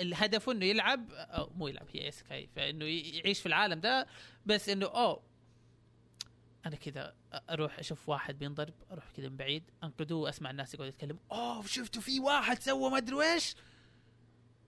الهدف 0.00 0.50
إنه 0.50 0.64
يلعب 0.64 1.10
أو 1.12 1.50
مو 1.54 1.68
يلعب 1.68 1.86
هي 1.92 2.08
اسكاي 2.08 2.48
فإنه 2.56 2.84
يعيش 2.84 3.40
في 3.40 3.46
العالم 3.46 3.80
ده. 3.80 4.06
بس 4.46 4.68
إنه 4.68 4.86
أوه 4.86 5.22
أنا 6.66 6.76
كذا 6.76 7.14
أروح 7.50 7.78
أشوف 7.78 8.08
واحد 8.08 8.38
بينضرب 8.38 8.74
أروح 8.90 9.10
كذا 9.10 9.28
من 9.28 9.36
بعيد 9.36 9.70
انقذه 9.84 10.14
وأسمع 10.14 10.50
الناس 10.50 10.74
يقعدوا 10.74 10.88
يتكلموا. 10.88 11.20
أوه 11.32 11.66
شفتوا 11.66 12.02
في 12.02 12.20
واحد 12.20 12.58
سوى 12.58 12.90
ما 12.90 12.96
أدري 12.96 13.32
إيش 13.32 13.54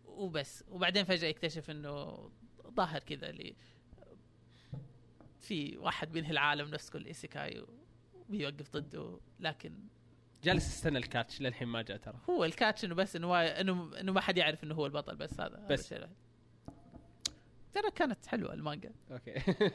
وبس. 0.05 0.65
وبعدين 0.69 1.05
فجأة 1.05 1.29
يكتشف 1.29 1.71
إنه 1.71 2.31
ظاهر 2.67 3.01
كذا 3.01 3.31
اللي 3.31 3.57
في 5.41 5.77
واحد 5.77 6.13
بينهي 6.13 6.31
العالم 6.31 6.71
نفس 6.71 6.91
كل 6.91 7.07
isekai 7.07 7.65
وبيوقف 8.15 8.71
ضده. 8.77 9.21
لكن 9.41 9.75
جالس 10.45 10.69
استنى 10.69 10.99
ال 10.99 11.06
catch 11.06 11.41
للحين 11.41 11.69
ما 11.69 11.83
جاء 11.83 11.97
ترى. 11.97 12.19
هو 12.31 12.45
ال 12.45 12.52
catch 12.52 12.85
إنه 12.85 12.95
بس 12.95 13.17
إنه 13.17 13.41
انه 13.41 14.01
إنه 14.01 14.13
ما 14.13 14.21
حد 14.21 14.37
يعرف 14.37 14.65
إنه 14.65 14.75
هو 14.75 14.87
البطل 14.87 15.17
بس 15.17 15.41
هذا 15.41 15.67
بس. 15.71 15.95
ترى 17.75 17.91
كانت 17.95 18.27
حلوة 18.27 18.55
المانجا. 18.55 18.93
okay. 19.11 19.35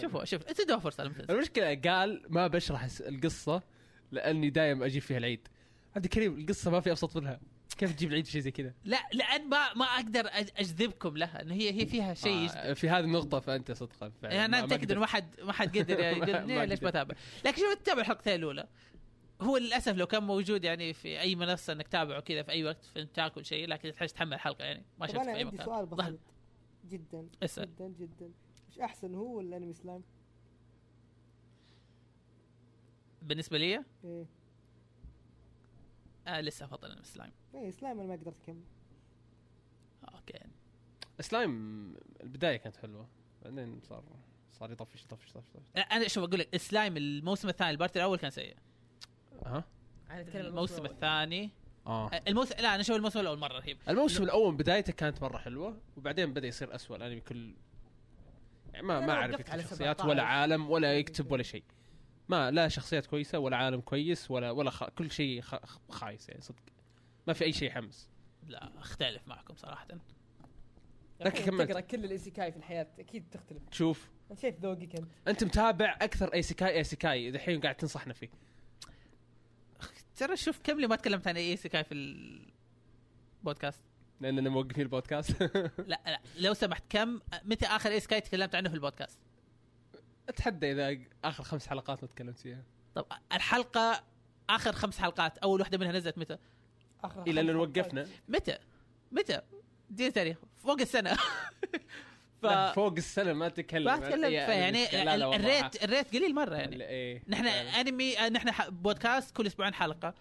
شوفوا 0.00 0.24
شوف 0.24 0.46
انت 0.48 0.60
ادوها 0.60 0.78
فرصه 0.78 1.02
المشكلة 1.30 1.74
قال 1.74 2.22
ما 2.28 2.46
بشرح 2.46 2.88
القصة 3.00 3.62
لأني 4.12 4.50
دايم 4.50 4.82
أجيب 4.82 5.02
فيها 5.02 5.18
العيد. 5.18 5.48
عبد 5.96 6.04
الكريم 6.04 6.38
القصة 6.40 6.70
ما 6.70 6.80
في 6.80 6.90
أبسط 6.90 7.16
منها. 7.16 7.40
كيف 7.78 7.92
تجيب 7.94 8.08
العيد 8.08 8.24
في 8.24 8.32
شيء 8.32 8.40
زي 8.40 8.50
كذا؟ 8.50 8.74
لا 8.84 8.98
لأن 9.12 9.48
ما 9.48 9.74
ما 9.74 9.84
أقدر 9.84 10.28
أجذبكم 10.32 11.16
لها. 11.16 11.42
انه 11.42 11.54
هي 11.54 11.80
هي 11.80 11.86
فيها 11.86 12.14
شيء. 12.14 12.48
آه 12.54 12.72
في 12.72 12.88
هذه 12.88 13.04
النقطة 13.04 13.40
فأنت 13.40 13.72
صدقا 13.72 14.12
يعني 14.22 14.34
ما- 14.38 14.44
أنا 14.44 14.60
ما 14.60 14.66
متاكد 14.66 14.90
إنه 14.90 15.00
ما 15.00 15.06
حد 15.06 15.40
ما 15.40 15.52
حد 15.52 15.78
قدر 15.78 15.96
ما- 16.00 16.02
يقول 16.10 16.30
ما 16.30 16.46
"ليه- 16.46 16.64
ليش 16.64 16.78
قدر. 16.78 16.88
بتابع 16.88 17.14
لكن 17.44 17.56
شوف 17.62 17.74
تتابع 17.74 18.00
الحلقتين 18.00 18.34
الأولى. 18.34 18.68
هو 19.40 19.56
للأسف 19.56 19.92
لو 19.96 20.06
كان 20.06 20.22
موجود 20.22 20.64
يعني 20.64 20.92
في 20.92 21.20
أي 21.20 21.34
منصة 21.34 21.72
إنك 21.72 21.88
تتابعه 21.88 22.20
كذا 22.20 22.42
في 22.42 22.50
أي 22.50 22.64
وقت 22.64 22.84
في 22.94 23.04
تاكل 23.04 23.44
شيء 23.44 23.68
لكن 23.68 23.92
تحتاج 23.92 24.08
تحمل 24.08 24.34
الحلقة 24.34 24.64
يعني. 24.64 24.82
ما 24.98 25.06
شفت 25.06 25.16
أنا 25.16 25.24
في 25.24 25.30
أي 25.38 25.44
عندي 25.44 25.54
مكان 25.56 25.66
سؤال 25.66 25.86
بسيط. 25.86 26.18
جدا. 26.90 27.26
اسأل. 27.42 27.68
جدا 27.76 27.88
جدا. 28.00 28.30
إيش 28.72 28.80
أحسن 28.80 29.14
هو 29.14 29.36
ولا 29.38 29.56
أنمي 29.56 29.74
سلايم؟ 29.74 30.02
بالنسبة 33.22 33.58
لي؟ 33.58 33.84
إيه. 34.04 34.26
آه 36.26 36.40
لسه 36.40 36.64
أفضل 36.64 36.90
أنمي 36.90 37.04
سلايم. 37.04 37.32
إيه 37.54 37.70
سلايم 37.70 38.00
أنا 38.00 38.08
ما 38.08 38.14
قدرت 38.14 38.42
أكمل. 38.42 38.62
okay. 40.14 40.38
Slime 41.20 41.52
البداية 42.20 42.56
كانت 42.56 42.76
حلوة 42.76 43.08
بعدين 43.42 43.80
صار 43.80 44.04
صار 44.52 44.72
يطفش 44.72 45.04
يطفش 45.04 45.30
يطفش 45.30 45.50
يطفش. 45.50 45.82
أنا 45.92 46.08
شوف 46.08 46.24
أقول 46.24 46.40
لك 46.40 46.56
سلايم 46.56 46.96
الموسم 46.96 47.48
الثاني 47.48 47.70
ال 47.70 47.75
part 47.75 47.96
الأول 47.96 48.18
كان 48.18 48.30
سيء. 48.30 48.56
ها 49.46 49.64
أنا 50.10 50.20
أتكلم 50.20 50.46
الموسم 50.46 50.84
الثاني. 50.84 51.50
آه. 51.86 52.08
آه، 52.08 52.22
الموسم 52.28 52.54
لا 52.54 52.74
أنا 52.74 52.80
أشوف 52.80 52.96
الموسم 52.96 53.20
الأول 53.20 53.38
مرة 53.38 53.58
رهيب. 53.58 53.78
الموسم 53.88 54.22
الأول 54.22 54.54
بدايته 54.54 54.92
كانت 54.92 55.22
مرة 55.22 55.38
حلوة 55.38 55.80
وبعدين 55.96 56.32
بدأ 56.32 56.46
يصير 56.46 56.74
أسوأ 56.74 56.96
الأنمي 56.96 57.20
كل 57.20 57.54
ما 58.80 58.98
أنا 58.98 59.06
ما 59.06 59.12
أعرف 59.12 59.40
يكتب 59.40 59.60
شخصيات 59.60 59.96
17. 59.96 60.08
ولا 60.08 60.22
عالم 60.22 60.70
ولا 60.70 60.98
يكتب 60.98 61.32
ولا 61.32 61.42
شيء. 61.42 61.64
ما 62.28 62.50
لا 62.50 62.68
شخصيات 62.68 63.06
كويسة 63.06 63.38
ولا 63.38 63.56
عالم 63.56 63.80
كويس 63.80 64.30
ولا 64.30 64.50
ولا 64.50 64.70
خ... 64.70 64.84
كل 64.84 65.10
شيء 65.10 65.40
خ... 65.40 65.54
خايس 65.90 66.28
يعني 66.28 66.40
صدق. 66.40 66.62
ما 67.26 67.32
في 67.32 67.44
أي 67.44 67.52
شيء 67.52 67.68
يحمس. 67.68 68.10
لا 68.46 68.78
أختلف 68.78 69.28
معكم 69.28 69.54
صراحة. 69.54 69.86
لكن 71.20 71.44
كملت. 71.44 71.70
تقرأ 71.70 71.80
كل 71.80 72.04
ال 72.04 72.11
isekai 72.11 72.52
في 72.52 72.58
الحياة 72.58 72.86
أكيد 72.98 73.24
تختلف. 73.30 73.62
شوف. 73.70 74.10
انت 74.30 74.40
شايف 74.40 74.60
ذوقك 74.60 74.96
أنت 74.96 75.08
انت 75.28 75.44
متابع 75.44 75.98
أكثر 76.00 76.34
isekai 76.34 76.76
isekai 76.76 77.30
دحين 77.30 77.60
قاعد 77.60 77.74
تنصحنا 77.74 78.12
فيه. 78.12 78.28
ترى 80.16 80.36
شوف 80.36 80.60
كم 80.64 80.80
لي 80.80 80.86
ما 80.86 80.96
تكلمت 80.96 81.28
عن 81.28 81.36
isekai 81.36 81.84
في 81.84 81.94
البودكاست 83.40 83.82
لاننا 84.22 84.50
موقفين 84.50 84.82
البودكاست. 84.82 85.42
لا 85.92 86.00
لا 86.06 86.20
لو 86.38 86.54
سمحت 86.54 86.82
كم 86.90 87.20
متى 87.44 87.66
آخر 87.66 87.90
isekai 87.90 88.20
تكلمت 88.20 88.54
عنه 88.54 88.68
في 88.68 88.74
البودكاست؟ 88.74 89.18
أتحدى 90.28 90.72
إذا 90.72 90.98
آخر 91.24 91.44
خمس 91.44 91.66
حلقات 91.66 92.02
ما 92.02 92.08
تكلمت 92.08 92.38
فيها. 92.38 92.62
طب 92.94 93.06
الحلقة 93.32 94.04
آخر 94.50 94.72
خمس 94.72 94.98
حلقات 94.98 95.38
أول 95.38 95.60
واحدة 95.60 95.78
منها 95.78 95.92
نزلت 95.92 96.18
متى؟ 96.18 96.38
آخر 97.04 97.22
إلى 97.22 97.40
أن 97.40 97.56
وقفنا. 97.56 98.06
متى؟ 98.28 98.58
متى؟ 99.12 99.40
دي 99.90 100.10
تاريخ 100.10 100.38
فوق 100.58 100.80
السنة. 100.80 101.16
ف 102.42 102.44
لا، 102.44 102.72
فوق 102.72 102.94
السنة 102.96 103.32
ما 103.32 103.48
تكلم. 103.48 103.84
ما 103.84 103.96
لا، 103.96 105.26
والله. 105.26 105.36
ال 105.36 105.46
rate 105.46 105.84
ال 105.84 105.90
rate 105.90 106.16
قليل 106.16 106.34
مرة 106.34 106.54
يعني. 106.54 106.84
إيه. 106.84 107.22
نحن. 107.28 107.46
أنمي 107.46 108.16
نحن 108.16 108.70
بودكاست 108.70 109.36
كل 109.36 109.46
أسبوعين 109.46 109.74
حلقة. 109.74 110.14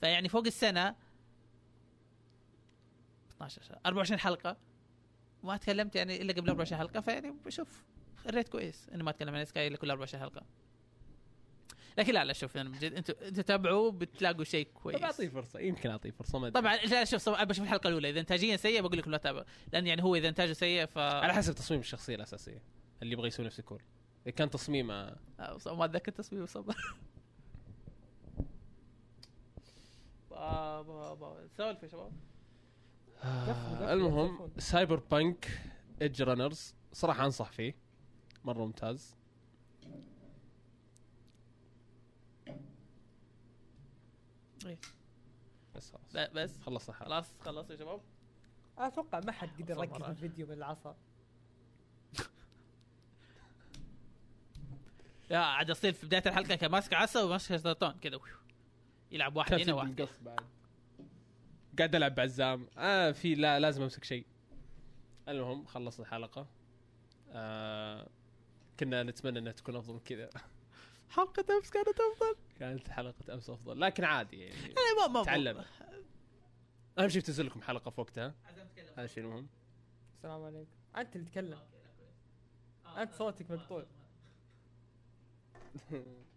فيعني 0.00 0.28
فوق 0.28 0.46
السنة 0.46 0.94
12 3.46 3.62
شهر 3.62 3.78
24 3.86 4.20
حلقة. 4.20 4.56
ما 5.42 5.56
تكلمت 5.56 5.96
يعني 5.96 6.22
إلا 6.22 6.32
قبل 6.32 6.48
24 6.48 6.78
حلقة 6.78 7.00
فيعني 7.00 7.34
بشوف 7.44 7.84
الريت 8.26 8.48
كويس 8.48 8.88
إني 8.94 9.02
ما 9.02 9.10
أتكلم 9.10 9.34
عن 9.34 9.44
سكاي 9.44 9.66
إلا 9.66 9.76
كل 9.76 9.90
24 9.90 10.22
حلقة. 10.22 10.46
لكن 11.98 12.12
لا 12.12 12.24
لا 12.24 12.32
شوف 12.32 12.56
أنا 12.56 12.68
بجد 12.68 12.92
أنتوا 12.92 13.28
أنتوا 13.28 13.42
تابعوا 13.42 13.90
بتلاقوا 13.90 14.44
شيء 14.44 14.68
كويس. 14.74 14.96
طب 14.96 15.04
أعطيه 15.04 15.28
فرصة. 15.28 15.60
يمكن 15.60 15.90
أعطيه 15.90 16.10
فرصة 16.10 16.38
ما. 16.38 16.50
طبعا 16.50 16.76
لا 16.76 17.04
شوف 17.04 17.28
بشوف 17.28 17.64
الحلقة 17.64 17.88
الأولى. 17.88 18.10
إذا 18.10 18.20
انتاجيا 18.20 18.56
سيء 18.56 18.82
بقول 18.82 18.98
لكم 18.98 19.10
لا 19.10 19.16
تتابعوا 19.18 19.44
لأن 19.72 19.86
يعني 19.86 20.02
هو 20.02 20.14
إذا 20.14 20.28
إنتاجه 20.28 20.52
سيء 20.52 20.86
ف 20.86 20.98
على 20.98 21.32
حسب 21.32 21.54
تصميم 21.54 21.80
الشخصية 21.80 22.14
الأساسية. 22.14 22.62
اللي 23.02 23.12
يبغى 23.12 23.28
يسوي 23.28 23.46
نفسه 23.46 23.62
كول 23.62 23.82
إذا 24.26 24.34
كان 24.34 24.50
تصميمه 24.50 25.16
آه، 25.40 25.58
ما 25.66 25.84
أتذكر 25.84 26.12
تصميم 26.12 26.46
صبر 26.46 26.76
سولف 31.56 31.82
يا 31.82 31.88
شباب. 31.88 32.12
المهم. 33.24 34.50
Cyberpunk 34.58 35.60
Edgerunners 36.02 36.74
صراحة 36.92 37.24
أنصح 37.24 37.52
فيه 37.52 37.74
مرة 38.44 38.64
ممتاز 38.64 39.16
إيه. 44.66 44.78
بس 45.74 45.92
خلاص 45.92 46.30
بس 46.32 46.58
خلصنا 46.60 46.94
خلاص 46.96 47.34
خلص 47.40 47.70
يا 47.70 47.76
شباب 47.76 48.00
أتوقع 48.78 49.20
ما 49.20 49.32
حد 49.32 49.48
قدر 49.62 49.78
يركز 49.78 50.00
مرة. 50.00 50.10
الفيديو 50.10 50.46
من 50.46 50.52
العصا 50.52 50.96
يا 55.30 55.38
عاد 55.38 55.70
أصير 55.70 55.92
في 55.92 56.06
بداية 56.06 56.22
الحلقة 56.26 56.54
كان 56.54 56.70
ماسك 56.70 56.94
عصا 56.94 57.22
وماسك 57.22 57.56
شطرطون 57.56 57.92
كذا. 57.92 58.18
يلعب 59.12 59.36
واحد 59.36 59.52
هنا 59.54 59.64
في 59.64 59.72
واحد 59.72 60.08
قاعد 61.80 61.94
ألعب 61.94 62.14
بعزام 62.14 62.68
آه 62.78 63.10
في 63.12 63.34
لا 63.34 63.60
لازم 63.60 63.82
أمسك 63.82 64.04
شيء. 64.04 64.26
المهم 65.28 65.64
خلص 65.64 66.00
الحلقة. 66.00 66.46
آه 67.30 68.08
كنا 68.80 69.02
نتمنى 69.02 69.38
إنها 69.38 69.52
تكون 69.52 69.76
أفضل 69.76 69.94
من 69.94 70.00
كذا. 70.00 70.30
حلقة 71.10 71.56
أمس 71.56 71.70
كانت 71.70 71.88
أفضل. 71.88 72.36
كانت 72.58 72.88
حلقة 72.88 73.34
أمس 73.34 73.50
أفضل 73.50 73.80
لكن 73.80 74.04
عادي 74.04 74.40
يعني. 74.40 74.66
أنا 74.66 75.06
ما 75.06 75.12
ما 75.12 75.24
تعلم. 75.24 75.64
أهم 76.98 77.08
شيء 77.08 77.22
تنزل 77.22 77.46
لكم 77.46 77.62
حلقة 77.62 77.90
في 77.90 78.00
وقتها. 78.00 78.34
هذا 78.96 79.04
الشيء 79.04 79.24
المهم. 79.24 79.48
السلام 80.16 80.42
عليكم. 80.42 80.70
انت 80.96 81.16
اللي 81.16 81.26
تتكلم 81.26 81.58
انت 82.96 83.12
صوتك 83.12 83.50
مقطوع. 83.50 83.84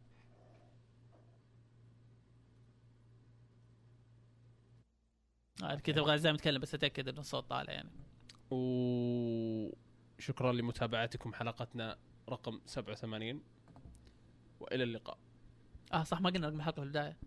آه، 5.64 5.76
كنت 5.76 5.97
أبغى 5.97 6.18
زي 6.18 6.32
ما 6.32 6.38
أتكلم 6.38 6.61
بس 6.61 6.74
أتأكد 6.74 7.07
إنه 7.07 7.20
الصوت 7.20 7.49
طالع 7.49 7.74
يعني. 7.74 7.89
وشكرا 8.51 10.51
لمتابعتكم 10.51 11.34
حلقتنا 11.34 11.97
رقم 12.30 12.61
87 12.66 13.41
وإلى 14.59 14.84
اللقاء. 14.84 15.18
آه 15.93 16.03
صح 16.03 16.22
ما 16.22 16.30
قلنا 16.30 16.47
رقم 16.47 16.57
الحلقة 16.57 16.76
في 16.76 16.84
البداية. 16.84 17.18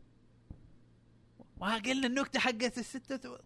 ما 1.60 1.74
قلنا 1.74 2.06
النكتة 2.06 2.40
حقت 2.40 2.78
الستة 2.78 3.38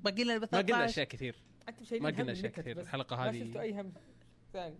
باقي 0.00 0.24
لنا 0.24 0.38
ما 0.38 0.46
قلنا 0.46 0.62
13. 0.62 0.84
أشياء 0.84 1.06
كثير. 1.06 1.36
ما 1.92 2.10
قلنا 2.10 2.32
أشياء 2.32 2.52
كثير. 2.52 2.78
بس. 2.78 2.84
الحلقة 2.84 3.16
ما 3.16 3.30
هذه 3.30 3.44
شفتوا 3.44 3.60
أي 3.60 3.80
هم. 3.80 3.92
ثاني. 4.52 4.78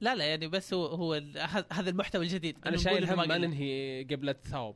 لا 0.00 0.14
لا 0.14 0.24
يعني 0.24 0.48
بس 0.48 0.74
هو 0.74 0.86
هو 0.86 1.14
هذا 1.14 1.66
هذا 1.72 1.90
المحتوى 1.90 2.24
الجديد. 2.24 2.58
أنا 2.66 2.76
شايل 2.76 3.10
هم 3.10 3.28
ما. 3.28 3.38
ننهي 3.38 4.04
قبل 4.10 4.28
الثواب. 4.28 4.74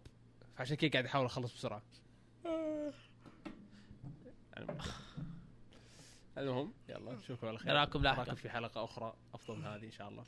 فعشان 0.57 0.77
كذا 0.77 0.91
قاعد 0.91 1.05
أحاول 1.05 1.27
أخلص 1.27 1.55
بسرعة. 1.55 1.83
المهم 6.39 6.73
يلا 6.89 7.13
نشوفكم 7.15 7.47
على 7.47 7.59
خير. 7.59 7.73
نراكم 7.73 8.03
لاحقاً. 8.03 8.23
نراكم 8.25 8.35
في 8.37 8.51
حلقة 8.51 8.85
أخرى. 8.85 9.15
أفضل 9.35 9.57
من 9.59 9.65
هذه 9.65 9.85
إن 9.87 9.91
شاء 9.91 10.09
الله. 10.09 10.25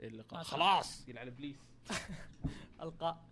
اللقاء. 0.00 0.42
خلاص. 0.42 1.08
يلعن 1.08 1.26
إبليس. 1.26 1.56
ألقاء. 2.82 3.24